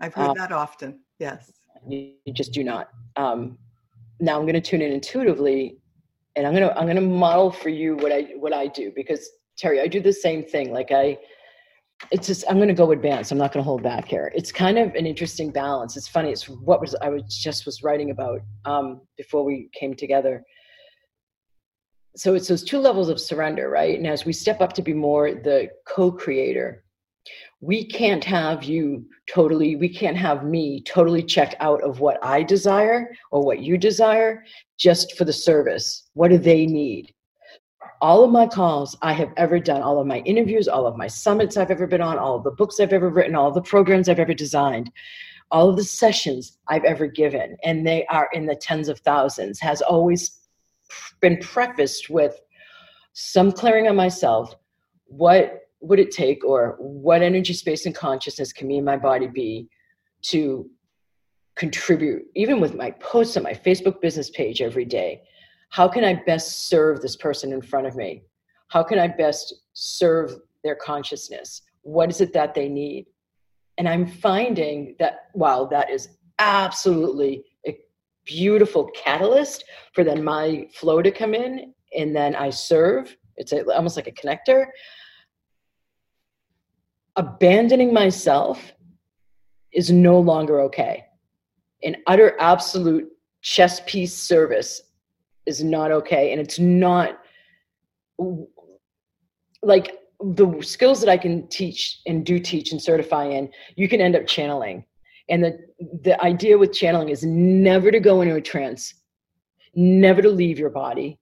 I've 0.00 0.14
heard 0.14 0.30
Um, 0.30 0.36
that 0.38 0.52
often. 0.52 1.00
Yes. 1.18 1.52
You, 1.88 2.12
you 2.24 2.32
just 2.32 2.52
do 2.52 2.62
not. 2.64 2.90
Um, 3.16 3.58
now 4.20 4.36
I'm 4.38 4.42
going 4.42 4.54
to 4.54 4.60
tune 4.60 4.82
in 4.82 4.92
intuitively, 4.92 5.78
and 6.36 6.46
I'm 6.46 6.54
going 6.54 6.68
to 6.68 6.76
I'm 6.76 6.84
going 6.84 6.96
to 6.96 7.02
model 7.02 7.50
for 7.50 7.68
you 7.68 7.96
what 7.96 8.12
I 8.12 8.22
what 8.36 8.52
I 8.52 8.66
do 8.66 8.92
because 8.94 9.28
Terry, 9.56 9.80
I 9.80 9.86
do 9.86 10.00
the 10.00 10.12
same 10.12 10.42
thing. 10.42 10.72
Like 10.72 10.90
I, 10.90 11.18
it's 12.10 12.26
just 12.26 12.44
I'm 12.48 12.56
going 12.56 12.68
to 12.68 12.74
go 12.74 12.90
advanced. 12.92 13.32
I'm 13.32 13.38
not 13.38 13.52
going 13.52 13.62
to 13.62 13.68
hold 13.68 13.82
back 13.82 14.06
here. 14.08 14.32
It's 14.34 14.52
kind 14.52 14.78
of 14.78 14.94
an 14.94 15.06
interesting 15.06 15.50
balance. 15.50 15.96
It's 15.96 16.08
funny. 16.08 16.30
It's 16.30 16.48
what 16.48 16.80
was 16.80 16.94
I 17.00 17.08
was 17.08 17.22
just 17.28 17.66
was 17.66 17.82
writing 17.82 18.10
about 18.10 18.40
um, 18.64 19.00
before 19.16 19.44
we 19.44 19.68
came 19.72 19.94
together. 19.94 20.44
So 22.18 22.34
it's 22.34 22.48
those 22.48 22.64
two 22.64 22.78
levels 22.80 23.08
of 23.08 23.20
surrender, 23.20 23.70
right? 23.70 23.96
And 23.96 24.06
as 24.06 24.24
we 24.24 24.32
step 24.32 24.60
up 24.60 24.72
to 24.72 24.82
be 24.82 24.92
more 24.92 25.32
the 25.32 25.70
co-creator, 25.86 26.82
we 27.60 27.84
can't 27.84 28.24
have 28.24 28.64
you 28.64 29.04
totally 29.28 29.76
we 29.76 29.88
can't 29.88 30.16
have 30.16 30.44
me 30.44 30.80
totally 30.82 31.22
checked 31.22 31.56
out 31.58 31.82
of 31.82 31.98
what 31.98 32.16
i 32.24 32.40
desire 32.40 33.10
or 33.32 33.44
what 33.44 33.58
you 33.58 33.76
desire 33.76 34.44
just 34.78 35.16
for 35.16 35.24
the 35.24 35.32
service 35.32 36.04
what 36.14 36.28
do 36.30 36.38
they 36.38 36.66
need 36.66 37.12
all 38.00 38.22
of 38.22 38.30
my 38.30 38.46
calls 38.46 38.96
i 39.02 39.12
have 39.12 39.32
ever 39.36 39.58
done 39.58 39.82
all 39.82 39.98
of 39.98 40.06
my 40.06 40.18
interviews 40.20 40.68
all 40.68 40.86
of 40.86 40.96
my 40.96 41.08
summits 41.08 41.56
i've 41.56 41.72
ever 41.72 41.86
been 41.86 42.00
on 42.00 42.16
all 42.16 42.36
of 42.36 42.44
the 42.44 42.50
books 42.52 42.78
i've 42.78 42.92
ever 42.92 43.10
written 43.10 43.34
all 43.34 43.50
the 43.50 43.60
programs 43.60 44.08
i've 44.08 44.20
ever 44.20 44.34
designed 44.34 44.90
all 45.50 45.68
of 45.68 45.76
the 45.76 45.84
sessions 45.84 46.58
i've 46.68 46.84
ever 46.84 47.08
given 47.08 47.56
and 47.64 47.84
they 47.84 48.06
are 48.06 48.28
in 48.34 48.46
the 48.46 48.54
tens 48.54 48.88
of 48.88 49.00
thousands 49.00 49.58
has 49.58 49.82
always 49.82 50.37
been 51.20 51.38
prefaced 51.38 52.10
with 52.10 52.40
some 53.12 53.50
clearing 53.50 53.88
on 53.88 53.96
myself 53.96 54.54
what 55.06 55.62
would 55.80 55.98
it 55.98 56.10
take 56.10 56.44
or 56.44 56.76
what 56.78 57.22
energy 57.22 57.52
space 57.52 57.86
and 57.86 57.94
consciousness 57.94 58.52
can 58.52 58.68
me 58.68 58.76
and 58.76 58.86
my 58.86 58.96
body 58.96 59.26
be 59.26 59.68
to 60.22 60.68
contribute 61.56 62.22
even 62.34 62.60
with 62.60 62.74
my 62.74 62.90
posts 62.92 63.36
on 63.36 63.42
my 63.42 63.52
facebook 63.52 64.00
business 64.00 64.30
page 64.30 64.60
every 64.62 64.84
day? 64.84 65.22
How 65.70 65.88
can 65.88 66.04
i 66.04 66.14
best 66.14 66.68
serve 66.68 67.00
this 67.00 67.16
person 67.16 67.52
in 67.52 67.62
front 67.62 67.86
of 67.86 67.96
me? 67.96 68.22
How 68.68 68.82
can 68.82 68.98
i 68.98 69.08
best 69.08 69.54
serve 69.72 70.34
their 70.62 70.76
consciousness? 70.76 71.62
What 71.82 72.10
is 72.10 72.20
it 72.20 72.32
that 72.34 72.54
they 72.54 72.68
need? 72.68 73.06
And 73.78 73.88
i'm 73.88 74.06
finding 74.06 74.96
that 74.98 75.28
wow 75.34 75.66
that 75.70 75.90
is 75.90 76.08
absolutely 76.38 77.44
beautiful 78.28 78.88
catalyst 78.94 79.64
for 79.92 80.04
then 80.04 80.22
my 80.22 80.68
flow 80.72 81.02
to 81.02 81.10
come 81.10 81.34
in 81.34 81.74
and 81.96 82.14
then 82.14 82.36
i 82.36 82.48
serve 82.50 83.16
it's 83.36 83.52
a, 83.52 83.64
almost 83.74 83.96
like 83.96 84.06
a 84.06 84.12
connector 84.12 84.66
abandoning 87.18 87.92
myself 87.92 88.72
is 89.72 89.90
no 89.90 90.18
longer 90.18 90.60
okay. 90.62 91.04
An 91.82 91.96
utter 92.06 92.36
absolute 92.40 93.08
chess 93.42 93.80
piece 93.86 94.14
service 94.14 94.82
is 95.46 95.62
not 95.62 95.90
okay. 95.92 96.32
And 96.32 96.40
it's 96.40 96.58
not 96.58 97.20
like 99.62 99.98
the 100.20 100.60
skills 100.62 101.00
that 101.00 101.08
I 101.08 101.18
can 101.18 101.46
teach 101.48 102.00
and 102.06 102.24
do 102.24 102.38
teach 102.38 102.72
and 102.72 102.82
certify 102.82 103.26
in, 103.26 103.50
you 103.76 103.88
can 103.88 104.00
end 104.00 104.16
up 104.16 104.26
channeling. 104.26 104.84
And 105.28 105.44
the, 105.44 105.58
the 106.02 106.20
idea 106.22 106.56
with 106.56 106.72
channeling 106.72 107.10
is 107.10 107.24
never 107.24 107.90
to 107.90 108.00
go 108.00 108.22
into 108.22 108.36
a 108.36 108.40
trance, 108.40 108.94
never 109.74 110.22
to 110.22 110.30
leave 110.30 110.58
your 110.58 110.70
body, 110.70 111.18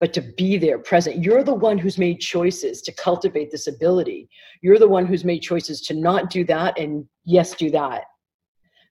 but 0.00 0.12
to 0.14 0.20
be 0.20 0.58
there 0.58 0.78
present. 0.78 1.22
You're 1.22 1.44
the 1.44 1.54
one 1.54 1.78
who's 1.78 1.98
made 1.98 2.20
choices 2.20 2.82
to 2.82 2.92
cultivate 2.92 3.50
this 3.50 3.66
ability. 3.66 4.28
You're 4.62 4.78
the 4.78 4.88
one 4.88 5.06
who's 5.06 5.24
made 5.24 5.40
choices 5.40 5.80
to 5.82 5.94
not 5.94 6.30
do 6.30 6.44
that 6.44 6.78
and 6.78 7.06
yes, 7.24 7.54
do 7.54 7.70
that. 7.70 8.04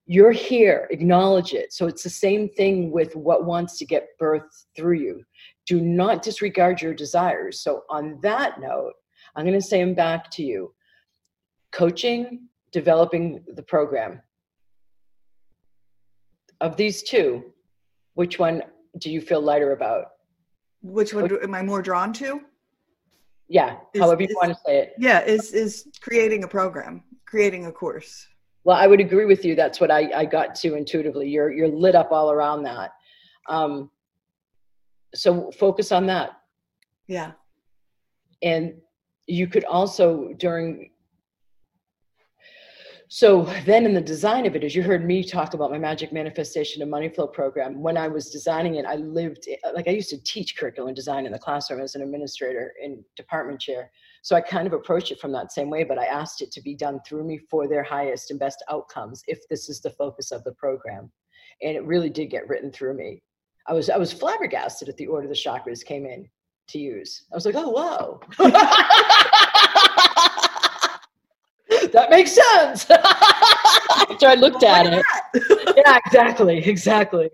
You're 0.07 0.31
here, 0.31 0.87
acknowledge 0.91 1.53
it. 1.53 1.73
So 1.73 1.87
it's 1.87 2.03
the 2.03 2.09
same 2.09 2.49
thing 2.49 2.91
with 2.91 3.15
what 3.15 3.45
wants 3.45 3.77
to 3.79 3.85
get 3.85 4.09
birth 4.19 4.65
through 4.75 4.99
you. 4.99 5.23
Do 5.65 5.81
not 5.81 6.21
disregard 6.21 6.79
your 6.79 6.93
desires. 6.93 7.61
So, 7.61 7.83
on 7.89 8.19
that 8.21 8.59
note, 8.59 8.93
I'm 9.35 9.45
going 9.45 9.59
to 9.59 9.65
say 9.65 9.79
them 9.79 9.95
back 9.95 10.29
to 10.31 10.43
you 10.43 10.73
coaching, 11.71 12.47
developing 12.71 13.43
the 13.55 13.63
program. 13.63 14.21
Of 16.61 16.77
these 16.77 17.03
two, 17.03 17.53
which 18.13 18.39
one 18.39 18.63
do 18.99 19.11
you 19.11 19.19
feel 19.21 19.41
lighter 19.41 19.73
about? 19.73 20.11
Which 20.81 21.13
one 21.13 21.27
do, 21.27 21.39
am 21.41 21.53
I 21.53 21.61
more 21.61 21.81
drawn 21.81 22.13
to? 22.13 22.41
Yeah, 23.47 23.77
Is- 23.93 24.01
however 24.01 24.21
you 24.23 24.29
is- 24.29 24.35
want 24.35 24.53
to 24.53 24.59
say 24.65 24.77
it. 24.79 24.93
Yeah, 24.97 25.21
is 25.23 25.51
is 25.53 25.87
creating 26.01 26.43
a 26.43 26.47
program, 26.47 27.03
creating 27.25 27.65
a 27.65 27.71
course. 27.71 28.27
Well, 28.63 28.77
I 28.77 28.87
would 28.87 28.99
agree 28.99 29.25
with 29.25 29.45
you. 29.45 29.55
That's 29.55 29.79
what 29.79 29.91
I, 29.91 30.09
I 30.15 30.25
got 30.25 30.55
to 30.55 30.75
intuitively. 30.75 31.29
You're 31.29 31.51
you're 31.51 31.67
lit 31.67 31.93
up 31.95 32.11
all 32.11 32.31
around 32.31 32.63
that. 32.63 32.91
Um, 33.47 33.91
so 35.13 35.51
focus 35.51 35.91
on 35.91 36.05
that. 36.07 36.31
Yeah. 37.07 37.33
and 38.41 38.73
you 39.27 39.47
could 39.47 39.63
also 39.65 40.33
during 40.37 40.89
so 43.07 43.43
then 43.65 43.85
in 43.85 43.93
the 43.93 44.01
design 44.01 44.45
of 44.45 44.55
it 44.55 44.63
as 44.63 44.75
you 44.75 44.81
heard 44.81 45.05
me 45.05 45.23
talk 45.23 45.53
about 45.53 45.71
my 45.71 45.77
magic 45.77 46.11
manifestation 46.11 46.81
and 46.81 46.89
money 46.89 47.09
flow 47.09 47.27
program 47.27 47.81
when 47.81 47.97
i 47.97 48.07
was 48.07 48.29
designing 48.29 48.75
it 48.75 48.85
i 48.85 48.95
lived 48.95 49.47
like 49.73 49.87
i 49.87 49.91
used 49.91 50.09
to 50.09 50.21
teach 50.23 50.57
curriculum 50.57 50.93
design 50.93 51.25
in 51.25 51.31
the 51.31 51.39
classroom 51.39 51.81
as 51.81 51.95
an 51.95 52.01
administrator 52.01 52.73
and 52.83 53.03
department 53.15 53.59
chair 53.59 53.91
so 54.21 54.35
i 54.35 54.41
kind 54.41 54.67
of 54.67 54.73
approached 54.73 55.11
it 55.11 55.19
from 55.19 55.31
that 55.31 55.51
same 55.51 55.69
way 55.69 55.83
but 55.83 55.99
i 55.99 56.05
asked 56.05 56.41
it 56.41 56.51
to 56.51 56.61
be 56.61 56.75
done 56.75 56.99
through 57.05 57.23
me 57.23 57.39
for 57.49 57.67
their 57.67 57.83
highest 57.83 58.31
and 58.31 58.39
best 58.39 58.63
outcomes 58.69 59.23
if 59.27 59.39
this 59.49 59.69
is 59.69 59.81
the 59.81 59.91
focus 59.91 60.31
of 60.31 60.43
the 60.43 60.53
program 60.53 61.11
and 61.61 61.75
it 61.75 61.85
really 61.85 62.09
did 62.09 62.29
get 62.29 62.47
written 62.47 62.71
through 62.71 62.95
me 62.95 63.21
i 63.67 63.73
was 63.73 63.89
i 63.89 63.97
was 63.97 64.11
flabbergasted 64.11 64.89
at 64.89 64.97
the 64.97 65.07
order 65.07 65.27
the 65.27 65.33
chakras 65.33 65.83
came 65.85 66.05
in 66.05 66.27
to 66.67 66.79
use. 66.79 67.25
I 67.31 67.35
was 67.35 67.45
like, 67.45 67.55
oh, 67.57 67.69
whoa. 67.69 68.19
that 71.95 72.09
makes 72.09 72.31
sense. 72.33 72.85
After 72.89 74.27
I 74.27 74.35
looked 74.35 74.63
at 74.63 74.85
it. 74.85 75.05
Yeah, 75.77 75.99
exactly, 76.05 76.57
exactly. 76.59 77.29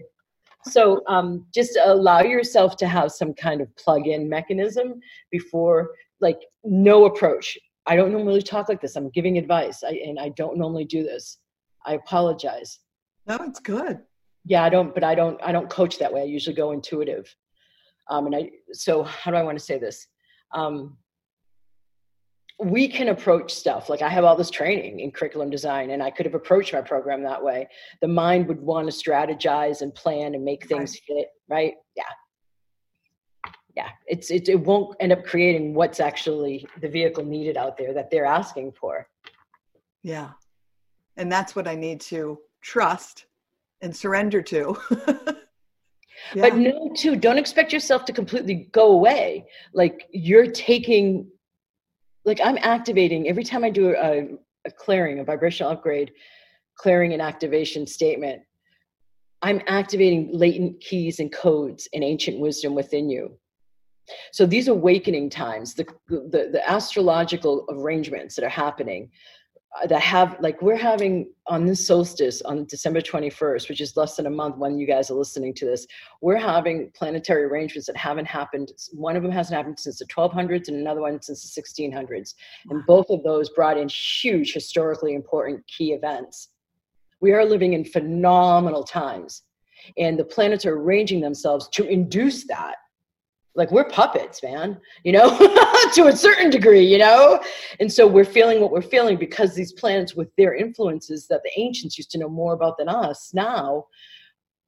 So 0.65 1.03
um, 1.07 1.45
just 1.53 1.77
allow 1.83 2.21
yourself 2.21 2.75
to 2.77 2.87
have 2.87 3.11
some 3.11 3.33
kind 3.33 3.61
of 3.61 3.73
plug-in 3.75 4.27
mechanism 4.27 4.99
before, 5.31 5.91
like, 6.19 6.39
no 6.63 7.05
approach. 7.05 7.57
I 7.85 7.95
don't 7.95 8.11
normally 8.11 8.41
talk 8.41 8.67
like 8.67 8.81
this. 8.81 8.95
I'm 8.95 9.09
giving 9.11 9.37
advice, 9.37 9.83
I, 9.83 10.01
and 10.05 10.19
I 10.19 10.29
don't 10.29 10.57
normally 10.57 10.85
do 10.85 11.03
this. 11.03 11.37
I 11.85 11.93
apologize. 11.93 12.79
No, 13.27 13.37
it's 13.41 13.59
good. 13.59 13.99
Yeah, 14.45 14.63
I 14.63 14.69
don't, 14.69 14.93
but 14.93 15.03
I 15.03 15.13
don't, 15.13 15.39
I 15.43 15.51
don't 15.51 15.69
coach 15.69 15.99
that 15.99 16.11
way. 16.11 16.21
I 16.21 16.25
usually 16.25 16.55
go 16.55 16.71
intuitive. 16.71 17.33
Um, 18.09 18.25
and 18.25 18.35
I, 18.35 18.49
so 18.71 19.03
how 19.03 19.29
do 19.31 19.37
I 19.37 19.43
want 19.43 19.57
to 19.57 19.63
say 19.63 19.77
this? 19.77 20.07
Um, 20.53 20.97
we 22.63 22.87
can 22.87 23.09
approach 23.09 23.53
stuff 23.53 23.89
like 23.89 24.01
I 24.01 24.09
have 24.09 24.23
all 24.23 24.35
this 24.35 24.51
training 24.51 24.99
in 24.99 25.11
curriculum 25.11 25.49
design, 25.49 25.91
and 25.91 26.03
I 26.03 26.11
could 26.11 26.25
have 26.25 26.35
approached 26.35 26.73
my 26.73 26.81
program 26.81 27.23
that 27.23 27.43
way. 27.43 27.67
The 28.01 28.07
mind 28.07 28.47
would 28.47 28.61
want 28.61 28.89
to 28.89 28.95
strategize 28.95 29.81
and 29.81 29.93
plan 29.93 30.35
and 30.35 30.45
make 30.45 30.67
things 30.67 30.99
fit, 31.07 31.27
right? 31.49 31.73
Yeah, 31.95 32.03
yeah. 33.75 33.89
It's 34.07 34.29
it, 34.31 34.49
it 34.49 34.59
won't 34.59 34.95
end 34.99 35.11
up 35.11 35.23
creating 35.25 35.73
what's 35.73 35.99
actually 35.99 36.67
the 36.81 36.89
vehicle 36.89 37.25
needed 37.25 37.57
out 37.57 37.77
there 37.77 37.93
that 37.93 38.11
they're 38.11 38.25
asking 38.25 38.73
for. 38.73 39.07
Yeah. 40.03 40.31
And 41.17 41.31
that's 41.31 41.55
what 41.55 41.67
I 41.67 41.75
need 41.75 42.01
to 42.01 42.39
trust 42.61 43.25
and 43.81 43.95
surrender 43.95 44.41
to. 44.41 44.77
yeah. 46.33 46.49
But 46.49 46.57
no, 46.57 46.91
too, 46.95 47.15
don't 47.15 47.37
expect 47.37 47.73
yourself 47.73 48.05
to 48.05 48.13
completely 48.13 48.69
go 48.71 48.91
away. 48.91 49.45
Like 49.73 50.07
you're 50.11 50.51
taking, 50.51 51.27
like 52.25 52.39
I'm 52.43 52.57
activating 52.61 53.27
every 53.27 53.43
time 53.43 53.63
I 53.63 53.69
do 53.69 53.95
a, 53.95 54.27
a 54.65 54.71
clearing, 54.71 55.19
a 55.19 55.23
vibrational 55.23 55.71
upgrade, 55.71 56.11
clearing 56.75 57.13
and 57.13 57.21
activation 57.21 57.87
statement. 57.87 58.41
I'm 59.41 59.61
activating 59.67 60.29
latent 60.31 60.81
keys 60.81 61.19
and 61.19 61.31
codes 61.31 61.87
and 61.93 62.03
ancient 62.03 62.39
wisdom 62.39 62.75
within 62.75 63.09
you. 63.09 63.37
So 64.33 64.45
these 64.45 64.67
awakening 64.67 65.29
times, 65.29 65.73
the, 65.73 65.85
the, 66.07 66.49
the 66.51 66.61
astrological 66.69 67.65
arrangements 67.69 68.35
that 68.35 68.45
are 68.45 68.49
happening, 68.49 69.09
Uh, 69.79 69.87
that 69.87 70.01
have 70.01 70.35
like 70.41 70.61
we're 70.61 70.75
having 70.75 71.31
on 71.47 71.65
this 71.65 71.87
solstice 71.87 72.41
on 72.41 72.65
December 72.65 72.99
21st, 72.99 73.69
which 73.69 73.79
is 73.79 73.95
less 73.95 74.17
than 74.17 74.25
a 74.25 74.29
month 74.29 74.57
when 74.57 74.77
you 74.77 74.85
guys 74.85 75.09
are 75.09 75.13
listening 75.13 75.53
to 75.53 75.63
this, 75.65 75.87
we're 76.19 76.35
having 76.35 76.91
planetary 76.93 77.43
arrangements 77.43 77.87
that 77.87 77.95
haven't 77.95 78.25
happened. 78.25 78.73
One 78.91 79.15
of 79.15 79.23
them 79.23 79.31
hasn't 79.31 79.55
happened 79.55 79.79
since 79.79 79.99
the 79.99 80.05
1200s, 80.07 80.67
and 80.67 80.75
another 80.75 80.99
one 80.99 81.21
since 81.21 81.55
the 81.55 81.61
1600s. 81.61 82.33
And 82.69 82.85
both 82.85 83.09
of 83.09 83.23
those 83.23 83.49
brought 83.51 83.77
in 83.77 83.87
huge, 83.87 84.51
historically 84.53 85.13
important 85.13 85.65
key 85.67 85.93
events. 85.93 86.49
We 87.21 87.31
are 87.31 87.45
living 87.45 87.71
in 87.71 87.85
phenomenal 87.85 88.83
times. 88.83 89.43
and 89.97 90.19
the 90.19 90.25
planets 90.25 90.65
are 90.65 90.75
arranging 90.75 91.21
themselves 91.21 91.67
to 91.69 91.87
induce 91.87 92.45
that 92.47 92.75
like 93.55 93.71
we're 93.71 93.85
puppets 93.85 94.41
man 94.43 94.79
you 95.03 95.11
know 95.11 95.37
to 95.93 96.07
a 96.07 96.15
certain 96.15 96.49
degree 96.49 96.85
you 96.85 96.97
know 96.97 97.39
and 97.79 97.91
so 97.91 98.07
we're 98.07 98.25
feeling 98.25 98.61
what 98.61 98.71
we're 98.71 98.81
feeling 98.81 99.17
because 99.17 99.53
these 99.53 99.73
planets 99.73 100.15
with 100.15 100.29
their 100.37 100.55
influences 100.55 101.27
that 101.27 101.41
the 101.43 101.51
ancients 101.59 101.97
used 101.97 102.11
to 102.11 102.17
know 102.17 102.29
more 102.29 102.53
about 102.53 102.77
than 102.77 102.87
us 102.87 103.31
now 103.33 103.85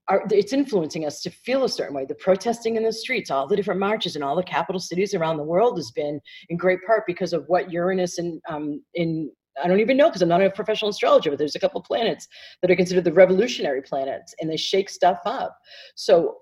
are 0.10 0.24
it's 0.32 0.52
influencing 0.52 1.06
us 1.06 1.22
to 1.22 1.30
feel 1.30 1.64
a 1.64 1.70
certain 1.70 1.96
way 1.96 2.06
the 2.06 2.16
protesting 2.16 2.76
in 2.76 2.84
the 2.84 2.92
streets 2.92 3.32
all 3.32 3.48
the 3.48 3.56
different 3.56 3.80
marches 3.80 4.16
in 4.16 4.24
all 4.24 4.36
the 4.36 4.44
capital 4.44 4.80
cities 4.80 5.14
around 5.14 5.38
the 5.38 5.44
world 5.44 5.78
has 5.78 5.92
been 5.92 6.20
in 6.50 6.58
great 6.58 6.80
part 6.86 7.04
because 7.08 7.32
of 7.32 7.46
what 7.48 7.72
uranus 7.72 8.18
and 8.18 8.42
um, 8.50 8.84
in 8.96 9.32
I 9.64 9.68
don't 9.68 9.80
even 9.80 9.98
know 9.98 10.10
because 10.10 10.24
I'm 10.24 10.30
not 10.30 10.42
a 10.42 10.50
professional 10.50 10.90
astrologer, 10.90 11.30
but 11.30 11.38
there's 11.38 11.56
a 11.56 11.60
couple 11.60 11.80
planets 11.80 12.28
that 12.62 12.72
are 12.72 12.76
considered 12.76 13.04
the 13.04 13.14
revolutionary 13.14 13.84
planets 13.84 14.34
and 14.40 14.50
they 14.50 14.58
shake 14.58 14.90
stuff 14.90 15.20
up. 15.26 15.56
So 15.94 16.38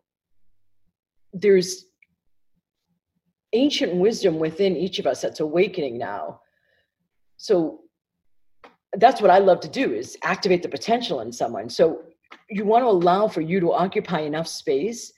there's 1.33 1.87
ancient 3.53 3.95
wisdom 3.95 4.39
within 4.39 4.75
each 4.75 4.99
of 4.99 5.07
us 5.07 5.21
that's 5.21 5.39
awakening 5.39 5.97
now. 5.97 6.39
So 7.37 7.81
that's 8.97 9.21
what 9.21 9.31
I 9.31 9.39
love 9.39 9.59
to 9.61 9.69
do 9.69 9.93
is 9.93 10.17
activate 10.23 10.63
the 10.63 10.69
potential 10.69 11.21
in 11.21 11.31
someone. 11.31 11.69
So 11.69 12.03
you 12.49 12.65
want 12.65 12.83
to 12.83 12.87
allow 12.87 13.27
for 13.27 13.41
you 13.41 13.59
to 13.59 13.73
occupy 13.73 14.21
enough 14.21 14.47
space 14.47 15.11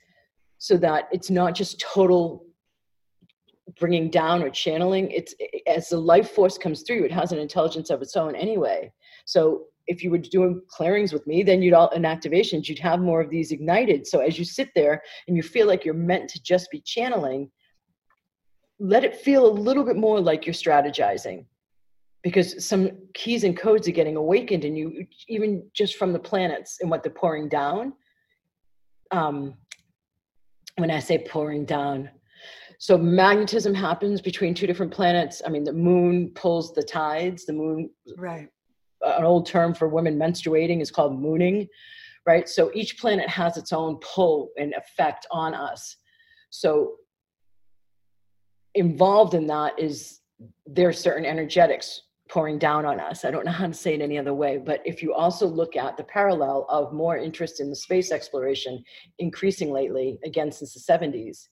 so 0.58 0.76
that 0.78 1.08
it's 1.12 1.30
not 1.30 1.54
just 1.54 1.80
total 1.80 2.46
bringing 3.78 4.10
down 4.10 4.42
or 4.42 4.50
channeling 4.50 5.10
it's 5.10 5.34
as 5.66 5.88
the 5.88 5.96
life 5.96 6.30
force 6.30 6.56
comes 6.56 6.82
through 6.82 7.02
it 7.02 7.10
has 7.10 7.32
an 7.32 7.38
intelligence 7.38 7.90
of 7.90 8.02
its 8.02 8.14
own 8.14 8.36
anyway 8.36 8.92
so 9.24 9.64
if 9.86 10.02
you 10.04 10.10
were 10.10 10.18
doing 10.18 10.60
clearings 10.68 11.12
with 11.12 11.26
me 11.26 11.42
then 11.42 11.60
you'd 11.62 11.74
all 11.74 11.88
in 11.88 12.02
activations 12.02 12.68
you'd 12.68 12.78
have 12.78 13.00
more 13.00 13.20
of 13.20 13.30
these 13.30 13.52
ignited 13.52 14.06
so 14.06 14.20
as 14.20 14.38
you 14.38 14.44
sit 14.44 14.68
there 14.74 15.02
and 15.26 15.36
you 15.36 15.42
feel 15.42 15.66
like 15.66 15.84
you're 15.84 15.94
meant 15.94 16.28
to 16.28 16.40
just 16.42 16.70
be 16.70 16.80
channeling 16.82 17.50
let 18.84 19.04
it 19.04 19.16
feel 19.16 19.46
a 19.46 19.52
little 19.52 19.84
bit 19.84 19.96
more 19.96 20.20
like 20.20 20.46
you're 20.46 20.54
strategizing 20.54 21.44
because 22.22 22.64
some 22.64 22.90
keys 23.12 23.44
and 23.44 23.56
codes 23.56 23.86
are 23.86 23.92
getting 23.92 24.16
awakened 24.16 24.64
in 24.64 24.74
you 24.76 25.06
even 25.28 25.66
just 25.72 25.96
from 25.96 26.12
the 26.12 26.18
planets 26.18 26.78
and 26.80 26.90
what 26.90 27.02
they're 27.02 27.12
pouring 27.12 27.48
down. 27.48 27.92
Um, 29.10 29.54
when 30.76 30.90
i 30.90 30.98
say 30.98 31.18
pouring 31.18 31.64
down 31.64 32.10
so 32.78 32.98
magnetism 32.98 33.74
happens 33.74 34.20
between 34.20 34.54
two 34.54 34.66
different 34.66 34.92
planets. 34.92 35.40
I 35.46 35.48
mean 35.48 35.62
the 35.62 35.72
moon 35.72 36.32
pulls 36.34 36.72
the 36.74 36.82
tides. 36.82 37.46
The 37.46 37.52
moon 37.52 37.90
right. 38.18 38.48
an 39.02 39.24
old 39.24 39.46
term 39.46 39.72
for 39.72 39.86
women 39.88 40.18
menstruating 40.18 40.82
is 40.82 40.90
called 40.90 41.18
mooning 41.18 41.68
right? 42.26 42.48
So 42.48 42.70
each 42.74 42.98
planet 42.98 43.28
has 43.28 43.56
its 43.56 43.72
own 43.72 43.96
pull 43.96 44.50
and 44.58 44.74
effect 44.74 45.26
on 45.30 45.54
us. 45.54 45.96
So 46.50 46.94
involved 48.74 49.34
in 49.34 49.46
that 49.48 49.78
is 49.78 50.20
there 50.66 50.88
are 50.88 50.92
certain 50.92 51.24
energetics 51.24 52.02
pouring 52.28 52.58
down 52.58 52.84
on 52.86 52.98
us. 52.98 53.24
I 53.24 53.30
don't 53.30 53.44
know 53.44 53.52
how 53.52 53.66
to 53.66 53.74
say 53.74 53.94
it 53.94 54.00
any 54.00 54.18
other 54.18 54.34
way, 54.34 54.58
but 54.58 54.80
if 54.84 55.02
you 55.02 55.12
also 55.12 55.46
look 55.46 55.76
at 55.76 55.96
the 55.96 56.04
parallel 56.04 56.66
of 56.68 56.92
more 56.92 57.16
interest 57.16 57.60
in 57.60 57.68
the 57.68 57.76
space 57.76 58.10
exploration 58.10 58.82
increasing 59.18 59.70
lately, 59.70 60.18
again 60.24 60.50
since 60.50 60.74
the 60.74 60.80
70s, 60.80 61.48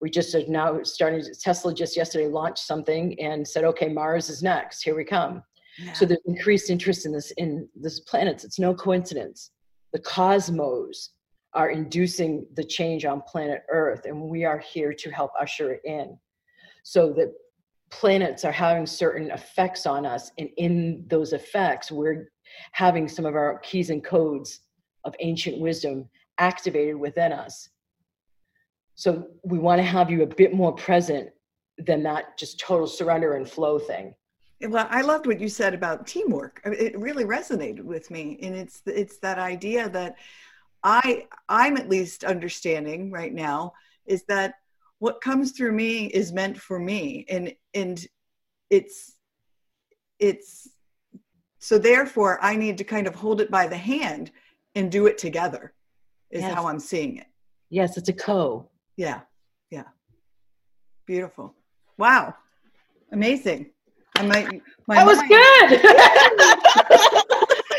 we 0.00 0.10
just 0.10 0.34
are 0.34 0.46
now 0.46 0.82
starting. 0.82 1.24
Tesla 1.40 1.72
just 1.72 1.96
yesterday 1.96 2.28
launched 2.28 2.58
something 2.64 3.18
and 3.18 3.48
said, 3.48 3.64
"Okay, 3.64 3.88
Mars 3.88 4.28
is 4.28 4.42
next. 4.42 4.82
Here 4.82 4.94
we 4.94 5.04
come." 5.04 5.42
Yeah. 5.78 5.92
So 5.94 6.04
there's 6.04 6.20
increased 6.26 6.68
interest 6.68 7.06
in 7.06 7.12
this 7.12 7.30
in 7.32 7.66
this 7.74 8.00
planets. 8.00 8.44
It's 8.44 8.58
no 8.58 8.74
coincidence. 8.74 9.52
The 9.94 9.98
cosmos 10.00 11.12
are 11.54 11.70
inducing 11.70 12.46
the 12.54 12.64
change 12.64 13.06
on 13.06 13.22
planet 13.22 13.62
Earth, 13.70 14.04
and 14.04 14.20
we 14.28 14.44
are 14.44 14.58
here 14.58 14.92
to 14.92 15.10
help 15.10 15.30
usher 15.40 15.72
it 15.72 15.80
in 15.84 16.18
so 16.88 17.12
that 17.12 17.32
planets 17.90 18.44
are 18.44 18.52
having 18.52 18.86
certain 18.86 19.28
effects 19.32 19.86
on 19.86 20.06
us. 20.06 20.30
And 20.38 20.48
in 20.56 21.04
those 21.08 21.32
effects 21.32 21.90
we're 21.90 22.30
having 22.70 23.08
some 23.08 23.26
of 23.26 23.34
our 23.34 23.58
keys 23.58 23.90
and 23.90 24.04
codes 24.04 24.60
of 25.02 25.12
ancient 25.18 25.58
wisdom 25.58 26.08
activated 26.38 26.94
within 26.94 27.32
us. 27.32 27.70
So 28.94 29.26
we 29.42 29.58
want 29.58 29.80
to 29.80 29.82
have 29.82 30.12
you 30.12 30.22
a 30.22 30.28
bit 30.28 30.54
more 30.54 30.72
present 30.76 31.30
than 31.76 32.04
that 32.04 32.38
just 32.38 32.60
total 32.60 32.86
surrender 32.86 33.34
and 33.34 33.50
flow 33.50 33.80
thing. 33.80 34.14
Well 34.60 34.86
i 34.88 35.00
loved 35.00 35.26
what 35.26 35.40
you 35.40 35.48
said 35.48 35.74
about 35.74 36.06
teamwork. 36.06 36.60
It 36.64 36.96
really 36.96 37.24
resonated 37.24 37.82
with 37.82 38.12
me. 38.12 38.38
And 38.42 38.54
it's 38.54 38.82
it's 38.86 39.18
that 39.18 39.40
idea 39.40 39.88
that 39.88 40.14
i 40.84 41.26
i'm 41.48 41.76
at 41.76 41.88
least 41.88 42.22
understanding 42.22 43.10
right 43.10 43.34
now 43.34 43.72
is 44.06 44.22
that 44.28 44.54
what 44.98 45.20
comes 45.20 45.52
through 45.52 45.72
me 45.72 46.06
is 46.06 46.32
meant 46.32 46.56
for 46.58 46.78
me. 46.78 47.24
And 47.28 47.52
and 47.74 48.04
it's 48.70 49.16
it's 50.18 50.68
so 51.58 51.78
therefore 51.78 52.38
i 52.42 52.56
need 52.56 52.78
to 52.78 52.84
kind 52.84 53.06
of 53.06 53.14
hold 53.14 53.40
it 53.40 53.50
by 53.50 53.66
the 53.66 53.76
hand 53.76 54.30
and 54.74 54.90
do 54.90 55.06
it 55.06 55.18
together 55.18 55.74
is 56.30 56.40
yes. 56.40 56.54
how 56.54 56.66
i'm 56.66 56.80
seeing 56.80 57.18
it. 57.18 57.26
Yes 57.70 57.96
it's 57.96 58.08
a 58.08 58.12
co. 58.12 58.68
Yeah 58.96 59.20
yeah. 59.70 59.84
Beautiful. 61.06 61.54
Wow. 61.98 62.34
Amazing. 63.12 63.70
I 64.16 64.22
might 64.22 64.62
my 64.88 64.96
that 64.96 65.06
was 65.06 65.20
good. 65.22 65.80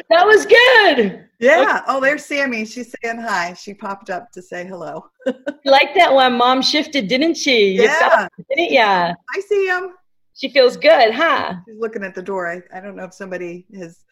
That 0.09 0.25
was 0.25 0.45
good 0.45 1.26
yeah. 1.39 1.83
Oh, 1.87 1.99
there's 2.01 2.25
Sammy. 2.25 2.65
She's 2.65 2.93
saying 3.03 3.19
hi. 3.19 3.53
She 3.53 3.73
popped 3.73 4.09
up 4.09 4.31
to 4.31 4.41
say 4.41 4.65
hello. 4.65 5.05
like 5.65 5.93
that 5.95 6.13
one. 6.13 6.33
Mom 6.33 6.61
shifted, 6.61 7.07
didn't 7.07 7.35
she? 7.35 7.73
Yeah. 7.73 8.27
didn't 8.49 8.71
ya? 8.71 9.13
I 9.35 9.39
see 9.41 9.67
him. 9.67 9.93
She 10.33 10.49
feels 10.49 10.77
good, 10.77 11.13
huh? 11.13 11.55
She's 11.67 11.79
looking 11.79 12.03
at 12.03 12.15
the 12.15 12.21
door. 12.21 12.47
I, 12.47 12.61
I 12.75 12.79
don't 12.79 12.95
know 12.95 13.03
if 13.03 13.13
somebody 13.13 13.65
has 13.75 14.03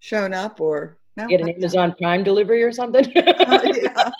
shown 0.00 0.34
up 0.34 0.60
or 0.60 0.98
no. 1.16 1.28
Get 1.28 1.40
an 1.40 1.48
Amazon 1.48 1.94
Prime 1.96 2.24
delivery 2.24 2.62
or 2.62 2.72
something. 2.72 3.04
uh, 3.04 3.12
yeah. 3.64 4.10